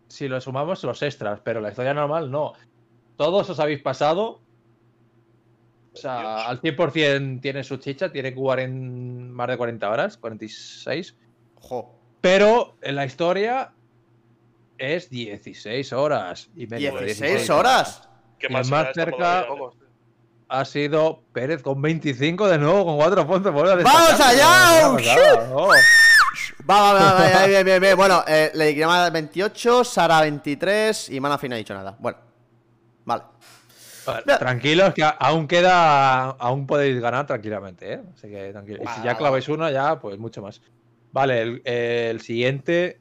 [0.08, 2.54] si lo sumamos los extras, pero la historia normal no.
[3.18, 4.42] Todos os habéis pasado.
[5.94, 10.18] O sea, al 100% tiene su chicha, tiene que jugar en más de 40 horas,
[10.18, 11.16] 46.
[11.62, 11.90] Jo.
[12.20, 13.72] Pero en la historia
[14.78, 16.92] es 16 horas y media.
[16.92, 18.10] 16 horas.
[18.40, 19.48] ¿Qué Y más el más cerca-.
[20.48, 23.54] Ha sido Pérez con 25 de nuevo, con 4 puntos.
[23.54, 24.82] ¡Vamos allá!
[24.82, 25.50] Vamos allá.
[26.68, 27.96] Va, va, va, bien, bien, bien.
[27.96, 31.96] Bueno, eh, Lady Crema 28, Sara 23 y Manafi no ha dicho nada.
[32.00, 32.18] Bueno.
[33.06, 33.24] Vale.
[34.40, 36.32] Tranquilos, que aún queda.
[36.32, 38.02] Aún podéis ganar tranquilamente, ¿eh?
[38.16, 38.82] Así que tranquilos.
[38.84, 40.62] Y si ya claváis uno, ya, pues mucho más.
[41.12, 43.00] Vale, el, el siguiente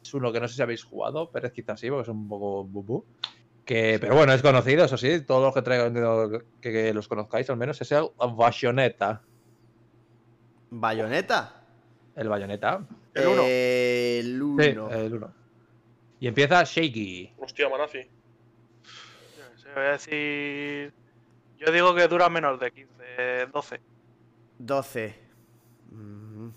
[0.00, 1.30] es uno que no sé si habéis jugado.
[1.30, 3.04] Pérez quizás sí, porque es un poco bubú.
[3.64, 5.20] Que, pero bueno, es conocido, eso sí.
[5.22, 6.30] Todos los que traigo
[6.60, 9.22] que, que los conozcáis, al menos, es el Bayonetta.
[10.70, 11.61] ¿Bayoneta?
[12.16, 12.86] El Bayonetta.
[13.14, 13.42] El uno.
[13.46, 14.42] Eh, el Sí,
[14.78, 14.90] 1.
[14.90, 15.32] el uno.
[16.20, 17.32] Y empieza Shaky.
[17.38, 18.02] Hostia, Manafi.
[19.56, 20.92] Sé, voy a decir.
[21.58, 23.80] Yo digo que dura menos de 15, 12.
[24.58, 25.14] 12.
[25.90, 26.48] Mm,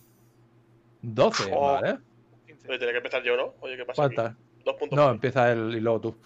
[1.02, 1.74] 12, Oh.
[1.74, 2.00] ¿vale?
[2.48, 2.68] 15.
[2.70, 3.54] Oye, tenía que empezar yo, ¿no?
[3.62, 4.02] Oye, ¿qué pasa?
[4.02, 4.36] ¿Cuántas?
[4.64, 4.96] Dos puntos.
[4.98, 6.18] No, empieza él y luego tú.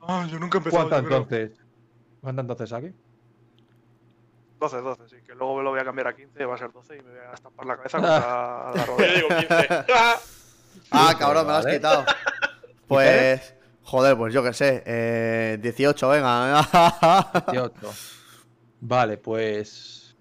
[0.00, 0.88] Ah, yo nunca he empezado.
[0.88, 1.18] ¿Cuánto yo creo.
[1.22, 1.64] entonces?
[2.20, 2.92] ¿Cuánto entonces aquí?
[4.60, 6.96] 12, 12, sí, que luego lo voy a cambiar a 15, va a ser 12
[6.98, 9.14] y me voy a estampar la cabeza contra la Yo rodilla.
[9.14, 9.68] digo 15.
[10.92, 12.04] Ah, cabrón, me lo has quitado.
[12.86, 13.54] Pues.
[13.82, 14.82] Joder, pues yo qué sé.
[14.86, 16.62] Eh, 18, venga.
[17.50, 17.74] 18.
[18.80, 20.16] Vale, pues.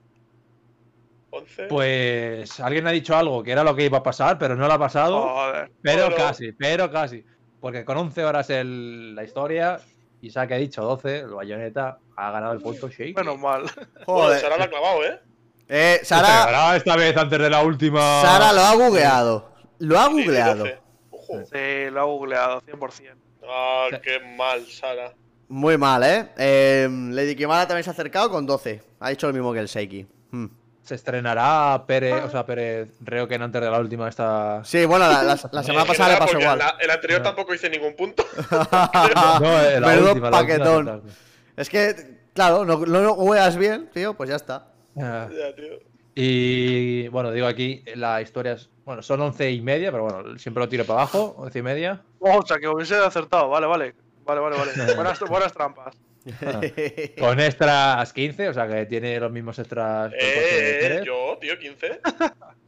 [1.32, 1.64] 11.
[1.68, 4.74] Pues alguien ha dicho algo que era lo que iba a pasar, pero no lo
[4.74, 5.22] ha pasado.
[5.22, 5.72] Joder.
[5.82, 6.16] pero bueno.
[6.18, 7.24] casi, pero casi.
[7.60, 9.80] Porque con 11 horas el- la historia,
[10.22, 13.16] Isaac ha dicho 12, el bayoneta ha ganado el punto Shake.
[13.16, 13.64] Menos mal.
[14.06, 15.20] Joder, Sara la ha clavado, ¿eh?
[15.68, 18.22] Eh, Sara, esta vez antes de la última.
[18.22, 19.52] Sara lo ha googleado.
[19.80, 20.64] Lo ha googleado.
[20.66, 20.78] 12.
[21.12, 21.42] Ojo.
[21.46, 23.16] Sí, lo ha googleado 100%.
[23.48, 25.14] Ah, qué mal, Sara.
[25.48, 26.30] Muy mal, ¿eh?
[26.38, 28.82] eh Lady Kimara también se ha acercado con 12.
[29.00, 30.06] Ha dicho lo mismo que el Seiki.
[30.32, 30.46] Hmm.
[30.84, 34.62] Se estrenará Pérez, o sea, Pérez Reuken antes de la última esta.
[34.64, 36.58] Sí, bueno, la, la- la semana pasada le pasó igual.
[36.58, 37.24] la- el anterior No.
[37.26, 38.26] tampoco hice ningún punto.
[38.52, 40.88] No, la Menudo última, la última, paquetón.
[40.90, 41.14] última.
[41.60, 41.94] Es que,
[42.34, 44.68] claro, no, no lo juegas bien, tío, pues ya está.
[44.98, 45.28] Ah.
[45.32, 45.80] ya, tío.
[46.16, 48.70] Y bueno, digo aquí, la historia es.
[48.86, 52.02] Bueno, son once y media, pero bueno, siempre lo tiro para abajo, once y media.
[52.20, 53.50] Oh, o sea, que hubiese acertado.
[53.50, 53.94] Vale, vale.
[54.26, 54.72] Vale, vale, vale.
[54.96, 55.96] Buenas, buenas trampas.
[57.20, 60.12] Con extras 15, o sea que tiene los mismos extras.
[60.14, 62.00] Eh, eh, yo, tío, 15.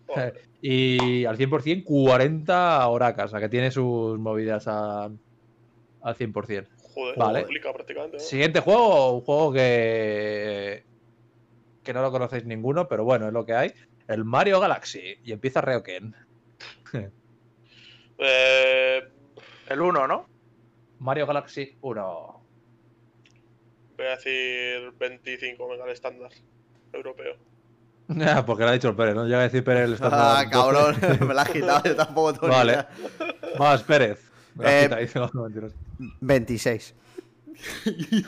[0.07, 0.41] Joder.
[0.63, 6.67] Y al 100% 40 horacas, o sea que tiene sus movidas a- al 100%.
[6.93, 7.39] Joder, Vale.
[7.41, 8.17] complica prácticamente.
[8.17, 8.23] ¿no?
[8.23, 10.83] Siguiente juego, un juego que.
[11.83, 13.73] que no lo conocéis ninguno, pero bueno, es lo que hay.
[14.07, 15.17] El Mario Galaxy.
[15.23, 16.15] Y empieza Ryoken.
[18.23, 19.01] Eh,
[19.69, 20.27] El 1, ¿no?
[20.99, 22.41] Mario Galaxy 1.
[23.97, 26.29] voy a decir 25, venga, el estándar
[26.93, 27.35] europeo.
[28.45, 29.25] Porque lo ha dicho el Pérez, ¿no?
[29.25, 30.51] Llega a decir Pérez el Ah, estándar 12.
[30.51, 32.85] cabrón, me la has quitado, yo tampoco tengo Vale.
[33.57, 34.29] Más Pérez.
[34.55, 35.75] Me has Eh, quitado, dice, no, mentiroso.
[36.21, 36.95] 26.
[37.83, 38.21] ¡Qué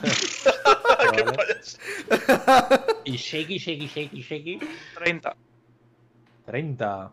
[1.22, 1.32] Vale.
[1.32, 1.78] payas!
[3.04, 4.58] Y shaky, shaky, shaky, shaky.
[4.98, 5.36] 30.
[6.46, 7.12] 30.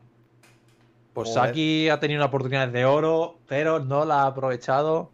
[1.14, 1.48] Pues Joder.
[1.50, 5.12] Saki ha tenido una oportunidad de oro, pero no la ha aprovechado.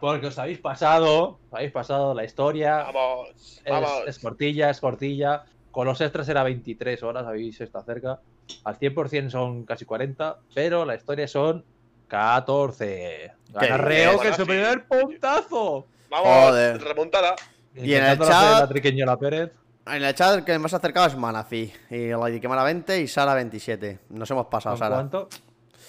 [0.00, 2.84] Porque os habéis pasado, os habéis pasado la historia.
[2.84, 3.90] Vamos, Es, vamos.
[4.06, 5.44] es cortilla, es cortilla.
[5.70, 8.20] Con los extras era 23 horas, habéis estado cerca.
[8.64, 11.64] Al 100% son casi 40, pero la historia son
[12.08, 13.32] 14.
[13.50, 15.86] Gana ¿Qué Reo que es su primer puntazo.
[16.10, 16.80] Vamos, Joder.
[16.82, 17.34] remontada.
[17.74, 18.70] Y en el chat-
[19.06, 19.52] la Pérez.
[19.86, 21.72] En el chat el que más acercado es Manafi.
[21.90, 23.98] Y Lady Kimara 20 y Sara 27.
[24.10, 24.94] Nos hemos pasado, ¿Con Sara.
[24.96, 25.28] cuánto?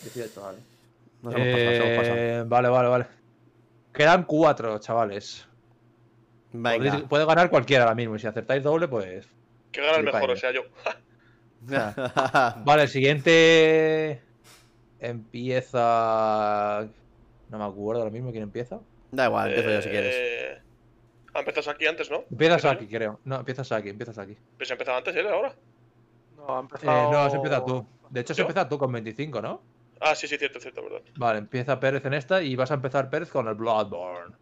[0.02, 0.58] 18, vale.
[1.22, 2.18] Nos hemos pasado, nos hemos pasado.
[2.18, 3.06] Eh, Vale, vale, vale.
[3.94, 5.48] Quedan cuatro, chavales.
[6.52, 6.92] Venga.
[6.98, 8.16] Podéis- Puede ganar cualquiera ahora mismo.
[8.16, 9.28] Y si acertáis doble, pues.
[9.72, 10.32] Que gana el mejor, ahí.
[10.32, 10.62] o sea, yo.
[12.66, 14.22] Vale, el siguiente.
[15.00, 16.88] Empieza.
[17.50, 18.80] No me acuerdo ahora mismo quién empieza.
[19.12, 20.16] da igual, empiezo yo si quieres.
[20.18, 20.58] Eh,
[21.34, 22.24] Ha empezado aquí antes, ¿no?
[22.32, 22.72] Empieza Creo.
[22.72, 23.20] Saki, creo.
[23.26, 24.38] No, empieza Saki, empieza Saki.
[24.58, 25.54] Pues ha empezado antes él ahora.
[26.38, 27.12] No, ha Eh, empezado.
[27.12, 27.86] no, se empieza tú.
[28.10, 28.48] De hecho, se ¿Yo?
[28.48, 29.62] empieza tú con 25, ¿no?
[30.02, 31.02] Ah, sí, sí, cierto, cierto, verdad.
[31.18, 34.36] Vale, empieza Pérez en esta y vas a empezar Pérez con el Bloodborne.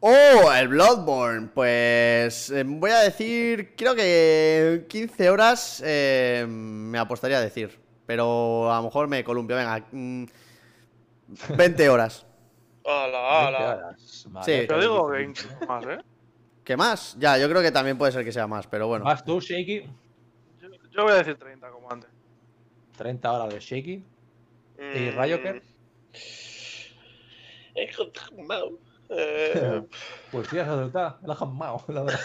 [0.00, 0.52] ¡Oh!
[0.52, 1.48] El Bloodborne.
[1.54, 7.78] Pues eh, voy a decir, creo que 15 horas eh, me apostaría a decir.
[8.12, 9.56] Pero a lo mejor me columpio.
[9.56, 10.24] Venga, mm,
[11.56, 12.26] 20 horas.
[12.84, 13.76] ¡Hala, 20 hala!
[13.76, 14.26] horas.
[14.28, 14.66] Vale, Sí.
[14.68, 15.54] Yo digo que 25.
[15.54, 15.98] incluso más, ¿eh?
[16.62, 17.16] ¿Qué más?
[17.18, 19.06] Ya, yo creo que también puede ser que sea más, pero bueno.
[19.06, 19.84] Vas tú, Shaky.
[20.60, 22.10] Yo, yo voy a decir 30 como antes.
[22.98, 23.92] 30 horas de Shaky.
[23.92, 24.04] ¿Y
[25.10, 25.16] Mm.
[25.16, 25.62] Rayo qué?
[27.74, 27.88] He.
[29.08, 29.82] Eh,
[30.30, 31.18] Pues sí, has acertado.
[31.24, 32.20] La jamao, la verdad.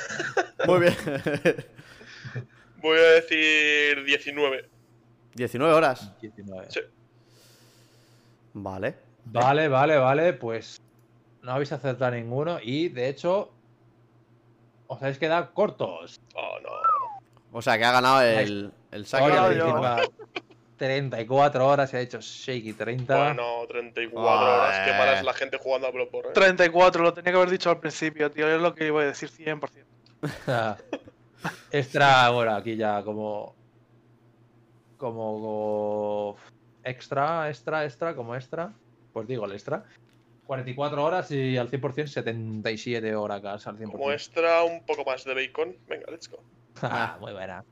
[0.67, 0.95] Muy bien.
[2.81, 4.69] voy a decir 19.
[5.37, 6.11] 19 horas.
[6.19, 6.65] 19.
[6.69, 6.79] Sí.
[8.53, 8.95] Vale.
[9.25, 10.33] Vale, vale, vale.
[10.33, 10.81] Pues
[11.43, 12.59] no habéis acertado ninguno.
[12.61, 13.51] Y de hecho,
[14.87, 16.19] os habéis quedado cortos.
[16.35, 16.69] Oh, no.
[17.53, 19.25] O sea, que ha ganado el, el saque.
[19.25, 19.97] Encima.
[20.77, 23.17] 34 horas se ha hecho Shaky 30.
[23.17, 24.77] Bueno, 34 horas.
[24.77, 24.97] Qué Joder.
[24.97, 26.29] mala es la gente jugando a Bloodborne.
[26.29, 26.33] ¿eh?
[26.33, 28.47] 34, lo tenía que haber dicho al principio, tío.
[28.47, 29.69] Es lo que iba a decir 100%.
[31.71, 33.55] extra, bueno, aquí ya como.
[34.97, 36.35] Como.
[36.83, 38.73] extra, extra, extra, como extra.
[39.13, 39.85] Pues digo el extra.
[40.45, 43.91] 44 horas y al 100% 77 horas al 100%.
[43.91, 45.75] Como extra, un poco más de bacon.
[45.87, 46.39] Venga, let's go.
[46.81, 47.65] Ah, muy buena.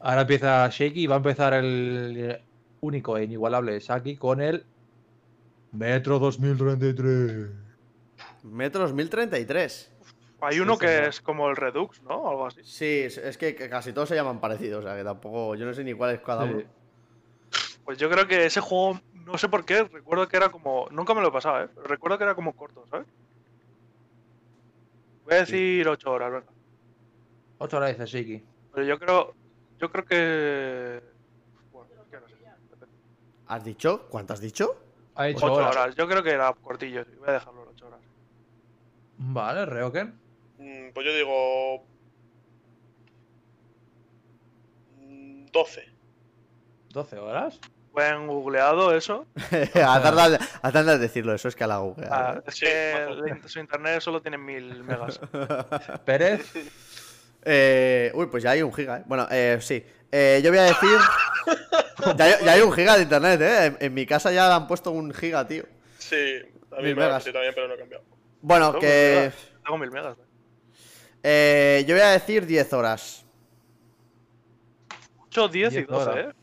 [0.00, 2.40] Ahora empieza Shaky y va a empezar el
[2.80, 4.64] único e inigualable Saki con el
[5.72, 7.50] Metro 2033.
[8.44, 9.92] Metros 1033.
[10.40, 12.14] Hay uno Sí, que es como el Redux, ¿no?
[12.16, 12.60] O algo así.
[12.62, 14.84] Sí, es- que casi todos se llaman parecidos.
[14.84, 15.54] O sea, que tampoco.
[15.54, 16.50] Yo no sé ni cuál es cada Sí.
[16.52, 16.62] uno.
[17.84, 20.86] Pues yo creo que ese juego no sé por qué, recuerdo que era como.
[20.90, 21.68] Nunca me lo he pasado, ¿eh?
[21.74, 23.06] Pero recuerdo que era como corto, ¿sabes?
[25.24, 26.46] Voy a decir 8 horas, venga.
[27.58, 28.44] 8 horas dice Shiki.
[28.74, 29.34] Pero yo creo.
[29.78, 31.02] Yo creo que.
[31.72, 32.34] Bueno, que no sé.
[33.48, 34.06] ¿Has dicho?
[34.08, 34.76] ¿Cuánto has dicho?
[35.14, 35.70] Ha dicho Ocho horas.
[35.76, 35.94] horas.
[35.96, 37.04] Yo creo que era cortillo.
[37.04, 38.00] sí, Voy a dejarlo en 8 horas.
[39.18, 40.20] Vale, Reoken.
[40.58, 41.86] Mm, Pues yo digo.
[44.98, 45.84] mm, 12.
[46.90, 47.60] 12 horas.
[47.92, 49.26] Buen googleado eso.
[49.74, 52.06] a tardar a tardar decirlo, eso es que a la Google.
[52.10, 52.92] Ah, es que
[53.42, 55.18] la- su internet solo tiene 1000 megas.
[56.04, 56.52] Pérez.
[57.42, 59.02] Eh, uy, pues ya hay un giga, ¿eh?
[59.06, 59.82] Bueno, eh, sí.
[60.12, 60.98] Eh, yo voy a decir.
[62.16, 63.64] ya, hay, ya hay un giga de internet, ¿eh?
[63.66, 65.64] En, en mi casa ya han puesto un giga, tío.
[65.98, 66.16] Sí,
[66.72, 67.22] a mí Mil me megas.
[67.22, 68.04] puse también, pero no he cambiado.
[68.42, 69.32] Bueno, No, que.
[69.64, 70.16] Tengo 1000 megas.
[71.28, 71.84] ¿Eh?
[71.86, 73.24] yo voy a decir 10 horas.
[75.28, 76.26] 8, 10 y 10 12, horas.
[76.26, 76.36] ¿eh?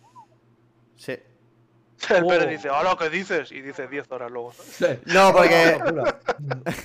[0.95, 1.11] Sí.
[2.14, 2.27] El Oh.
[2.27, 3.51] Pérez dice, ahora ¿qué dices?
[3.51, 4.53] Y dice 10 horas luego.
[5.05, 5.80] No, porque.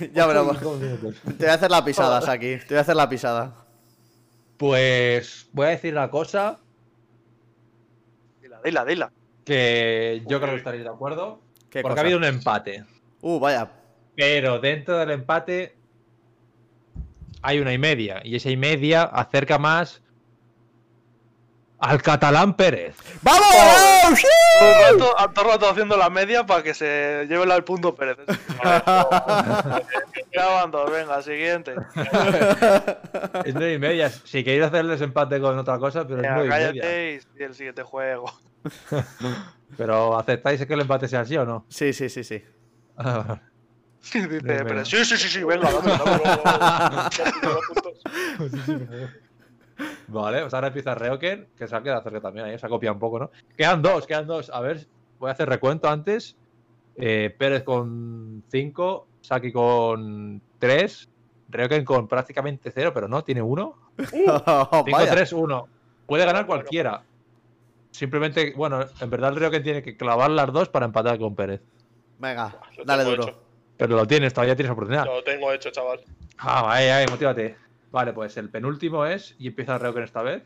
[0.13, 1.15] ya, minutos.
[1.23, 2.57] Te voy a hacer la pisada, Saki.
[2.59, 3.65] Te voy a hacer la pisada.
[4.57, 6.59] Pues voy a decir una cosa
[8.41, 9.11] Dila, dila, dila.
[9.45, 10.57] que yo creo que Uy.
[10.59, 11.41] estaréis de acuerdo.
[11.69, 12.01] ¿Qué Porque cosa?
[12.01, 12.85] ha habido un empate.
[13.21, 13.69] Uh, vaya.
[14.15, 15.77] Pero dentro del empate
[17.41, 18.21] hay una y media.
[18.23, 20.01] Y esa y media acerca más
[21.79, 22.95] al catalán Pérez.
[23.21, 23.45] ¡Vamos!
[24.59, 27.95] Todo el rato, todo el rato haciendo la media para que se lleve el punto
[27.95, 28.17] Pérez.
[30.31, 31.73] Ya van dos, venga, siguiente.
[33.45, 34.09] Es nueve y media.
[34.09, 36.81] Si queréis hacer el desempate con otra cosa, pero es Venga, nueve y media.
[36.81, 38.31] cállate y el siguiente juego.
[39.77, 41.65] Pero ¿aceptáis que el empate sea así o no?
[41.69, 42.43] Sí, sí, sí, sí.
[44.13, 44.41] Dice.
[44.41, 46.01] Pérez, sí, sí, sí, sí, venga, puntos.
[50.07, 52.95] Vale, pues ahora empieza Reoken, que se ha quedado cerca también ahí, se ha copiado
[52.95, 53.31] un poco, ¿no?
[53.55, 54.49] Quedan dos, quedan dos.
[54.49, 54.87] A ver,
[55.19, 56.35] voy a hacer recuento antes.
[56.95, 61.09] Eh, Pérez con 5, Saki con 3,
[61.49, 63.75] Reoken con prácticamente 0, pero no, tiene 1.
[64.47, 65.11] Oh, 5, vaya.
[65.11, 65.67] 3, 1.
[66.05, 67.03] Puede ganar cualquiera.
[67.91, 71.61] Simplemente, bueno, en verdad el Reoken tiene que clavar las dos para empatar con Pérez.
[72.17, 73.48] Venga, dale duro.
[73.79, 75.05] Pero lo tienes, todavía tienes oportunidad.
[75.05, 76.01] Lo tengo hecho, chaval.
[76.37, 77.55] Ah, vaya, vaya, motívate.
[77.91, 80.43] Vale, pues el penúltimo es, y empieza Reoken esta vez.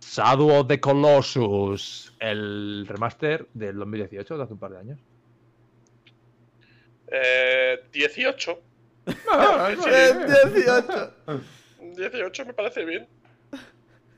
[0.00, 4.98] Shadow of the Colossus, el remaster del 2018, de hace un par de años.
[7.12, 8.60] Eh, 18.
[9.06, 9.76] Eh,
[10.52, 11.12] 18.
[11.94, 13.06] 18 me parece bien.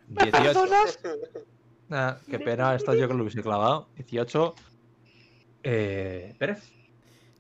[0.09, 0.65] 18.
[1.91, 3.89] Ah, qué pena, esta yo que lo hubiese clavado.
[3.97, 4.55] 18.
[5.63, 6.63] Eh, Pérez.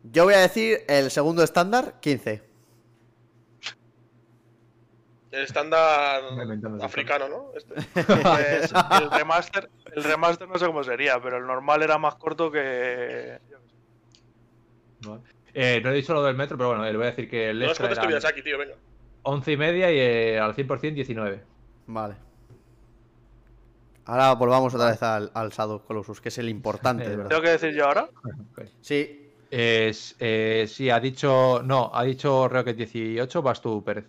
[0.02, 2.42] Yo voy a decir el segundo estándar, 15.
[5.30, 6.22] El estándar
[6.80, 7.52] africano, ¿no?
[7.54, 7.74] Este.
[9.02, 13.38] El remaster, el remaster no sé cómo sería, pero el normal era más corto que.
[15.54, 17.58] Eh, no he dicho lo del metro, pero bueno, le voy a decir que el
[17.58, 18.74] No es extra era estuvieras aquí, tío, venga.
[19.22, 21.42] 11 y media y eh, al 100% 19.
[21.86, 22.14] Vale.
[24.08, 27.28] Ahora volvamos otra vez al, al Shadow Colossus, que es el importante, de verdad.
[27.28, 28.08] ¿Tengo que decir yo ahora?
[28.80, 31.62] Sí, Es, eh, sí, ha dicho.
[31.62, 34.06] No, ha dicho que 18, vas tú, Pérez.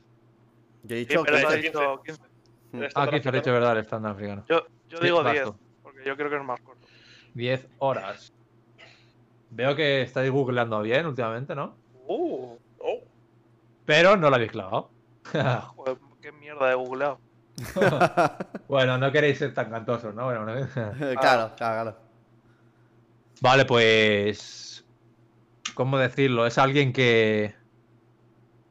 [0.84, 1.58] yo he Sí, dicho he 15.
[1.58, 2.24] dicho 15.
[2.72, 4.46] El Ah, estándar 15, has dicho verdad, el estándar africano.
[4.48, 5.56] Yo, yo Sí, digo vas 10, tú.
[5.84, 6.88] porque yo creo que es más corto.
[7.34, 8.32] 10 horas.
[9.50, 11.78] Veo que estáis googleando bien últimamente, ¿no?
[12.08, 13.02] Uh, Oh,
[13.86, 14.92] Pero no lo habéis clavado.
[15.76, 17.20] joder, qué mierda de googleado.
[18.68, 20.26] bueno, no queréis ser tan cantosos, ¿no?
[20.26, 20.68] Bueno, bueno.
[21.20, 21.96] claro, claro, claro.
[23.42, 24.84] Vale, pues.
[25.74, 26.46] ¿Cómo decirlo?
[26.46, 27.56] Es alguien que.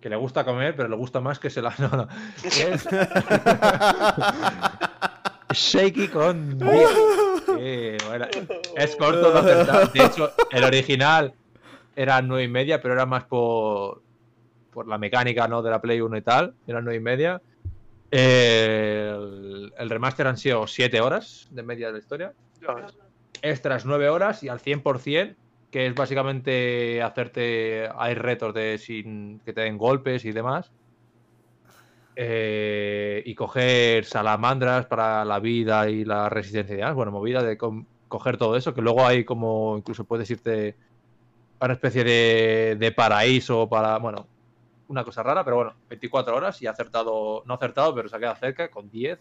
[0.01, 1.75] que le gusta comer, pero le gusta más que se la.
[1.79, 2.09] No, no.
[2.45, 2.89] Es.
[5.51, 6.59] Shaky con.
[6.59, 8.27] Sí, bueno.
[8.77, 9.43] Es corto, no.
[9.43, 11.33] De hecho, el original
[11.97, 14.03] era 9 y media, pero era más por.
[14.71, 15.63] por la mecánica, ¿no?
[15.63, 16.55] De la Play 1 y tal.
[16.67, 17.41] Era 9 y media.
[18.11, 22.33] El, el remaster han sido 7 horas de media de la historia
[23.43, 25.37] extras 9 horas y al 100%,
[25.71, 27.89] que es básicamente hacerte.
[27.97, 30.71] Hay retos de sin que te den golpes y demás.
[32.17, 36.95] Eh, y coger salamandras para la vida y la resistencia y demás.
[36.95, 39.77] Bueno, movida de coger todo eso, que luego hay como.
[39.79, 40.77] Incluso puedes irte
[41.61, 43.99] a una especie de, de paraíso para.
[43.99, 44.27] Bueno,
[44.89, 47.43] una cosa rara, pero bueno, 24 horas y ha acertado.
[47.47, 49.19] No ha acertado, pero se ha quedado cerca con 10.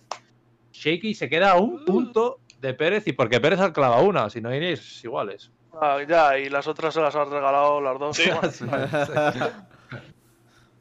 [0.71, 4.41] Shaky se queda a un punto de Pérez y porque Pérez ha clavado una, si
[4.41, 5.51] no iréis iguales.
[5.79, 8.17] Ah, ya, y las otras se las has regalado las dos.
[8.17, 8.29] Sí.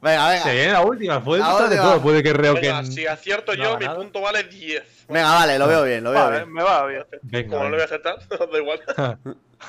[0.02, 0.42] Venga, venga.
[0.44, 2.00] Se viene la última, puede de todo.
[2.02, 2.86] Puede que Venga, Ryoken.
[2.92, 5.06] si acierto no yo, mi punto vale 10.
[5.08, 6.52] Venga, vale, lo veo bien, lo veo Vale, bien.
[6.52, 7.04] me va bien.
[7.22, 8.14] Venga, Como no le voy a venga.
[8.14, 8.80] acertar, da igual.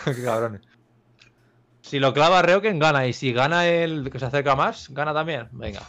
[0.16, 0.62] Qué cabrones.
[1.88, 3.08] Si lo clava Ryoken, gana.
[3.08, 5.48] Y si gana el que se acerca más, gana también.
[5.54, 5.82] Venga.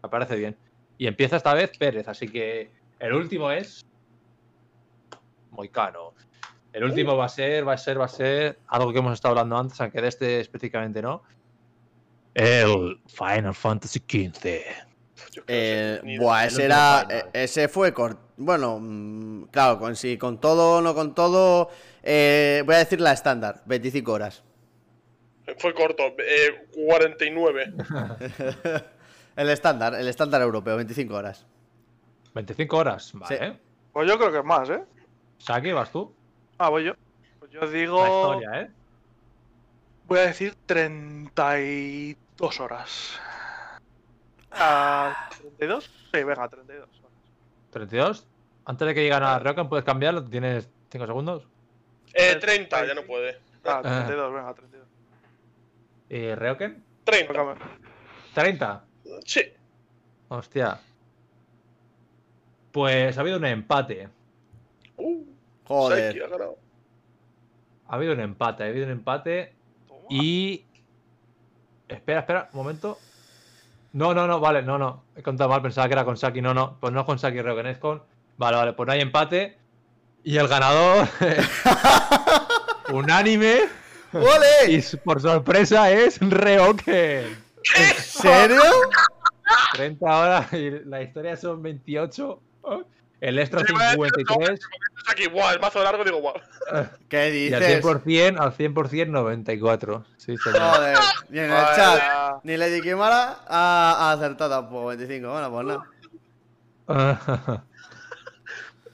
[0.00, 0.56] Me parece bien.
[0.96, 2.70] Y empieza esta vez Pérez, así que
[3.00, 3.84] el último es.
[5.50, 6.14] Moicano.
[6.72, 9.32] El último va a ser, va a ser, va a ser algo que hemos estado
[9.32, 11.24] hablando antes, aunque de este específicamente no.
[12.32, 14.62] El Final Fantasy XV.
[15.48, 17.02] Eh, buah, ese era.
[17.02, 17.30] eh, final.
[17.32, 18.20] Ese fue corto.
[18.36, 21.70] Bueno, mm, claro, con si con todo o no con todo.
[22.04, 24.44] eh, voy a decir la estándar, 25 horas.
[25.58, 27.72] Fue corto, eh, 49.
[29.36, 31.46] el estándar, el estándar europeo, 25 horas.
[32.34, 33.10] 25 horas.
[33.14, 33.38] Vale.
[33.38, 33.58] Sí.
[33.92, 34.84] Pues yo creo que es más, ¿eh?
[35.38, 36.14] Saki, vas tú.
[36.58, 36.92] Ah, voy yo.
[37.38, 38.02] Pues yo digo.
[38.02, 38.70] La historia, ¿eh?
[40.06, 43.20] Voy a decir 32 horas.
[44.52, 45.84] ¿A 32?
[46.12, 47.12] Sí, venga, 32 horas.
[47.70, 48.26] 32.
[48.64, 50.24] Antes de que lleguen a Ryoken, puedes cambiarlo.
[50.24, 51.46] Tienes 5 segundos.
[52.12, 53.38] Eh, 30, ya no puede.
[53.64, 54.88] Ah, 32, venga, 32.
[56.10, 56.82] ¿Y Ryoken?
[57.04, 57.32] 30.
[57.32, 57.60] Tócame.
[58.34, 58.84] 30.
[59.24, 59.42] Sí.
[60.28, 60.80] Hostia.
[62.72, 64.08] Pues ha habido un empate.
[64.96, 65.24] Uh,
[65.64, 66.22] Joder.
[66.22, 66.58] Ha ganado.
[67.86, 68.64] Ha habido un empate.
[68.64, 69.54] Ha habido un empate.
[69.86, 70.00] Toma.
[70.10, 70.64] Y.
[71.88, 72.98] Espera, espera, un momento.
[73.92, 75.04] No, no, no, vale, no, no.
[75.16, 76.42] He contado mal, pensaba que era con Saki.
[76.42, 78.02] No, no, pues no es con Saki Ryoken, es con.
[78.36, 79.58] Vale, vale, pues no hay empate.
[80.24, 81.08] Y el ganador.
[82.92, 83.79] unánime.
[84.12, 84.72] ¡Ole!
[84.72, 87.38] Y por sorpresa es Ryoken.
[87.76, 88.62] ¿En serio?
[89.74, 92.40] 30 horas y la historia son 28.
[93.20, 94.60] El extra Sí, vale, 53
[95.10, 96.34] Aquí, guau, el mazo largo, digo, guau.
[97.08, 97.84] ¿Qué y al dices?
[97.84, 100.04] 100%, al 100% 94.
[100.16, 100.60] Sí, señor.
[100.60, 100.98] Joder.
[101.30, 102.00] Y en el chat,
[102.44, 105.28] ni Lady Kimara ha, acertado tampoco, 25.
[105.30, 107.64] Bueno, pues nada.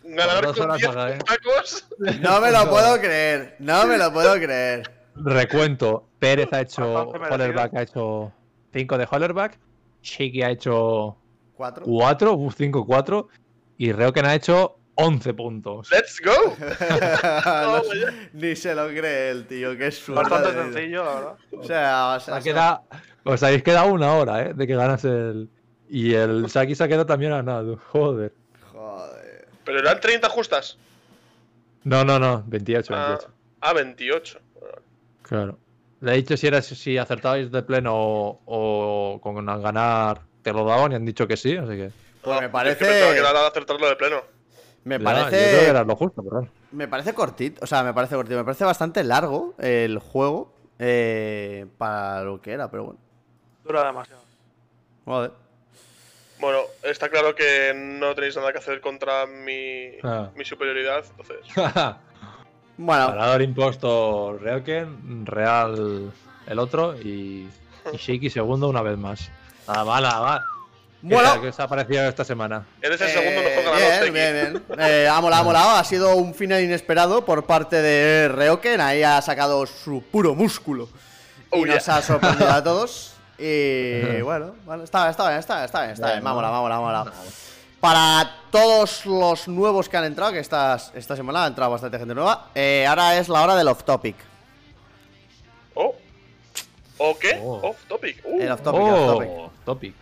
[0.05, 1.19] Ganador dos con horas 10 acá, eh.
[1.19, 1.89] tacos.
[2.21, 3.57] No me lo puedo creer.
[3.59, 4.96] No me lo puedo creer.
[5.19, 6.09] Recuento.
[6.19, 6.93] Pérez ha hecho.
[7.13, 7.35] Bastante.
[7.35, 8.33] Hollerback ha hecho
[8.73, 9.59] 5 de Hollerback.
[10.03, 11.17] Shiki ha hecho
[11.55, 11.85] ¿Cuatro?
[11.85, 13.29] 4, 5, 4.
[13.79, 15.91] Y Ryoken ha hecho 11 puntos.
[15.91, 16.55] Let's go.
[17.63, 17.83] No,
[18.33, 20.31] ni se lo cree el tío, qué suerte.
[20.31, 20.73] Bastante ha tenido.
[20.75, 21.37] sencillo, la verdad.
[21.53, 22.83] O sea, o Os, sea, ha quedado-
[23.25, 24.55] os habéis quedado una hora, ¿eh?
[24.55, 25.51] De que ganas el.
[25.89, 27.77] Y el Saki se ha quedado también a nada.
[27.93, 28.33] Joder.
[28.73, 29.49] Joder.
[29.65, 30.79] Pero eran 30 justas.
[31.85, 32.43] No, no, no.
[32.47, 33.33] 28, Ah, 28.
[33.61, 34.41] ah, 28.
[35.29, 35.59] Claro.
[36.01, 40.65] Le he dicho si era si acertabais de pleno o, o con ganar te lo
[40.65, 41.91] daban y han dicho que sí, así que.
[42.23, 44.23] Pues me es parece- que pensaba que era acertarlo de pleno.
[44.85, 45.69] Me Ya, Yo creo que parece.
[45.69, 46.51] era lo justo, perdón.
[46.71, 47.65] Me parece cortito.
[47.65, 48.37] O sea, me parece cortito.
[48.37, 50.55] Me parece bastante largo el juego.
[50.79, 53.01] eh, para lo que era, pero bueno.
[53.65, 54.21] Dura demasiado.
[55.07, 55.31] Joder.
[56.39, 60.31] Bueno, está claro que no tenéis nada que hacer contra mi, Ah.
[60.37, 61.39] mi superioridad, entonces.
[62.79, 66.13] Bueno, Ganador impuesto Ryoken, Real
[66.47, 67.49] el otro y,
[67.93, 69.31] y Shiki segundo una vez más.
[69.67, 70.41] Nada mal, nada mal.
[71.01, 71.41] ¿Qué Bueno.
[71.41, 72.67] ¿Qué os ha parecido esta semana?
[72.83, 74.13] Eres el Eh, segundo mejor ganador.
[74.13, 74.81] bien, bien, bien.
[74.81, 75.71] Eh, ha molado, ha molado.
[75.77, 78.81] Ha sido un final inesperado por parte de Reoken.
[78.81, 80.89] Ahí ha sacado su puro músculo.
[81.53, 83.15] Y Oh, nos ha sorprendido a todos.
[83.39, 86.25] Y bueno, bueno, está, está bien, está, está bien, está bien.
[86.25, 87.13] Me ha molado,
[87.87, 92.17] Para todos los nuevos que han entrado, que esta, esta semana ha entrado bastante gente
[92.17, 94.17] nueva, eh, ahora es la hora del off topic.
[95.75, 95.95] Oh.
[96.99, 97.39] ¿O qué?
[97.41, 97.61] Oh.
[97.63, 98.25] Off topic.
[98.25, 98.41] Uh.
[98.41, 99.95] El off topic, el off topic.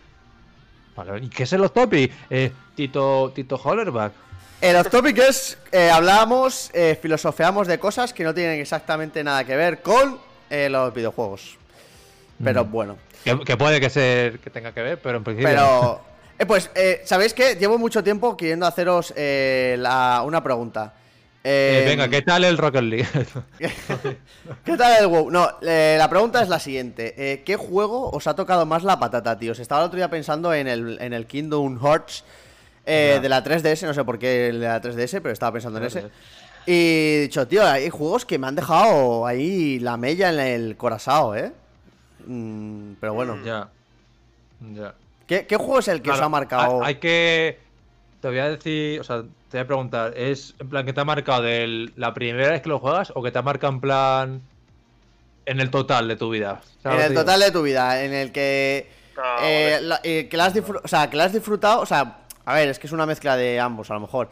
[0.95, 2.11] Oh, ¿y qué es el off topic?
[2.27, 4.13] Eh, Tito, Tito Hollerback.
[4.61, 9.43] El off topic es, eh, hablamos, eh, filosofeamos de cosas que no tienen exactamente nada
[9.43, 10.17] que ver con
[10.49, 11.55] eh, los videojuegos.
[12.43, 12.71] Pero Mm.
[12.71, 12.97] bueno.
[13.23, 15.49] Que, que puede que, ser, que tenga que ver, pero en principio.
[15.49, 17.55] Pero, eh, pues, eh, ¿sabéis qué?
[17.55, 20.93] Llevo mucho tiempo queriendo haceros eh, la- una pregunta.
[21.43, 23.07] Eh, Eh, venga, ¿qué tal el Rocket League?
[24.63, 25.29] ¿Qué tal el WoW?
[25.29, 27.43] No, la pregunta es la siguiente.
[27.45, 29.59] ¿Qué juego os ha tocado más la patata, tíos?
[29.59, 32.23] Estaba el otro día pensando en el, en el Kingdom Hearts
[32.85, 35.85] de la 3DS, no sé por qué el de la 3DS, pero estaba pensando en
[35.85, 36.01] ese.
[36.01, 36.11] 3DS.
[36.67, 36.71] Y
[37.17, 41.37] he dicho, tío, hay juegos que me han dejado ahí la mella en el corazón,
[41.37, 41.51] ¿eh?
[42.25, 43.69] Mm, pero bueno, ya.
[44.73, 44.95] Ya.
[45.27, 46.81] ¿Qué, qué juego es el que os ha marcado?
[46.83, 47.59] Hay, hay que.
[48.21, 48.99] Te voy a decir.
[48.99, 50.13] O sea, te voy a preguntar.
[50.17, 53.21] ¿Es en plan que te ha marcado de la primera vez que lo juegas o
[53.23, 54.41] que te ha marcado en plan.
[55.45, 56.61] En el total de tu vida?
[56.77, 58.89] En ¿Sabes lo el total de tu vida, en el que.
[59.17, 59.87] Ah, eh, vale.
[59.87, 60.85] la- eh, que la has disfrutado.
[60.85, 61.81] O sea, que la has disfrutado.
[61.81, 64.29] O sea, a ver, es que es una mezcla de ambos, a lo mejor.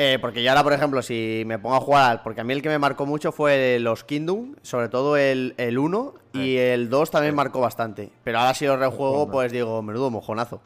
[0.00, 2.62] Eh, porque yo ahora, por ejemplo, si me pongo a jugar, porque a mí el
[2.62, 7.10] que me marcó mucho fue los Kingdom, sobre todo el, el 1 y el 2
[7.10, 8.08] también marcó bastante.
[8.22, 10.60] Pero ahora si lo rejuego, pues digo, menudo mojonazo.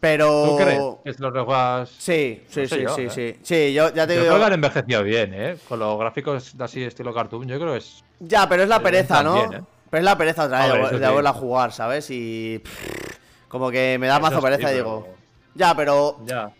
[0.00, 0.44] Pero...
[0.46, 1.90] ¿Tú crees que si los rejuegas...
[1.90, 3.10] Sí, sí, No sé sí, yo, sí, ¿eh?
[3.10, 3.38] sí.
[3.42, 4.32] Sí, yo ya te Yo digo...
[4.32, 5.56] creo que han envejecido bien, ¿eh?
[5.68, 8.02] Con los gráficos así estilo cartoon, yo creo que es...
[8.20, 9.44] Ya, pero es la pereza, ¿no?
[9.44, 9.60] ¿eh?
[9.90, 11.04] Pero es la pereza otra vez de, sí.
[11.04, 12.08] volverla a jugar, ¿sabes?
[12.08, 12.60] Y...
[12.64, 13.18] pff,
[13.48, 15.08] como que me da Eso mazo sí, pereza y pero- digo...
[15.54, 16.16] Ya, pero...
[16.24, 16.50] Ya.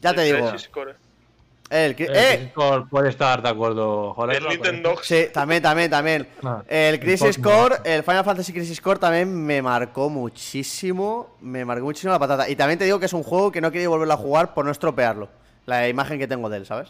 [0.00, 0.50] Ya te El digo...
[0.50, 0.94] Crisis Core.
[1.70, 2.50] El, ¡Eh!
[2.54, 4.36] Core puede estar de acuerdo, joder.
[4.38, 4.96] El Nintendo.
[5.02, 6.26] Sí, también, también, también.
[6.42, 11.36] Ah, El Crisis Core, el Final Fantasy Crisis Core también me marcó muchísimo.
[11.42, 12.48] Me marcó muchísimo la patata.
[12.48, 14.64] Y también te digo que es un juego que no quería volverlo a jugar por
[14.64, 15.28] no estropearlo.
[15.66, 16.88] La imagen que tengo de él, ¿sabes?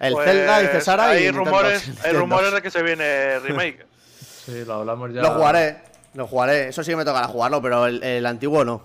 [0.00, 3.38] El Pues, Zelda, dice Sara, y hay Nintendo rumores, hay rumores de que se viene
[3.38, 3.86] remake.
[4.44, 5.22] Sí, lo hablamos ya.
[5.22, 5.76] Lo jugaré,
[6.14, 6.66] lo jugaré.
[6.70, 8.82] Eso sí que me tocará jugarlo, pero el, el antiguo no.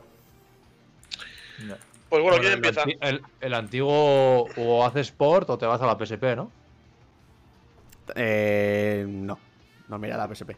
[1.68, 1.76] Ya.
[2.10, 2.82] Pues bueno, ¿quién empieza?
[2.84, 6.50] anti- El, el antiguo o haces Sport o te vas a la PSP, ¿no?
[8.16, 9.38] Eh, no.
[9.90, 10.52] No, mira la PSP.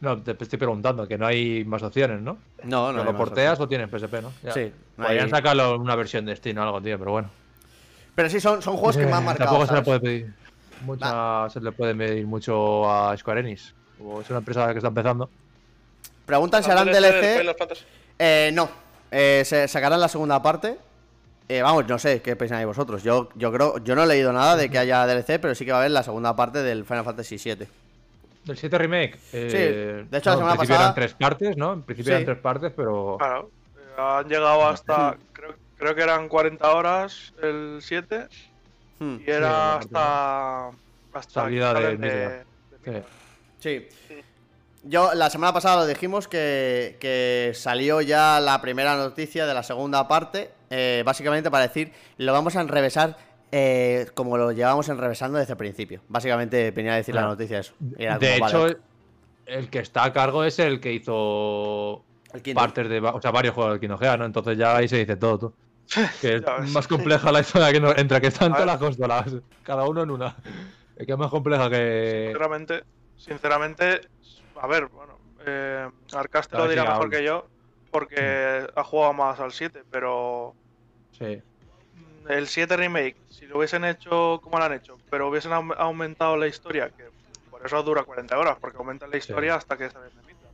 [0.00, 2.36] No, te estoy preguntando, que no hay más opciones, ¿no?
[2.64, 3.04] No, no.
[3.04, 4.32] Lo porteas o tienes PSP, ¿no?
[4.42, 4.52] Ya.
[4.52, 7.30] Sí, no Podrían hay- sacarlo en una versión de Steam o algo, tío, pero bueno.
[8.14, 9.50] Pero sí, son, son juegos que me han Eh, marcado.
[9.50, 10.34] Tampoco se le puede pedir.
[10.84, 13.74] Mucha, se le puede medir mucho a Square Enix.
[14.02, 15.30] O es una empresa que está empezando.
[16.26, 17.56] Preguntan si harán ¿Del DLC.
[18.18, 18.68] Eh, no.
[19.10, 20.76] Eh, se sacarán la segunda parte.
[21.48, 23.02] Eh, vamos, no sé qué pensáis vosotros.
[23.02, 25.72] Yo, yo creo, yo no he leído nada de que haya DLC, pero sí que
[25.72, 27.66] va a haber la segunda parte del Final Fantasy VII.
[28.44, 29.18] Del 7 Remake.
[29.32, 31.72] eh, de hecho, la no, semana en principio pasada- eran tres partes, ¿no?
[31.74, 32.12] En principio Sí.
[32.14, 33.16] eran tres partes, pero.
[33.18, 33.50] Claro.
[33.76, 35.16] eh, Han llegado hasta.
[35.32, 38.26] Creo, creo que eran 40 horas el 7
[38.98, 40.68] Hmm, y era Sí, hasta.
[41.12, 42.44] Hasta Salida de Midgar.
[42.84, 43.02] de-
[43.60, 43.86] Sí.
[44.08, 44.14] Sí.
[44.84, 49.62] Yo la semana pasada lo dijimos que, que salió ya la primera noticia de la
[49.62, 53.16] segunda parte, eh, básicamente para decir, lo vamos a enrevesar
[53.56, 56.00] eh, como lo llevamos enrevesando desde el principio.
[56.08, 57.72] Básicamente venía a decir la noticia eso.
[57.96, 58.76] Era De como, hecho, vale,
[59.46, 62.04] el que está a cargo es el que hizo
[62.52, 62.98] partes de.
[62.98, 64.24] O sea, varios juegos del Hearts, ¿no?
[64.24, 65.54] Entonces ya ahí se dice todo, tú.
[66.20, 66.42] Que es
[66.72, 70.10] más compleja la historia que no, entre que están todas las consolas, cada uno en
[70.10, 70.36] una.
[70.96, 72.24] Es que es más compleja que.
[72.26, 72.84] Sinceramente,
[73.16, 74.00] sinceramente,
[74.64, 77.10] a ver, bueno, eh, Arcaste lo dirá mejor hablo.
[77.10, 77.46] que yo,
[77.90, 80.54] porque ha jugado más al 7, pero
[81.12, 81.40] Sí.
[82.28, 86.36] el 7 remake, si lo hubiesen hecho como lo han hecho, pero hubiesen aum- aumentado
[86.36, 87.04] la historia, que
[87.50, 90.48] por eso dura 40 horas, porque aumentan la historia hasta que se desmemita.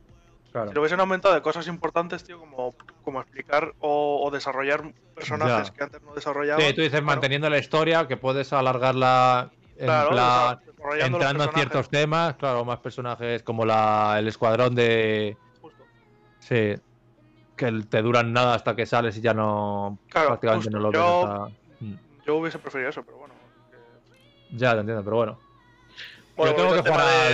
[0.51, 0.67] Claro.
[0.67, 4.83] Si lo hubiesen aumentado de cosas importantes, tío, como, como explicar o, o desarrollar
[5.15, 5.73] personajes Ya.
[5.73, 6.65] que antes no desarrollaban.
[6.65, 10.59] Sí, tú dices claro, manteniendo la historia, que puedes alargarla en claro, plan.
[10.99, 15.37] Entrando en ciertos temas, claro, más personajes como la, el escuadrón de.
[15.61, 15.83] justo.
[16.39, 16.75] Sí.
[17.55, 19.99] Que te duran nada hasta que sales y ya no.
[20.09, 20.77] Claro, prácticamente justo.
[20.77, 20.99] no lo ves.
[20.99, 21.95] Yo- hasta- Mm.
[22.27, 23.33] Yo hubiese preferido eso, pero bueno.
[23.71, 25.39] que- Ya, te entiendo, pero bueno.
[26.37, 27.33] Bueno, Yo tengo que jugar de-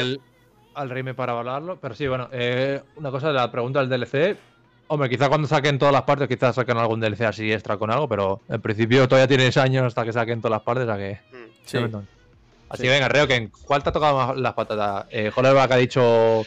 [0.74, 4.38] al, al para hablarlo, pero sí, bueno, eh, una cosa de la pregunta del DLC.
[4.90, 8.08] Hombre, quizá cuando saquen todas las partes, quizás saquen algún DLC así extra con algo,
[8.08, 11.20] pero en principio todavía tienes años hasta que saquen todas las partes, o sea que.
[11.36, 11.52] Mm.
[11.66, 11.78] Sí.
[12.70, 12.88] Así Sí.
[12.88, 15.06] que venga, Reo, que ¿cuál te ha tocado más las patatas?
[15.12, 16.46] Eh, Hollerback ha dicho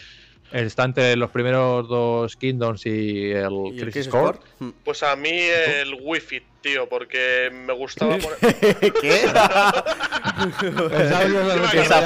[0.53, 4.39] está entre los primeros dos Kingdoms y el, ¿Y el Crisis Crisis Core.
[4.39, 4.39] Core?
[4.59, 4.71] Hmm.
[4.85, 8.93] Pues a mí el Wi-Fi, tío, porque me gustaba poner.
[9.01, 9.29] ¿Qué?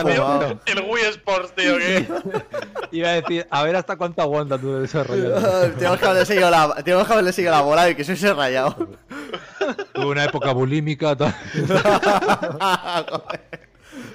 [0.02, 0.60] Fumado.
[0.66, 2.06] El Wii Sports, tío, que.
[2.92, 5.34] Iba a decir, a ver hasta cuánto aguanta tu desarrollo.
[5.78, 8.34] tenemos que haberle seguido la, tenemos que haberle seguido la bola y que se hubiese
[8.34, 8.88] rayado.
[9.94, 11.16] Tuve una época bulímica.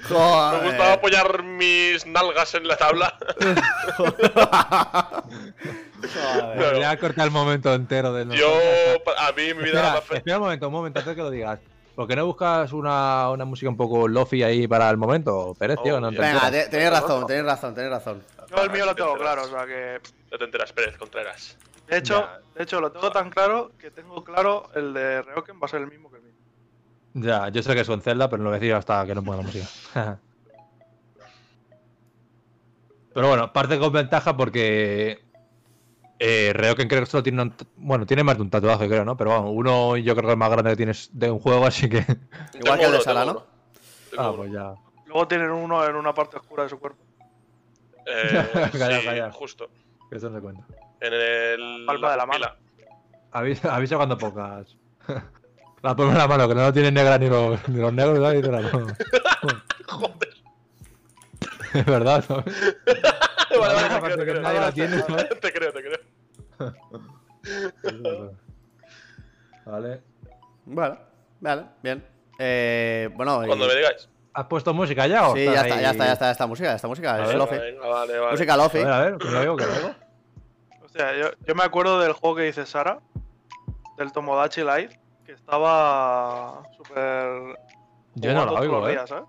[0.08, 0.52] Tal.
[0.62, 0.92] Me gustaba Joder.
[0.98, 3.16] apoyar mis nalgas en la tabla.
[6.14, 6.74] Joder.
[6.74, 8.48] Voy a cortar el momento entero del Yo,
[9.18, 11.30] a mí mi vida Espera, más fe- espera un momento, un momento, antes que lo
[11.30, 11.60] digas.
[11.94, 15.54] ¿Por qué no buscas una, una música un poco lofi ahí para el momento?
[15.58, 16.22] Pérez, tío, Oh, no te ya.
[16.22, 18.22] Venga, te- tenéis razón, tenéis razón, tenéis razón.
[18.48, 20.00] Yo el mío lo tengo claro, o sea que.
[20.30, 21.58] No te enteras, Pérez Contreras.
[21.88, 22.40] De hecho, Ya.
[22.54, 25.80] de hecho, lo tengo tan claro que tengo claro el de Reoken va a ser
[25.82, 26.29] el mismo que el mío.
[27.14, 29.38] Ya, yo sé que es un Zelda, pero no lo decía hasta que no ponga
[29.38, 29.66] la música.
[33.14, 35.24] pero bueno, parte con ventaja porque
[36.18, 39.16] eh, Ryoken creo que solo tiene un, bueno, tiene más de un tatuaje, creo, ¿no?
[39.16, 41.66] Pero bueno, uno yo creo que es el más grande que tienes de un juego,
[41.66, 42.04] así que.
[42.54, 43.46] Igual que el de Sala, ¿no?
[44.18, 44.74] ah, pues ya.
[45.06, 47.02] Luego tienen uno en una parte oscura de su cuerpo.
[48.06, 49.30] Eh, Calla, sí, calla.
[49.30, 49.68] justo.
[50.08, 50.64] Que eso no se cuenta.
[51.00, 51.84] En el.
[51.86, 52.46] Palma de la mano.
[53.30, 54.74] Avisa, avisa cuando pongas.
[55.82, 58.48] La palma de la mano, que no tiene negra ni los, ni los negros ni
[58.50, 58.70] mano.
[59.88, 60.28] Joder.
[61.74, 62.44] Es verdad, ¿sabes?
[63.60, 64.60] Vale, vale, Aparte te creo, te nadie creo.
[64.60, 65.02] la tiene.
[65.40, 66.00] Te creo, te creo.
[69.66, 70.00] Vale.
[70.66, 70.98] Vale,
[71.40, 72.06] vale, bien.
[72.38, 74.08] Eh, bueno, y- Cuando me digáis.
[74.32, 75.82] ¿Has puesto música ya o sí, ya está, ahí?
[75.82, 77.56] ya está, ya está esta música, esta música, es lofi.
[77.56, 78.30] Vale, vale.
[78.30, 78.78] Música lofi.
[78.78, 79.94] A ver, a ver, que lo oigo, que lo oigo.
[80.84, 83.00] Hostia, yo, yo me acuerdo del juego que dice Sara,
[83.98, 84.99] del Tomodachi Live,
[85.30, 87.56] que estaba súper.
[88.16, 88.92] Yo no todos oigo, los ¿eh?
[88.92, 89.22] días, ¿eh?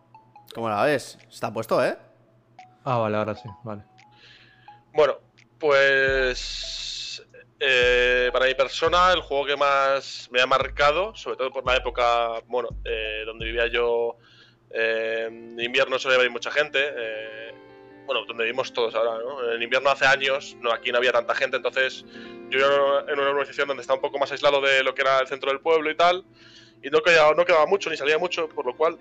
[0.55, 1.19] ¿Cómo la ves?
[1.29, 1.95] Está puesto, ¿eh?
[2.83, 3.83] Ah, vale, ahora sí, vale.
[4.93, 5.17] Bueno,
[5.59, 7.23] pues
[7.59, 11.75] eh, para mi persona el juego que más me ha marcado, sobre todo por la
[11.75, 14.17] época, bueno, eh, donde vivía yo,
[14.71, 17.53] eh, en invierno suele venir mucha gente, eh,
[18.05, 19.51] bueno, donde vivimos todos ahora, ¿no?
[19.53, 22.05] En invierno hace años, no, aquí no había tanta gente, entonces
[22.49, 25.19] yo era en una organización donde estaba un poco más aislado de lo que era
[25.19, 26.23] el centro del pueblo y tal,
[26.83, 28.97] y no quedaba, no quedaba mucho ni salía mucho, por lo cual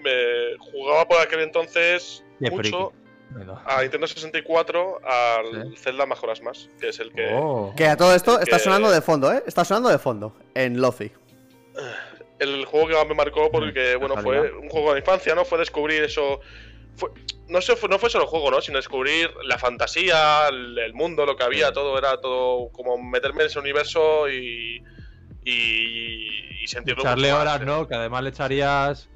[0.00, 3.50] me jugaba por aquel entonces Qué mucho friki.
[3.66, 5.76] A Nintendo 64 al Sí.
[5.76, 7.28] Zelda Majoras Más, que es el que.
[7.34, 7.74] Oh.
[7.76, 9.42] Que a todo esto está que- sonando de fondo, ¿eh?
[9.46, 11.12] Está sonando de fondo en Lofi.
[12.38, 15.44] El juego que más me marcó porque, bueno, fue un juego de infancia, ¿no?
[15.44, 16.40] Fue descubrir eso.
[16.98, 17.10] Fue,
[17.48, 18.60] no, sé, fue- no fue solo el juego, ¿no?
[18.60, 23.42] Sino descubrir la fantasía, el, el mundo, lo que había, todo era todo como meterme
[23.42, 24.82] en ese universo y.
[25.44, 27.02] y, y sentirlo.
[27.02, 27.64] Echarle horas, eh.
[27.64, 27.86] ¿no?
[27.88, 29.08] Que además le echarías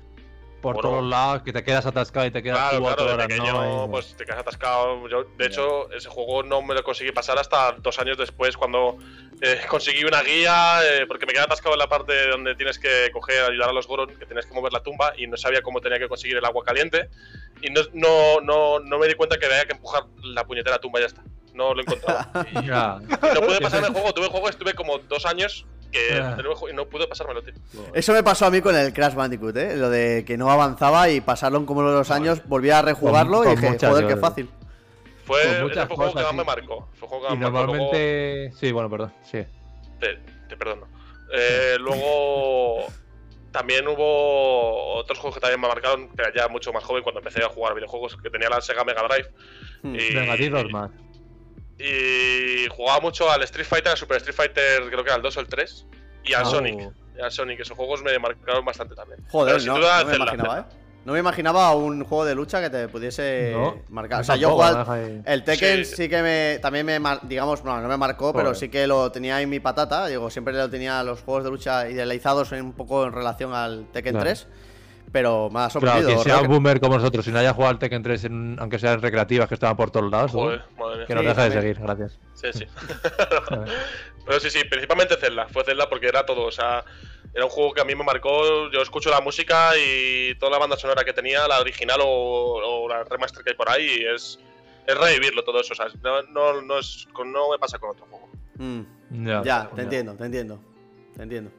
[0.60, 0.90] por Bueno.
[0.90, 3.88] todos lados, que te quedas atascado y te quedas Claro, claro, de horas, pequeño ¿no?
[3.90, 5.08] Pues te quedas atascado.
[5.08, 8.96] Yo, de hecho, ese juego no me lo conseguí pasar hasta dos años después, cuando
[9.40, 13.10] eh, conseguí una guía, eh, porque me quedé atascado en la parte donde tienes que
[13.12, 15.80] coger, ayudar a los Goron, que tienes que mover la tumba, y no sabía cómo
[15.80, 17.10] tenía que conseguir el agua caliente.
[17.62, 20.98] Y no, no, no, no me di cuenta que había que empujar la puñetera tumba
[20.98, 21.22] y ya está.
[21.54, 22.28] No lo encontraba.
[22.62, 22.98] y Ya.
[23.34, 24.12] no pude pasarme el juego.
[24.12, 26.36] Tuve el juego, estuve como dos años que Ah.
[26.70, 27.52] y no pude pasármelo, tío.
[27.94, 29.76] Eso me pasó a mí con el Crash Bandicoot, ¿eh?
[29.76, 33.56] Lo de que no avanzaba y pasaron como los años, volví a rejugarlo Con- y
[33.56, 34.48] dije, joder, qué fácil.
[35.26, 36.88] Fue, ese fue el juego que más me marcó.
[36.94, 37.66] Fue juego que Y más me marcó.
[37.74, 38.52] Luego- normalmente.
[38.58, 39.12] Sí, bueno, perdón.
[39.30, 39.44] Sí.
[40.00, 40.16] te,
[40.48, 40.88] te perdono.
[41.34, 42.86] Eh, luego
[43.52, 47.44] también hubo otros juegos que también me marcaron, pero ya mucho más joven cuando empecé
[47.44, 49.28] a jugar videojuegos, que tenía la Sega Mega Drive.
[49.82, 49.94] Hmm.
[49.94, 50.90] Y, Venga, más.
[51.78, 55.36] y jugaba mucho al Street Fighter, al Super Street Fighter, creo que era el 2
[55.36, 55.86] o el 3,
[56.24, 56.50] y al Oh.
[56.50, 56.90] Sonic.
[57.16, 59.20] Y al Sonic, esos juegos me marcaron bastante también.
[59.30, 60.76] Joder, Pero sin no, duda, no me Zelda, imaginaba, Zelda.
[60.76, 60.81] ¿eh?
[61.04, 64.20] No me imaginaba un juego de lucha que te pudiese No, marcar.
[64.20, 65.20] O yo sea, yo ahí.
[65.26, 65.96] El Tekken Sí.
[65.96, 66.58] sí, que me.
[66.60, 67.00] También me.
[67.00, 70.06] mar- Digamos, no, no me marcó, pero sí que lo tenía en mi patata.
[70.06, 73.86] Digo, siempre lo tenía los juegos de lucha idealizados en un poco en relación al
[73.92, 74.24] Tekken Claro.
[74.26, 74.46] 3.
[75.12, 76.08] Pero me ha Claro, sorprendido.
[76.22, 78.78] que sea un boomer como nosotros, si no haya jugado al Tekken 3, en- aunque
[78.78, 80.32] sean recreativas que estaban por todos lados,
[81.06, 82.18] que nos Sí, deja de seguir, gracias.
[82.34, 82.66] Sí, sí.
[84.26, 85.46] Pero sí, sí, principalmente Zelda.
[85.48, 86.44] Fue Zelda porque era todo.
[86.46, 86.84] O sea,
[87.34, 88.70] era un juego que a mí me marcó.
[88.70, 92.06] Yo escucho la música y toda la banda sonora que tenía, la original o,
[92.84, 94.38] o la remaster que hay por ahí, y es,
[94.86, 95.72] es revivirlo todo eso.
[95.72, 98.28] O sea, no, no, no, es, no me pasa con otro juego.
[98.56, 100.58] Mm, Ya, ya, te entiendo, te entiendo.
[101.16, 101.50] Te entiendo.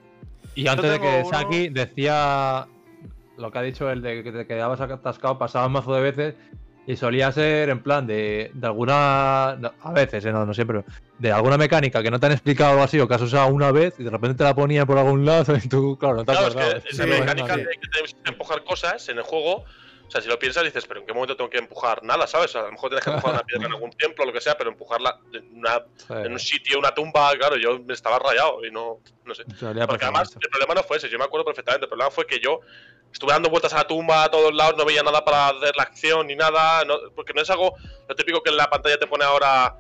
[0.55, 2.65] Y antes de que uno- Saki decía
[3.37, 6.35] lo que ha dicho el de que te quedabas atascado, pasaba un mazo de veces
[6.85, 9.55] y solía ser en plan de, de alguna.
[9.59, 10.83] no, a veces, eh, no, no siempre.
[11.17, 13.95] De alguna mecánica que no te han explicado así o que has usado una vez
[13.99, 16.47] y de repente te la ponían por algún lado y tú, claro, no te Claro,
[16.47, 16.75] acordabas.
[16.77, 17.59] es que Sí, esa mecánica sí.
[17.61, 19.63] de que que empujar cosas en el juego.
[20.07, 22.55] O sea, si lo piensas, dices, pero ¿en qué momento tengo que empujar nada, sabes?
[22.55, 24.55] A lo mejor tienes que empujar una piedra en algún templo o lo que sea,
[24.57, 25.81] pero empujarla en, una-
[26.25, 29.43] en un sitio, una tumba, claro, yo me estaba rayado y no, no sé.
[29.87, 31.85] Porque pasar además el problema no fue ese, yo me acuerdo perfectamente.
[31.85, 32.59] El problema fue que yo
[33.11, 35.83] estuve dando vueltas a la tumba a todos lados, no veía nada para hacer la
[35.83, 36.83] acción ni nada.
[36.85, 37.73] no- porque no es algo
[38.07, 39.75] lo típico que en la pantalla te pone ahora.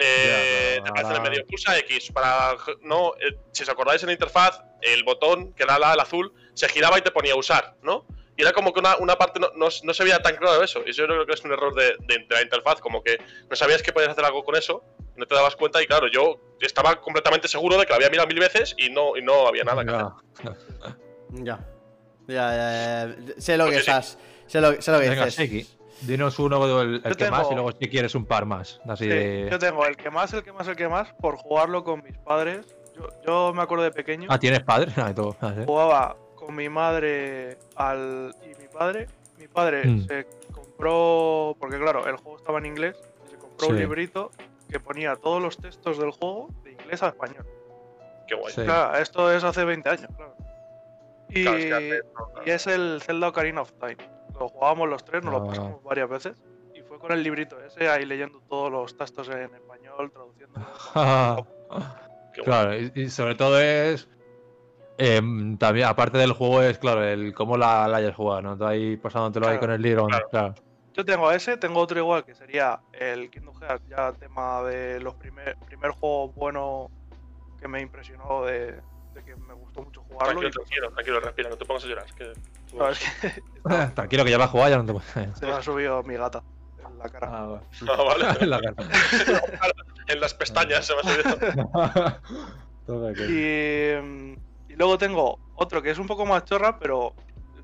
[0.00, 4.06] eh, te aparece en el medio pulsa X para no eh, si os acordáis en
[4.08, 7.74] la interfaz el botón que era la, el azul se giraba y te ponía usar
[7.82, 8.06] no
[8.38, 10.80] y era como que una, una parte no, no, no se veía tan claro eso
[10.86, 13.18] y eso yo creo que es un error de, de- de la interfaz como que
[13.50, 14.82] no sabías que podías hacer algo con eso
[15.16, 18.28] no te dabas cuenta y claro yo estaba completamente seguro de que lo había mirado
[18.28, 20.56] mil veces y no y no había nada que hacer.
[21.30, 21.58] Ya.
[21.58, 21.58] Ya.
[22.28, 23.16] Ya, ya.
[23.40, 24.18] Sé lo Pues que sí.
[24.46, 25.34] Sé lo, sé lo que Venga, dices.
[25.34, 25.66] Seki,
[26.02, 28.80] dinos uno, el, que más, y luego si quieres un par más.
[28.88, 29.48] Así Sí, de.
[29.50, 32.16] yo tengo el que más, el que más, el que más, por jugarlo con mis
[32.18, 32.66] padres.
[32.96, 34.92] Yo, yo me acuerdo de pequeño, Ah, ¿tienes padre?
[34.96, 35.36] Ah, de todo.
[35.40, 35.62] Ah, sí.
[35.66, 36.16] jugaba
[36.48, 39.06] con mi madre al y mi padre.
[39.36, 40.06] Mi padre Mm.
[40.06, 42.96] se compró, porque claro, el juego estaba en inglés,
[43.26, 44.30] y se compró un librito
[44.70, 47.44] que ponía todos los textos del juego de inglés a español.
[48.26, 48.62] qué guay Sí.
[48.62, 50.34] Claro, esto es hace 20 años, claro.
[51.28, 53.96] Y, Claro, es que hace- no, y es el Zelda Ocarina of Time.
[54.40, 55.38] Lo jugábamos los tres, nos Ah.
[55.38, 56.42] lo pasamos varias veces.
[56.74, 60.60] Y fue con el librito ese ahí leyendo todos los textos en español, traduciendo.
[62.44, 64.08] claro, y, y sobre todo es.
[64.98, 68.58] Em, también, aparte del juego, es claro, el cómo la, la hayas jugado, ¿no?
[68.58, 70.28] Tú ahí pasándotelo ahí Claro, con el libro, claro.
[70.28, 70.54] claro.
[70.94, 75.14] Yo tengo ese, tengo otro igual que sería el Kingdom Hearts, ya tema de los
[75.14, 76.90] primer, primer juego bueno
[77.60, 78.72] que me impresionó de,
[79.14, 80.40] de que me gustó mucho jugarlo.
[80.40, 82.04] Tranquilo, pues, tranquilo, tranquilo, respira, no te pongas a llorar.
[82.06, 82.32] es que-
[82.76, 83.42] no, es que
[83.94, 85.38] Tranquilo, que ya va a jugar, ya no te puedes.
[85.38, 86.42] se me ha subido mi gata
[86.84, 87.28] en la cara.
[87.30, 87.62] Ah, vale.
[87.88, 88.24] Ah, vale.
[88.40, 88.74] En la cara.
[90.08, 91.38] en las pestañas se me ha subido.
[92.86, 93.18] Todo ok.
[93.28, 94.38] Y, y
[94.78, 97.14] luego tengo otro que es un poco más chorra, pero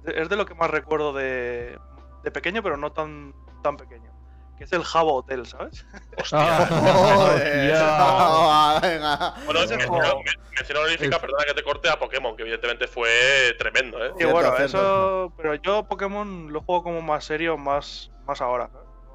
[0.04, 1.78] es de lo que más recuerdo de,
[2.22, 3.32] de pequeño, pero no tan,
[3.62, 4.12] tan pequeño.
[4.58, 5.84] Que es el Jabo Hotel, ¿sabes?
[6.30, 7.72] Joder.
[7.72, 7.76] hostia.
[7.80, 9.34] Ah, venga.
[9.46, 13.08] Bueno, es Ese mención, honorífica, perdona que te corte a Pokémon, que evidentemente fue
[13.58, 14.12] tremendo, ¿eh?
[14.18, 15.32] Y bueno, eso.
[15.36, 18.70] Pero yo Pokémon lo juego como más serio, más, más ahora.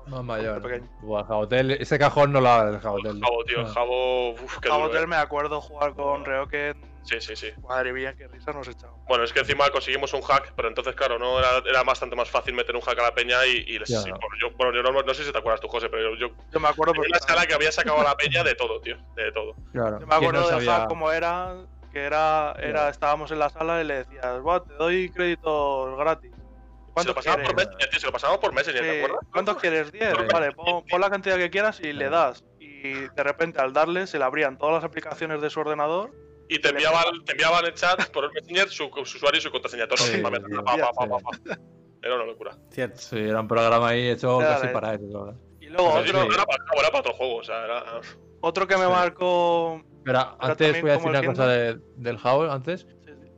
[0.07, 0.61] Más mayor.
[1.01, 3.21] Buah, Jabotel, ese cajón no lo abre el Jabotel.
[3.21, 3.71] Jabo, tío, el Ah.
[3.73, 4.31] Jabo.
[4.31, 5.07] Uf, qué duro, ¿eh?
[5.07, 6.88] me acuerdo jugar con Reoken.
[7.03, 7.51] Sí, sí, sí.
[7.67, 8.97] Madre mía, qué risa nos echamos.
[9.07, 12.29] Bueno, es que encima conseguimos un hack, pero entonces, claro, no era, era bastante más
[12.29, 14.17] fácil meter un hack a la peña y, y les- Ya, sí, no.
[14.19, 16.35] bueno, yo, bueno, yo no, no sé si te acuerdas tú, José, pero yo, yo
[16.51, 18.97] Yo me acuerdo tenía una escala que había sacado a la peña de todo, tío,
[19.15, 19.55] de todo.
[19.71, 19.99] Claro.
[19.99, 20.75] Yo me ¿Quién acuerdo no de sabía?
[20.81, 21.55] hack como era,
[21.91, 26.31] que era, era, estábamos en la sala y le decías, "Buah, te doy créditos gratis.
[26.35, 29.19] Se ¿Cuántos lo pasábamos por tío, se lo pasábamos por Messenger, ¿te Sí, acuerdas?
[29.31, 29.91] ¿Cuántos quieres?
[29.91, 30.13] 10.
[30.13, 32.43] Creo que- Vale, pon, pon la cantidad que quieras y le das.
[32.59, 36.11] Y de repente al darle se le abrían todas las aplicaciones de su ordenador.
[36.49, 39.51] Y te enviaban, te enviaban en chat por el Messenger su, su usuario y su
[39.51, 39.87] contraseña.
[39.87, 40.63] Todo, Sí, pa, tío.
[40.63, 41.57] pa, pa, pa, pa, pa.
[42.01, 42.57] Era una locura.
[42.71, 42.97] Cierto.
[42.97, 45.25] Sí, era un programa ahí hecho casi de- para eso.
[45.25, 45.39] ¿verdad?
[45.59, 48.01] Y luego sí, otro, no era, para, no, era para otro juego, o sea, era.
[48.41, 48.89] otro que me Sí.
[48.91, 49.83] marcó.
[50.03, 52.81] Pero antes voy a decir el una cosa de- del Howl antes.
[52.81, 53.31] sí, sí.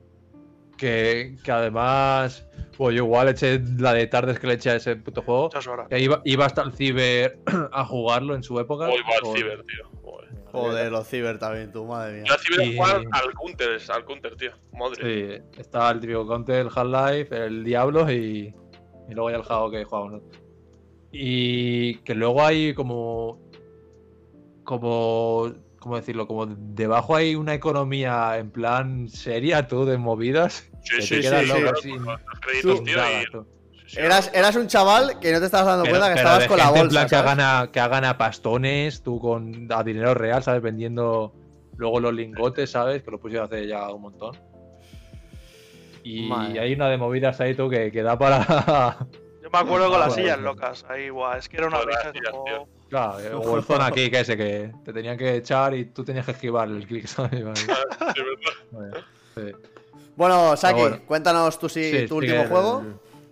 [0.77, 2.47] Que, que además,
[2.77, 5.43] pues yo igual eché la de tardes que le eché a ese puto juego.
[5.43, 5.87] Muchas horas.
[5.89, 7.39] Que iba, iba hasta el ciber
[7.73, 8.85] a jugarlo en su época.
[8.85, 9.89] Hoy va al ciber, tío.
[10.51, 10.91] Joder.
[10.91, 12.23] Los ciber también, tu madre mía.
[12.27, 14.51] Yo ciber jugar al counter, al counter, tío.
[14.73, 15.41] Madre.
[15.53, 18.53] Sí, estaba el típico Counter, el Half-Life, el Diablo y,
[19.09, 20.11] y luego ya el Jao que jugamos.
[20.13, 20.21] ¿no?
[21.11, 23.39] Y que luego hay como.
[24.63, 25.53] Como.
[25.79, 26.27] ¿Cómo decirlo?
[26.27, 30.69] Como debajo hay una economía en plan seria, tú, de movidas.
[30.83, 32.05] Sí, que sí, te sí, quedas sí, loco sin-
[32.41, 32.97] créditos, Tú- tío.
[32.97, 33.47] nada, y- tú.
[33.97, 36.57] Eras, eras un chaval que no te estabas dando Pero, cuenta que estabas de con
[36.57, 37.07] la gente en bolsa.
[37.07, 40.61] plan que gana, que gana pastones, tú con a dinero real, ¿sabes?
[40.61, 41.33] Vendiendo
[41.77, 43.03] luego los lingotes, ¿sabes?
[43.03, 44.37] Que lo pusieron hace ya un montón.
[46.03, 46.59] Y Madre.
[46.59, 48.97] hay una de movidas ahí, tú, que, que da para.
[49.43, 50.85] Yo me acuerdo con las sillas locas.
[50.89, 52.67] Ahí, guau, es que era una sillas, juego.
[52.89, 56.03] Claro, eh, o el zona aquí, que ese que te tenían que echar y tú
[56.03, 57.43] tenías que esquivar el clic, ¿sabes?
[57.43, 58.91] Vale,
[59.35, 59.51] Sí.
[60.15, 60.99] Bueno, Saki, bueno.
[61.05, 62.83] cuéntanos tú si Sí, tu sí, último el- juego.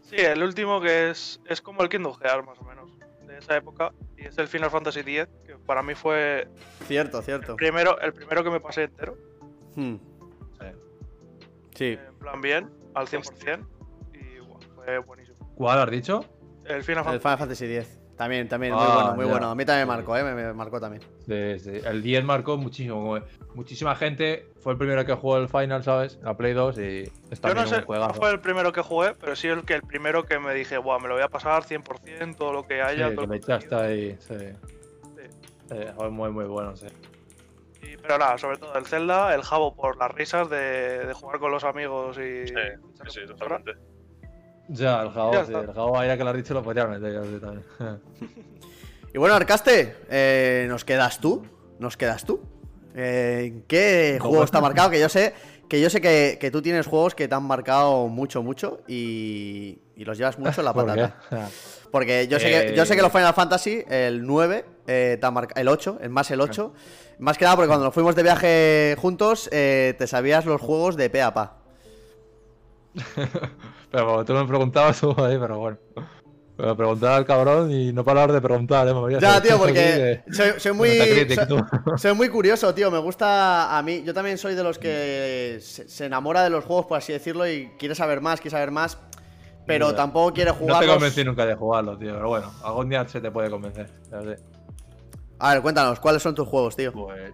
[0.09, 2.89] Sí, el último que es, es como el Kingdom Hearts, más o menos,
[3.27, 3.93] de esa época.
[4.17, 6.47] Y es el Final Fantasy X, que para mí fue
[6.87, 7.55] Cierto, cierto.
[7.55, 9.15] primero, el primero que me pasé entero.
[9.75, 9.97] Hmm.
[11.75, 11.97] Sí.
[12.05, 13.65] En plan bien, al 100%.
[14.13, 15.37] Y fue buenísimo.
[15.55, 16.25] ¿Cuál has dicho?
[16.65, 17.19] El Final El Fantasy.
[17.19, 17.98] Final Fantasy X.
[18.19, 19.31] También, también, muy Ah, bueno, muy ya.
[19.31, 19.49] bueno.
[19.49, 19.97] A mí también me Sí.
[19.97, 20.23] marcó, ¿eh?
[20.25, 21.01] Me, me marcó también.
[21.25, 21.81] Sí, sí.
[21.85, 22.95] El 10 marcó muchísimo.
[22.95, 26.19] como muchísima gente fue el primero que jugó el Final, ¿sabes?
[26.21, 29.13] La Play 2 y está Yo no bien sé, no fue el primero que jugué,
[29.17, 31.63] pero sí el que el primero que me dije, guau, me lo voy a pasar
[31.63, 33.07] 100%, todo lo que Sí, haya.
[33.11, 33.57] que todo el contenido".
[33.57, 34.35] echaste ahí, sí.
[35.69, 36.87] Sí, muy, muy bueno, sí.
[37.81, 41.39] Y- pero nada, sobre todo el Zelda, el Jabo por las risas de, de jugar
[41.39, 42.47] con los amigos y.
[42.47, 43.71] Sí, sí, sí, totalmente.
[44.69, 45.53] Ya, el Jao, Ya sí.
[45.53, 47.63] El Jao, ahora que lo has dicho, lo podría meter yo sí, también.
[49.13, 51.43] Y bueno, Arcaste, eh, ¿nos quedas tú?
[51.79, 52.41] ¿Nos quedas tú?
[52.93, 54.91] Eh, ¿Qué juego está marcado?
[54.91, 55.33] Que yo sé
[55.67, 59.79] que yo sé que, que tú tienes juegos que te han marcado mucho, mucho y,
[59.95, 61.17] y los llevas mucho en la patata.
[61.91, 63.03] Porque yo sé, que, yo sé que Eh.
[63.03, 66.73] los Final Fantasy, el 9, eh, te han marca- el 8, el más el 8.
[67.19, 70.95] Más que nada porque cuando nos fuimos de viaje juntos, eh, te sabías los juegos
[70.95, 71.57] de pe a pa.
[73.91, 75.77] Pero como tú me preguntabas tú ahí, pero bueno.
[76.57, 78.93] Me preguntaba el cabrón y no parar de preguntar, ¿eh?
[78.93, 80.89] Me Ya, tío, porque soy, soy muy.
[81.97, 82.91] Soy- muy curioso, tío.
[82.91, 84.03] Me gusta a mí.
[84.03, 87.47] Yo también soy de los que se, se enamora de los juegos, por así decirlo,
[87.49, 88.97] y quiere saber más, quiere saber más.
[89.65, 89.95] Pero Ya.
[89.95, 90.85] tampoco quiere No te jugar.
[90.87, 92.13] convencí nunca de jugarlo, tío.
[92.13, 93.89] Pero bueno, algún día se te puede convencer.
[94.11, 94.35] ya sé.
[95.39, 96.91] A ver, cuéntanos, ¿cuáles son tus juegos, tío?
[96.91, 97.31] Pues.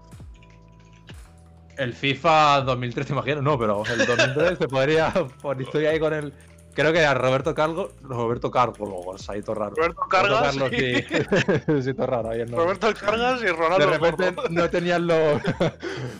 [1.77, 5.11] El FIFA 2003, te imagino, no, pero el 2003 te podría.
[5.41, 6.33] Por estoy ahí con el.
[6.73, 7.91] Creo que era Roberto Carlos.
[8.01, 9.75] Roberto Carlos, luego, ahí todo raro.
[9.77, 11.03] Roberto Cargas Carlos, y- sí.
[11.83, 12.29] sí, todo raro.
[12.31, 12.43] Ahí.
[12.45, 13.89] Roberto Cargas y De Ronaldo.
[13.91, 14.49] repente Gordo.
[14.49, 15.41] no tenían los.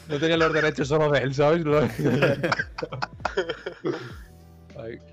[0.08, 1.66] no tenían los derechos solo de él, ¿sabes?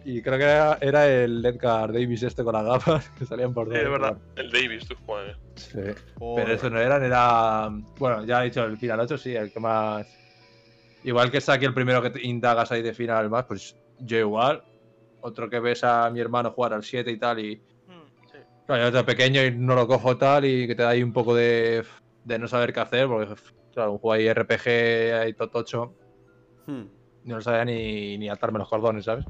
[0.04, 3.66] Y creo que era, era el Edgar Davis este con las gafas que salían por
[3.68, 3.82] Sí, dos.
[3.82, 4.16] es verdad.
[4.36, 5.36] El Davis, tú, madre.
[5.54, 5.78] Sí.
[6.18, 6.44] Joder.
[6.44, 7.68] Pero eso no eran, era.
[7.98, 10.06] Bueno, ya he dicho, el Final 8 sí, el que más.
[11.04, 14.62] Igual que saque el primero que te indagas ahí de final más, pues yo igual.
[15.20, 17.56] Otro que ves a mi hermano jugar al 7 y tal, y.
[17.86, 18.38] Mm, sí.
[18.66, 21.12] Claro, yo desde pequeño y no lo cojo tal, y que te da ahí un
[21.12, 21.84] poco de.
[22.24, 23.34] de no saber qué hacer, porque,
[23.72, 25.94] claro, un juego ahí RPG ahí totocho.
[26.66, 26.84] Hmm.
[27.24, 29.24] No sabía ni, ni atarme los cordones, ¿sabes?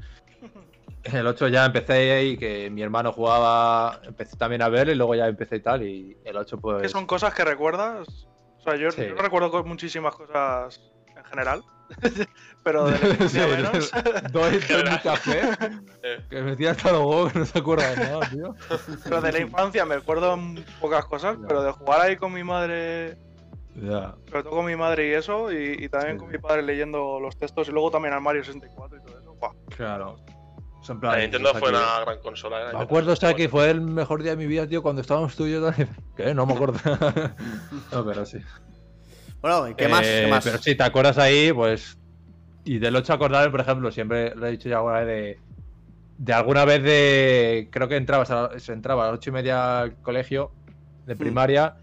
[1.03, 4.95] En el 8 ya empecé y que mi hermano jugaba, empecé también a ver y
[4.95, 5.83] luego ya empecé y tal.
[5.83, 6.81] Y el 8 pues.
[6.81, 8.27] Que son cosas que recuerdas.
[8.59, 9.05] O sea, yo, Sí.
[9.07, 10.79] yo no recuerdo muchísimas cosas
[11.33, 11.63] general.
[12.63, 13.91] pero de la infancia Sí, menos.
[14.31, 15.41] doy, doy mi café.
[16.01, 16.25] Eh.
[16.29, 18.55] Que me tira hasta los huevos que no se acuerda de nada, tío.
[19.03, 20.37] Pero de la infancia me acuerdo
[20.79, 21.47] pocas cosas, Ya.
[21.47, 23.17] pero de jugar ahí con mi madre,
[23.75, 24.15] Ya.
[24.29, 26.19] sobre todo con mi madre y eso, y, y también Sí.
[26.19, 29.33] con mi padre leyendo los textos, y luego también al Mario 64 y todo eso.
[29.35, 29.51] ¡buah!
[29.75, 30.15] Claro.
[30.79, 32.61] O sea, en plan, La Nintendo o sea, fue que- una gran consola.
[32.71, 32.73] ¿eh?
[32.73, 35.35] Me acuerdo, o sea, que fue el mejor día de mi vida, tío, cuando estábamos
[35.35, 35.89] tú y yo también.
[36.17, 36.33] ¿Qué?
[36.33, 36.79] No me acuerdo.
[37.91, 38.39] no, pero sí.
[39.43, 40.05] Bueno, ¿y qué más?
[40.07, 40.43] Eh, ¿Qué más?
[40.43, 41.97] Pero si te acuerdas ahí, pues.
[42.63, 45.39] Y del 8 acordarme, por ejemplo, siempre lo he dicho ya alguna vez de.
[46.17, 47.67] De alguna vez de.
[47.69, 50.51] Creo que entrabas a, se entraba a las 8 y media al colegio
[51.05, 51.17] de Hmm.
[51.17, 51.75] primaria.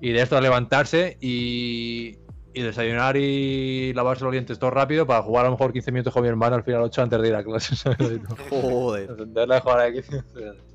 [0.00, 2.18] Y de esto a levantarse y.
[2.56, 6.12] Y desayunar y lavarse los dientes todo rápido para jugar a lo mejor 15 minutos
[6.12, 7.74] con mi hermano al final 8 antes de ir a clase.
[7.76, 8.20] ¿sabes?
[8.50, 9.10] Joder.
[9.10, 10.56] Entenderla de jugar a 15 minutos.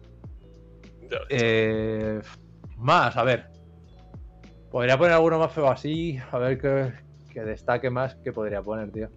[1.09, 1.17] Ya.
[1.29, 2.21] Eh,
[2.77, 3.47] más, a ver.
[4.71, 6.93] Podría poner alguno más feo así, a ver qué,
[7.33, 9.09] que destaque más que podría poner, tío.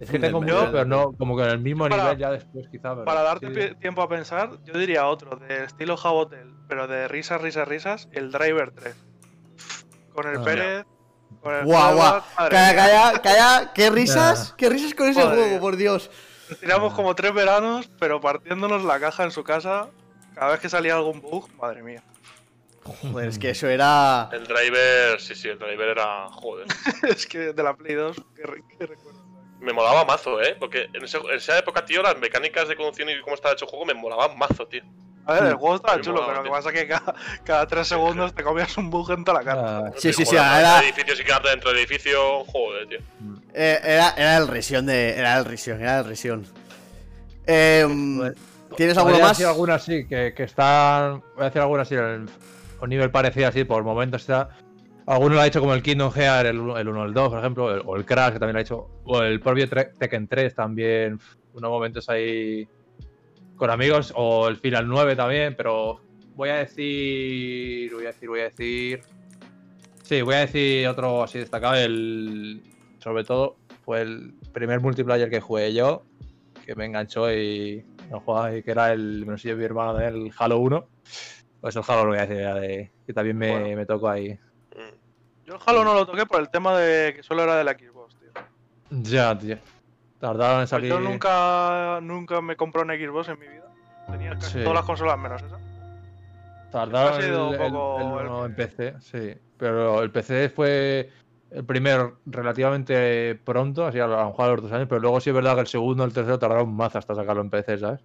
[0.00, 2.68] Es que tengo mucho, pero no, como que en el mismo Para- nivel ya después
[2.68, 2.92] quizá.
[2.92, 3.74] pero Para darte sí.
[3.76, 8.30] tiempo a pensar, yo diría otro, de estilo Jabotel, pero de risas, risas, risas, el
[8.30, 8.94] Driver 3.
[10.12, 10.86] Con el Ah, Pérez,
[11.42, 12.22] con el Guau, guau.
[12.36, 13.72] Calla, calla, calla.
[13.74, 14.54] ¿Qué risas?
[14.56, 16.10] ¿Qué risas con ese Madre juego, por Dios?
[16.50, 19.88] Nos tiramos como tres veranos, pero partiéndonos la caja en su casa,
[20.34, 22.02] cada vez que salía algún bug, madre mía.
[22.86, 24.28] Joder, es que eso era.
[24.32, 26.28] El driver, sí, sí, el driver era.
[26.30, 26.66] Joder.
[27.08, 29.24] es que de la Play 2, qué, re- qué recuerdo.
[29.60, 30.54] Me molaba mazo, ¿eh?
[30.58, 33.64] Porque en, ese- en esa época, tío, las mecánicas de conducción y cómo estaba hecho
[33.64, 34.82] el juego me molaban mazo, tío.
[35.28, 35.58] A ver, el Hmm.
[35.58, 37.14] juego estaba Me chulo, molaba, pero lo que pasa es que cada,
[37.44, 39.78] cada tres segundos te comías un bug en toda la cara.
[39.78, 42.98] Ah, Sí, sí, sí, era- El edificio, si quedarte dentro del edificio, joder, tío.
[43.54, 45.18] eh, Era, era el risión de.
[45.18, 46.46] Era el risión, era el risión.
[47.48, 48.34] Joder.
[48.76, 49.30] ¿Tienes alguno más?
[49.30, 51.22] decir alguna así, que, que están.
[51.34, 52.28] Voy a decir alguna así, en
[52.80, 54.48] un nivel parecido así, por momentos está.
[55.06, 57.38] Alguno lo ha hecho como el Kingdom Hearts, el, 1 el 1 el 2, por
[57.38, 60.54] ejemplo, el- o el Crash, que también lo ha hecho, o el propio Tekken 3
[60.54, 61.18] también,
[61.54, 62.66] unos momentos ahí
[63.56, 66.00] con amigos, o el Final 9 también, pero
[66.34, 69.00] voy a decir, voy a decir, voy a decir,
[70.02, 72.62] sí, voy a decir otro así destacado, el,
[72.98, 76.02] sobre todo, fue el primer multiplayer que jugué yo,
[76.66, 79.94] que me enganchó y no jugaba, y que era el, me lo enseñó mi hermano
[79.94, 80.88] del Halo 1,
[81.66, 83.76] pues el Halo lo voy a decir, de, que también me, Bueno.
[83.76, 84.34] me tocó ahí.
[84.34, 85.46] Mm.
[85.46, 87.72] Yo el Halo no lo toqué por el tema de que solo era de la
[87.72, 88.30] Xbox, tío.
[89.02, 89.56] Ya, tío.
[90.20, 90.90] Tardaron en Pues salir.
[90.90, 93.64] Yo nunca, nunca me compré una Xbox en mi vida.
[94.08, 94.62] Tenía casi Sí.
[94.62, 95.58] todas las consolas menos esa.
[96.70, 99.40] Tardaron ha sido el, un el- poco el que- en PC, sí.
[99.58, 101.10] Pero el PC fue
[101.50, 105.30] el primero relativamente pronto, así a lo mejor a los dos años, pero luego sí
[105.30, 108.00] es verdad que el segundo el tercero tardaron más hasta sacarlo en PC, ¿sabes?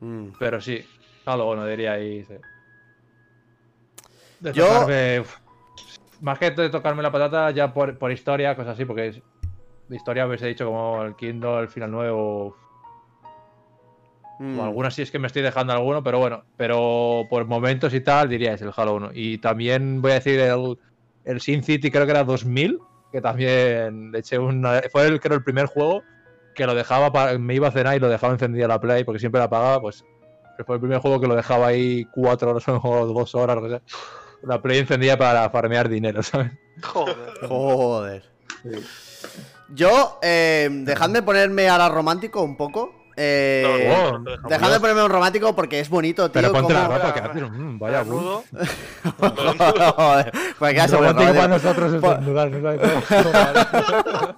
[0.00, 0.28] Mm.
[0.38, 0.84] Pero sí,
[1.32, 2.34] algo bueno diría ahí, sí.
[4.40, 5.36] De Yo- tocarme- uf,
[6.20, 9.22] más que de tocarme la patata, ya por, por historia, cosas así, porque es-
[9.88, 12.56] de historia hubiese dicho como el Kindle, el Final Nuevo,
[14.40, 14.56] Mm.
[14.60, 18.00] O algunas sí es que me estoy dejando alguno, pero bueno, pero por momentos y
[18.00, 19.10] tal diría es el Halo 1.
[19.12, 20.78] Y también voy a decir el,
[21.24, 22.78] el Sin City, creo que era 2000,
[23.10, 24.80] que también le eché una...
[24.92, 26.04] Fue el, creo el primer juego
[26.54, 29.18] que lo dejaba, para, me iba a cenar y lo dejaba encendida la Play porque
[29.18, 30.04] siempre la apagaba, pues
[30.64, 33.68] fue el primer juego que lo dejaba ahí cuatro horas o dos horas, lo que
[33.70, 33.80] sea.
[34.42, 36.52] La Play encendida para farmear dinero, ¿sabes?
[36.82, 37.16] Joder.
[37.48, 38.22] Joder.
[39.74, 42.94] Yo, eh, dejadme ponerme ahora romántico un poco.
[43.20, 44.48] Eh, No, no dejo.
[44.48, 46.40] dejadme ponerme un romántico porque es bonito, tío.
[46.40, 48.04] Pero ponte la como- ropa que haces, mm, vaya.
[48.04, 48.44] Rudo.
[49.96, 52.80] Joder, pues queda Romántico para nosotros es desnudar, ¿no sabes?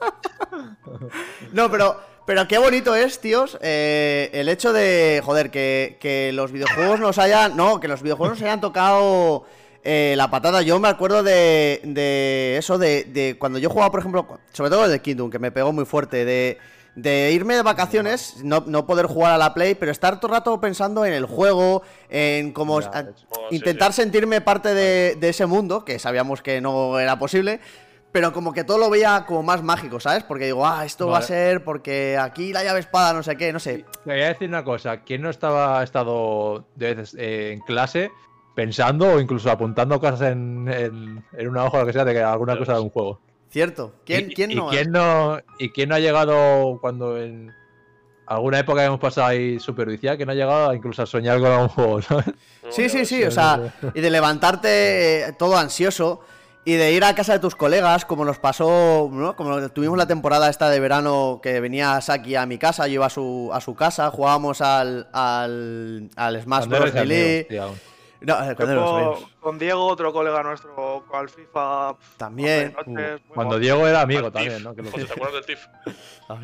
[1.52, 6.52] No, pero, pero qué bonito es, tíos, eh, el hecho de, joder, que, que los
[6.52, 9.44] videojuegos nos hayan, no, que los videojuegos nos hayan tocado
[9.82, 10.62] eh, la patada.
[10.62, 14.84] Yo me acuerdo de, de eso, de, de cuando yo jugaba, por ejemplo, sobre todo
[14.84, 16.58] el de Kingdom, que me pegó muy fuerte, de,
[16.94, 20.38] de irme de vacaciones, no, no poder jugar a la Play, pero estar todo el
[20.38, 23.06] rato pensando en el juego, en cómo a-.
[23.30, 27.60] Oh, intentar sentirme parte de, de ese mundo, que sabíamos que no era posible.
[28.12, 30.24] Pero como que todo lo veía como más mágico, ¿sabes?
[30.24, 33.52] Porque digo, ah, esto va a ser porque aquí la llave espada, no sé qué,
[33.52, 33.84] no sé.
[34.04, 37.60] Te voy a decir una cosa, ¿quién no estaba ha estado de veces eh, en
[37.60, 38.10] clase
[38.56, 42.12] pensando o incluso apuntando cosas en, en- en una hoja o lo que sea de
[42.14, 43.20] que alguna cosa de un juego?
[43.48, 43.94] Cierto.
[44.04, 44.68] ¿Quién, Y- quién y, no?
[44.68, 45.38] quién no?
[45.58, 47.52] ¿Y quién no ha llegado cuando en
[48.26, 51.50] alguna época hemos pasado ahí supervicial, que no ha llegado a incluso a soñar con
[51.52, 52.26] un juego, ¿sabes?
[52.70, 56.20] Sí, sí, sí, o sea, y de levantarte eh, todo ansioso.
[56.70, 59.34] Y de ir a casa de tus colegas, como nos pasó, ¿no?
[59.34, 63.06] Como tuvimos la temporada esta de verano que venía Saki a mi casa, yo iba
[63.06, 66.94] a su, a su casa, jugábamos al, al, al Smash Bros.
[66.94, 67.48] Melee.
[68.20, 68.54] No, eh,
[69.40, 71.96] con, Diego, otro colega nuestro, al FIFA.
[72.16, 72.72] También.
[72.76, 73.58] noches muy Cuando.
[73.58, 74.64] Diego era amigo también, TIF.
[74.64, 74.74] ¿no?
[74.76, 75.66] Que lo- José, ¿te acuerdas del TIF?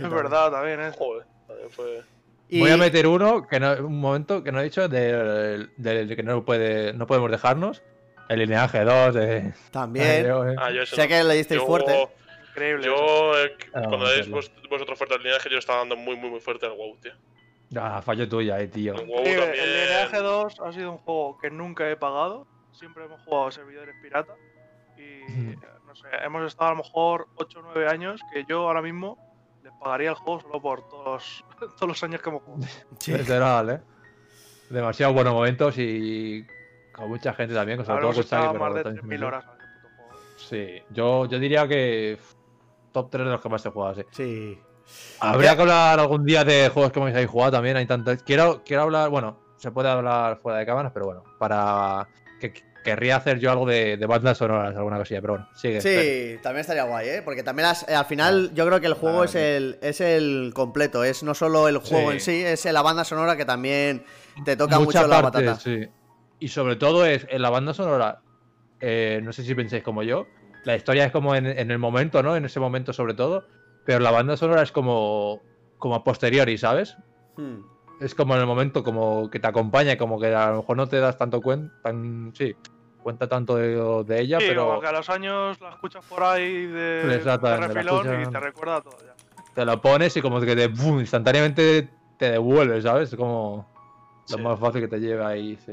[0.03, 0.91] Es verdad, también, ¿eh?
[0.99, 2.03] Joder, también fue.
[2.49, 6.07] Y- Voy a meter uno que no, un momento que no he dicho de, de-
[6.07, 7.81] de que no puede no podemos dejarnos.
[8.29, 10.25] El lineaje 2 de También.
[10.25, 11.09] de- Ah, yo Sé no.
[11.09, 12.09] que le disteis Yo- fuerte.
[12.51, 12.87] Increíble.
[12.87, 16.31] Yo, eh, Ah, cuando dais vos, vosotros fuerte al lineaje, yo estaba dando muy, muy,
[16.31, 17.13] muy fuerte al WoW, tío.
[17.79, 18.95] Ah, fallo tuya, eh, tío.
[18.95, 19.53] El WoW Sí, también.
[19.65, 22.47] el Lineage 2 ha sido un juego que nunca he pagado.
[22.73, 24.35] Siempre hemos jugado servidores pirata.
[24.97, 28.61] Y eh, no sé, hemos estado a lo mejor 8 o 9 años que yo
[28.67, 29.19] ahora mismo
[29.63, 32.73] les pagaría el juego solo por todos, todos los años que hemos jugado.
[32.99, 33.13] Sí.
[33.13, 33.81] Literal, eh.
[34.71, 36.45] Demasiado buenos momentos y
[36.97, 39.45] con mucha gente también, sobre todo estado pero más de también 3.000 con- horas.
[40.49, 42.19] Sí, yo, yo diría que
[42.93, 44.03] top 3 de los que más he jugado, sí.
[44.13, 44.59] Sí.
[45.21, 47.77] Habría que hablar algún día de juegos que me habéis jugado también.
[47.77, 48.23] Hay tantos.
[48.23, 52.07] Quiero, quiero hablar, bueno, se puede hablar fuera de cámaras, pero bueno, para.
[52.41, 52.53] Que,
[52.85, 55.81] querría hacer yo algo de, de bandas sonoras, alguna cosilla, pero bueno, sigue.
[55.81, 57.23] Sí, también estaría guay, ¿eh?
[57.25, 60.01] Porque también las- eh, al final yo creo que el juego Ah, es, el, es
[60.01, 62.15] el completo, es no solo el juego Sí.
[62.15, 64.05] en sí, es la banda sonora que también
[64.45, 65.89] te toca Mucha mucho la sí.
[66.39, 68.21] Y sobre todo es en la banda sonora,
[68.81, 70.27] eh, no sé si pensáis como yo,
[70.65, 72.37] la historia es como en, en el momento, ¿no?
[72.37, 73.45] En ese momento sobre todo,
[73.85, 75.43] pero la banda sonora es como,
[75.79, 76.97] como a posteriori, ¿sabes?
[77.37, 77.61] Hmm.
[78.01, 80.87] Es como en el momento, como que te acompaña, como que a lo mejor no
[80.87, 82.55] te das tanto cuenta, tan, sí,
[83.03, 86.23] cuenta tanto de, de ella, Sí, pero como que a los años la escuchas por
[86.23, 89.15] ahí de, de refilón y te recuerda todo ya.
[89.55, 91.01] te lo pones y como que te ¡bum!
[91.01, 91.89] instantáneamente
[92.19, 93.11] te devuelve, ¿sabes?
[93.13, 93.67] Es como
[94.29, 94.43] lo Sí.
[94.43, 95.73] más fácil que te lleva ahí, sí.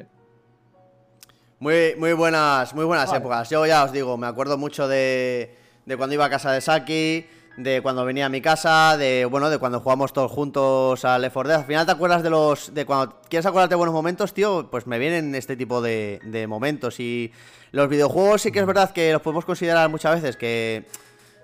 [1.64, 3.19] Muy, muy buenas, muy buenas Vale.
[3.19, 3.49] épocas.
[3.49, 7.26] Yo ya os digo, me acuerdo mucho de, de cuando iba a casa de Saki,
[7.56, 11.34] de cuando venía a mi casa, de bueno, de cuando jugamos todos juntos al Left
[11.35, 11.60] 4 Dead.
[11.61, 12.73] Al final te acuerdas de los.
[12.73, 16.48] de cuando quieres acordarte de buenos momentos, tío, pues me vienen este tipo de, de
[16.48, 16.99] momentos.
[16.99, 17.31] Y
[17.72, 20.84] los videojuegos sí que es verdad que los podemos considerar muchas veces que.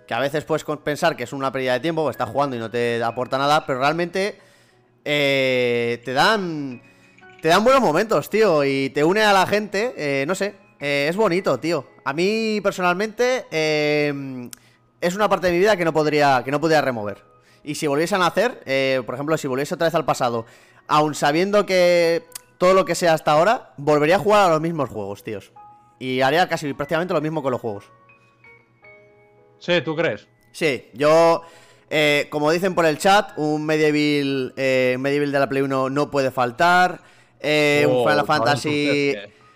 [0.06, 2.60] Que a veces puedes pensar que es una pérdida de tiempo, que estás jugando y
[2.60, 4.38] no te aporta nada, pero realmente
[5.06, 6.89] eh, te dan
[7.42, 11.08] te dan buenos momentos, tío, y te une a la gente, eh, no sé, eh,
[11.10, 11.86] es bonito, tío.
[12.06, 14.50] A mí personalmente eh,
[15.02, 17.24] es una parte de mi vida que no podría que no podría remover.
[17.64, 20.46] Y si volviesen a hacer, eh, por ejemplo, si volviese otra vez al pasado,
[20.88, 22.24] aun sabiendo que
[22.58, 25.52] todo lo que sea hasta ahora, volvería a jugar a los mismos juegos, tíos.
[26.00, 27.92] Y haría casi prácticamente lo mismo con los juegos.
[29.60, 30.30] Sí, ¿tú crees?
[30.54, 31.44] Sí, yo,
[32.30, 37.02] como dicen por el chat, un Medieval, Medieval de la Play 1 no puede faltar.
[37.40, 39.16] Eh, un Oh, Final chaval, Fantasy,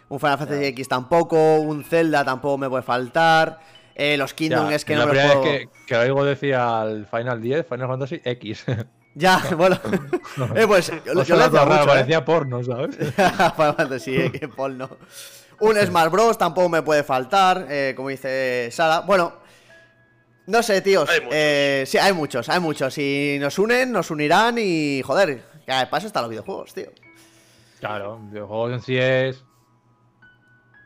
[0.09, 3.59] un Final Fantasy X tampoco, un Zelda tampoco me puede faltar.
[3.95, 5.41] eh, los Kingdom Ya, es que la no me puedo...
[5.41, 8.65] vez que, que oigo decía al Final 10, Final Fantasy X.
[9.15, 9.79] Ya, bueno.
[10.55, 11.85] eh, pues yo, O yo lo ¿eh?
[11.85, 12.95] parecía porno, ¿sabes?
[12.97, 14.89] Final Fantasy X, porno.
[15.59, 19.01] Un Smash Bros tampoco me puede faltar, eh, como dice Sara.
[19.01, 19.33] Bueno,
[20.47, 21.07] no sé, tíos.
[21.09, 22.93] Hay eh, sí, hay muchos, hay muchos.
[22.93, 26.91] Si nos unen, nos unirán y joder, que para eso están los videojuegos, tío.
[27.87, 29.45] Claro, videojuegos en sí es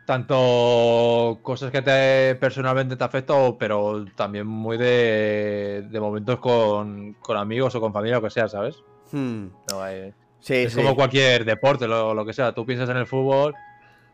[0.05, 7.35] tanto cosas que te personalmente te afectan, pero también muy de, de momentos con, con
[7.37, 8.81] amigos o con familia o que sea, ¿sabes?
[9.11, 10.77] Hmm, No hay- Sí, es sí.
[10.77, 12.53] como cualquier deporte, lo, lo que sea.
[12.53, 13.53] Tú piensas en el fútbol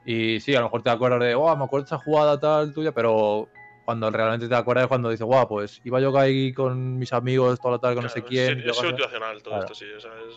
[0.04, 2.74] y sí, a lo mejor te acuerdas de, oh, me acuerdo de esa jugada tal
[2.74, 3.48] tuya, pero
[3.86, 7.60] cuando realmente te acuerdas es cuando dices, guau, pues iba yo ahí con mis amigos
[7.60, 8.60] toda la tarde con no sé Claro, quién.
[8.68, 9.66] Es, situacional todo Claro.
[9.66, 9.86] esto, sí.
[9.96, 10.36] O sea, es,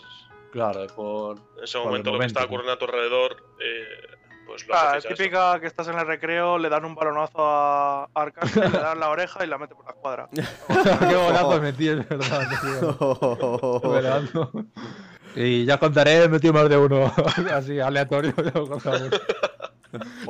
[0.56, 1.36] Claro, es por.
[1.58, 4.16] en ese Por el momento lo que momento, está ocurriendo a tu alrededor, eh,
[4.46, 5.08] pues lo Ah, eso.
[5.08, 9.10] típica que estás en el recreo, le dan un balonazo a Arcángel, le dan la
[9.10, 10.28] oreja y la mete por la escuadra.
[10.32, 13.98] Qué golazo metí, es verdad, tío.
[13.98, 14.30] Es.
[15.38, 17.12] Y ya contaré, he metido más de uno,
[17.52, 18.32] así aleatorio.
[18.38, 19.10] ya lo contamos.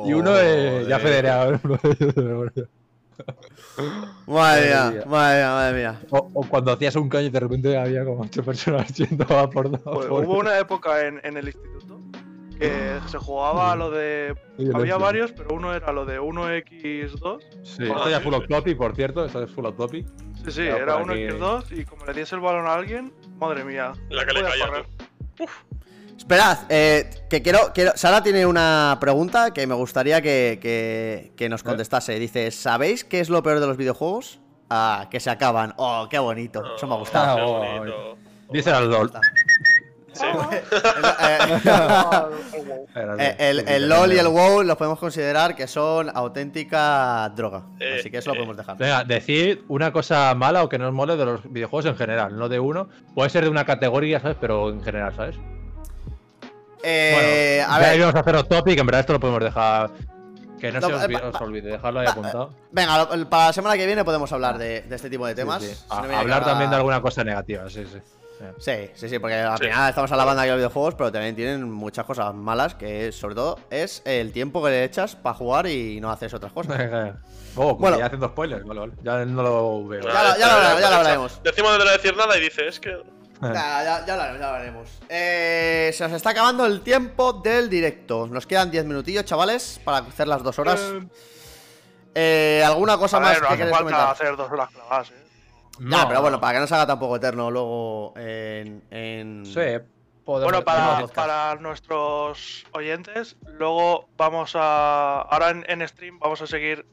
[0.04, 1.60] Y uno eh, ya federado.
[1.62, 2.68] uno de ellos, de verdad.
[4.26, 6.00] Madre mía, madre mía, madre mía.
[6.10, 9.48] O, o cuando hacías un caño y de repente había como ocho personas yendo a
[9.50, 9.80] por dos.
[9.82, 12.00] Pues por- hubo una época en, en el instituto
[12.58, 14.34] que se jugaba a lo de.
[14.56, 17.38] Sí, Había varios, pero uno era lo de 1x2.
[17.62, 20.06] Sí, esto ya es full autopy, por cierto, esto es full autopy.
[20.44, 21.20] Sí, sí, Ya, era por aquí.
[21.26, 23.92] 1x2 y como le diese el balón a alguien, madre mía.
[24.08, 24.86] La que le caía, correr.
[26.26, 27.92] Esperad, eh, que quiero, quiero.
[27.94, 32.18] Sara tiene una pregunta que me gustaría que, que- que nos contestase.
[32.18, 34.40] Dice: ¿Sabéis qué es lo peor de los videojuegos?
[34.68, 35.72] Ah, que se acaban.
[35.76, 36.64] Oh, qué bonito.
[36.76, 37.62] Eso me ha gustado.
[37.62, 37.84] Ah.
[38.50, 39.12] Dice al LOL.
[40.12, 40.24] Sí.
[43.18, 47.64] Eh, el, el LOL y el WoW los podemos considerar que son auténtica droga.
[47.78, 48.76] Eh, así que eso lo podemos dejar.
[48.78, 52.36] Venga, decid una cosa mala o que no os mole de los videojuegos en general,
[52.38, 52.88] no de uno.
[53.14, 54.38] Puede ser de una categoría, ¿sabes?
[54.40, 55.36] Pero en general, ¿sabes?
[56.88, 59.42] Eh, bueno, a ya ver, íbamos a hacer off topic, en verdad esto lo podemos
[59.42, 59.90] dejar.
[60.60, 61.22] Que no No, se os, eh, olvide-
[61.58, 62.50] os dejarlo ahí apuntado.
[62.72, 65.62] venga, lo- para la semana que viene podemos hablar de, de este tipo de temas.
[65.62, 65.74] Sí, sí.
[65.74, 67.98] Si no A- hablar también de alguna cosa negativa, sí, sí.
[68.58, 69.64] Sí, sí, sí, porque al Sí.
[69.64, 73.58] final estamos alabando aquí los videojuegos, pero también tienen muchas cosas malas, que sobre todo
[73.70, 76.76] es el tiempo que le echas para jugar y no haces otras cosas.
[77.58, 77.98] Oh, Bueno.
[77.98, 78.92] ya haciendo spoilers, vale, vale.
[79.02, 80.02] Ya no lo veo.
[80.02, 81.42] Ya lo- ya lo hablaremos, ya lo hablaremos.
[81.42, 82.98] Decimos de no decir nada y dice, es que.
[83.42, 84.98] Ya, ya, ya lo haremos, ya lo haremos.
[85.08, 88.26] Eh, se nos está acabando el tiempo del directo.
[88.26, 90.80] Nos quedan 10 minutillos, chavales, para hacer las dos horas.
[92.14, 94.10] Eh, ¿Alguna cosa A más no que hace queréis falta comentar?
[94.12, 95.14] hacer dos horas clavadas, ¿eh?
[95.78, 96.40] Ya, No, pero bueno, no.
[96.40, 98.82] para que no se haga tampoco eterno luego en.
[98.90, 99.44] en...
[99.44, 99.84] Sí,
[100.24, 100.50] podemos.
[100.50, 105.20] Bueno, para, para nuestros oyentes, luego vamos a.
[105.20, 106.86] Ahora en, en stream vamos a seguir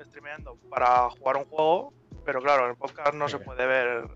[0.00, 1.92] streameando para jugar un juego,
[2.24, 3.32] pero claro, en el podcast no Sí.
[3.32, 4.08] se puede ver.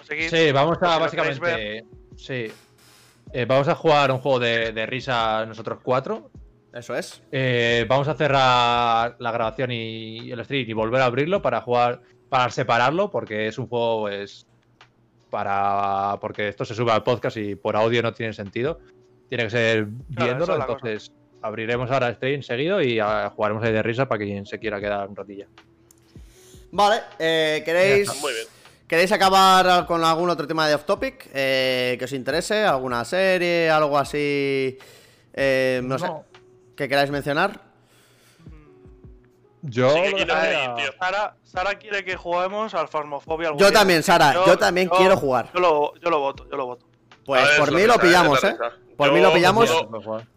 [0.00, 0.28] A.
[0.28, 1.84] Sí, vamos a si básicamente.
[2.16, 2.46] Sí.
[3.32, 6.30] Eh, vamos a jugar un juego de, de risa nosotros cuatro.
[6.72, 7.22] Eso es.
[7.32, 12.00] Eh, vamos a cerrar la grabación y el stream y volver a abrirlo para jugar,
[12.28, 14.46] para separarlo, porque es un juego, pues,
[15.30, 18.78] para, porque esto se sube al podcast y por audio no tiene sentido.
[19.28, 20.72] Tiene que ser viéndolo, cosa.
[20.72, 21.12] entonces
[21.42, 24.80] abriremos ahora el stream seguido y ah, jugaremos ahí de risa para quien se quiera
[24.80, 25.46] quedar un ratillo.
[26.72, 28.46] Vale, eh, ¿queréis, Muy bien.
[28.90, 32.64] ¿Queréis acabar con algún otro tema de off topic eh, que os interese?
[32.64, 33.70] ¿Alguna serie?
[33.70, 34.76] ¿Algo así?
[35.32, 36.08] eh, no, sé.
[36.76, 37.60] ¿Que queráis mencionar?
[39.62, 40.26] Yo, Sí, que.
[40.98, 43.48] Sara, Sara quiere que juguemos al Farmofobia.
[43.48, 43.78] algún Yo día.
[43.78, 45.50] también, Sara, yo también quiero jugar.
[45.54, 46.86] Yo lo, yo lo voto, yo lo voto.
[47.24, 48.56] Pues ver, por mí lo risa, pillamos, ¿eh?
[49.00, 49.66] Por Yo mí lo pillamos.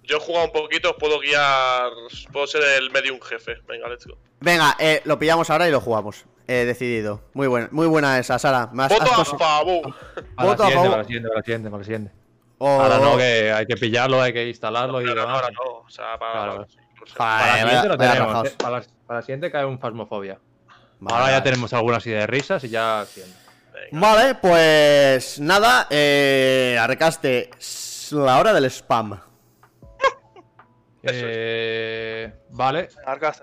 [0.03, 1.91] Yo he jugado un poquito, os puedo guiar.
[2.31, 3.57] Puedo ser el medium jefe.
[3.67, 4.17] Venga, let's go.
[4.39, 6.23] Venga, eh, lo pillamos ahora y lo jugamos.
[6.47, 7.19] Eh, decidido.
[7.33, 8.67] Muy buena, muy buena esa, Sara.
[8.71, 9.93] Voto has a favor.
[10.37, 10.89] Voto a favor.
[10.91, 12.11] para la siguiente, para la siguiente, para la siguiente.
[12.59, 15.41] Oh, Ahora no, que hay que pillarlo, hay que instalarlo y Ahora no, demás.
[15.43, 15.71] ahora no.
[15.85, 16.31] O sea, para.
[16.31, 16.67] Claro.
[16.99, 17.97] pues, Para la eh.
[18.57, 20.39] Para, la, para la siguiente cae un Fasmofobia.
[21.01, 23.05] Vale, Ahora ya tenemos algunas así de risas y ya.
[23.15, 23.99] venga.
[24.07, 29.19] Vale, pues nada, eh, arrecaste s- la hora del spam.
[31.05, 32.87] Eh, vale.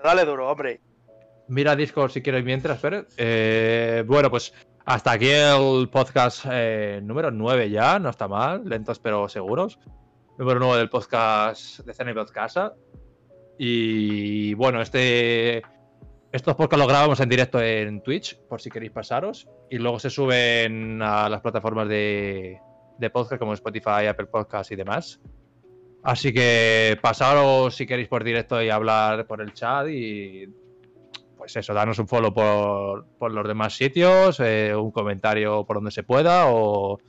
[0.03, 0.81] Dale duro, hombre.
[1.47, 3.05] Mira Discord si quieres mientras, espere.
[3.17, 4.51] Eh, bueno, pues
[4.85, 9.77] hasta aquí el podcast eh, número 9 ya, no está mal, lentos pero seguros.
[10.39, 12.57] Número 9 del podcast de Cena y Podcast.
[13.59, 15.61] Y bueno, este
[16.31, 19.47] estos podcasts los grabamos en directo en Twitch, por si queréis pasaros.
[19.69, 22.59] Y luego se suben a las plataformas de,
[23.01, 25.19] de podcast como Spotify, Apple Podcasts y demás.
[26.03, 30.47] Así que pasaros si queréis por directo y hablar por el chat y
[31.37, 35.91] pues eso, darnos un follow por, por los demás sitios, eh, un comentario por donde
[35.91, 36.99] se pueda o,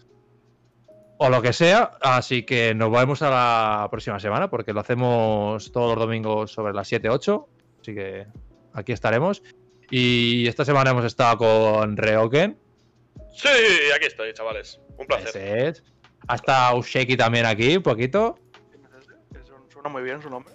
[1.18, 1.92] o lo que sea.
[2.00, 6.72] Así que nos vemos a la próxima semana porque lo hacemos todos los domingos sobre
[6.72, 7.46] las 7-8.
[7.80, 8.26] Así que
[8.72, 9.42] aquí estaremos.
[9.90, 12.58] Y esta semana hemos estado con Reoken.
[13.34, 13.48] Sí,
[13.94, 14.80] aquí estoy, chavales.
[15.02, 15.28] Un placer.
[15.28, 15.84] Ese es.
[16.28, 18.38] Ha estado Shaky también aquí, un poquito.
[19.72, 20.54] Suena muy bien su nombre.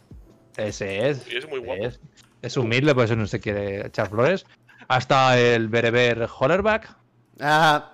[0.56, 1.32] Ese es.
[1.32, 1.86] Y es muy guapo.
[1.86, 2.00] Es,
[2.42, 4.46] es humilde, por eso no se quiere echar flores.
[4.88, 6.96] Hasta el Bereber Hollerback.
[7.42, 7.94] Ah,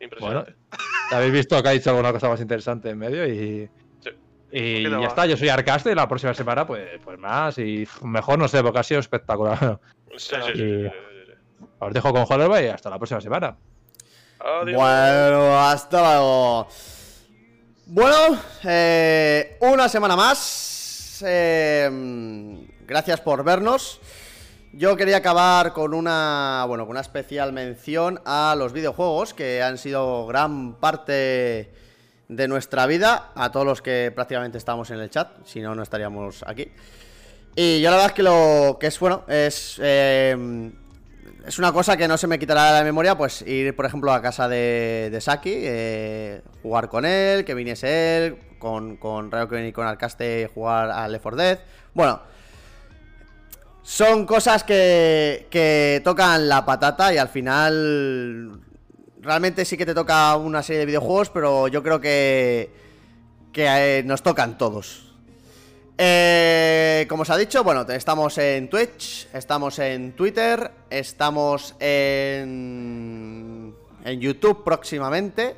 [0.00, 0.54] Impresionante.
[1.12, 3.68] Habéis visto que ha dicho alguna cosa más interesante en medio y.
[4.00, 4.10] Sí.
[4.50, 7.58] Y ya está, yo soy Arcaste y la próxima semana, pues, pues más.
[7.58, 9.78] Y mejor no sé, porque ha sido espectacular.
[10.16, 11.64] Sí, sí, sí, Y- sí, sí, sí.
[11.78, 13.56] Os dejo con Hollerback y hasta la próxima semana.
[14.44, 14.76] Adiós.
[14.76, 16.68] bueno, hasta luego.
[17.86, 21.22] Bueno, eh, una semana más.
[21.24, 21.88] eh,
[22.86, 24.00] gracias por vernos.
[24.72, 29.76] Yo quería acabar con una, bueno, con una especial mención a los videojuegos que han
[29.76, 31.72] sido gran parte
[32.28, 35.82] de nuestra vida, a todos los que prácticamente estamos en el chat, si no, no
[35.82, 36.72] estaríamos aquí.
[37.54, 40.72] Y yo la verdad es que lo que es bueno es eh,
[41.46, 44.12] es una cosa que no se me quitará de la memoria, pues ir, por ejemplo,
[44.12, 49.72] a casa de, Saki, eh, jugar con él, que viniese él, con, con Ryoken y
[49.72, 51.58] con Arcaste jugar a Left 4 Dead.
[51.94, 52.20] Bueno,
[53.82, 58.60] son cosas que, que tocan la patata y al final
[59.20, 62.70] realmente sí que te toca una serie de videojuegos, pero yo creo que,
[63.52, 65.11] que eh, nos tocan todos.
[66.04, 73.72] Eh, como os ha dicho, bueno, estamos en Twitch, estamos en Twitter, estamos en,
[74.04, 75.54] en YouTube próximamente.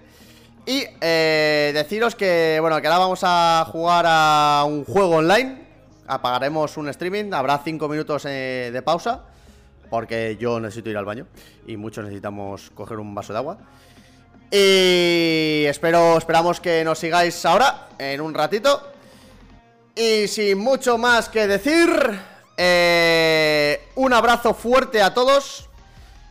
[0.66, 5.64] Y eh, deciros que, bueno, que ahora vamos a jugar a un juego online.
[6.06, 9.22] Apagaremos un streaming, habrá 5 minutos eh, de pausa.
[9.88, 11.26] Porque yo necesito ir al baño.
[11.66, 13.56] Y muchos necesitamos coger un vaso de agua.
[14.50, 18.93] Y espero, esperamos que nos sigáis ahora, en un ratito.
[19.96, 21.88] Y sin mucho más que decir,
[22.56, 25.68] eh, un abrazo fuerte a todos.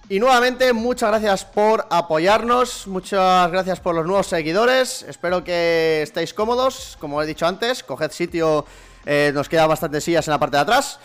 [0.10, 5.03] Y nuevamente, muchas gracias por apoyarnos, muchas gracias por los nuevos seguidores.
[5.03, 8.65] Espero que estéis cómodos, como he dicho antes, coged sitio,
[9.06, 10.99] eh, nos quedan bastantes sillas en la parte de atrás.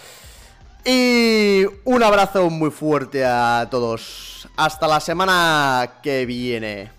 [0.84, 4.48] Y un abrazo muy fuerte a todos.
[4.56, 6.97] Hasta la semana que viene.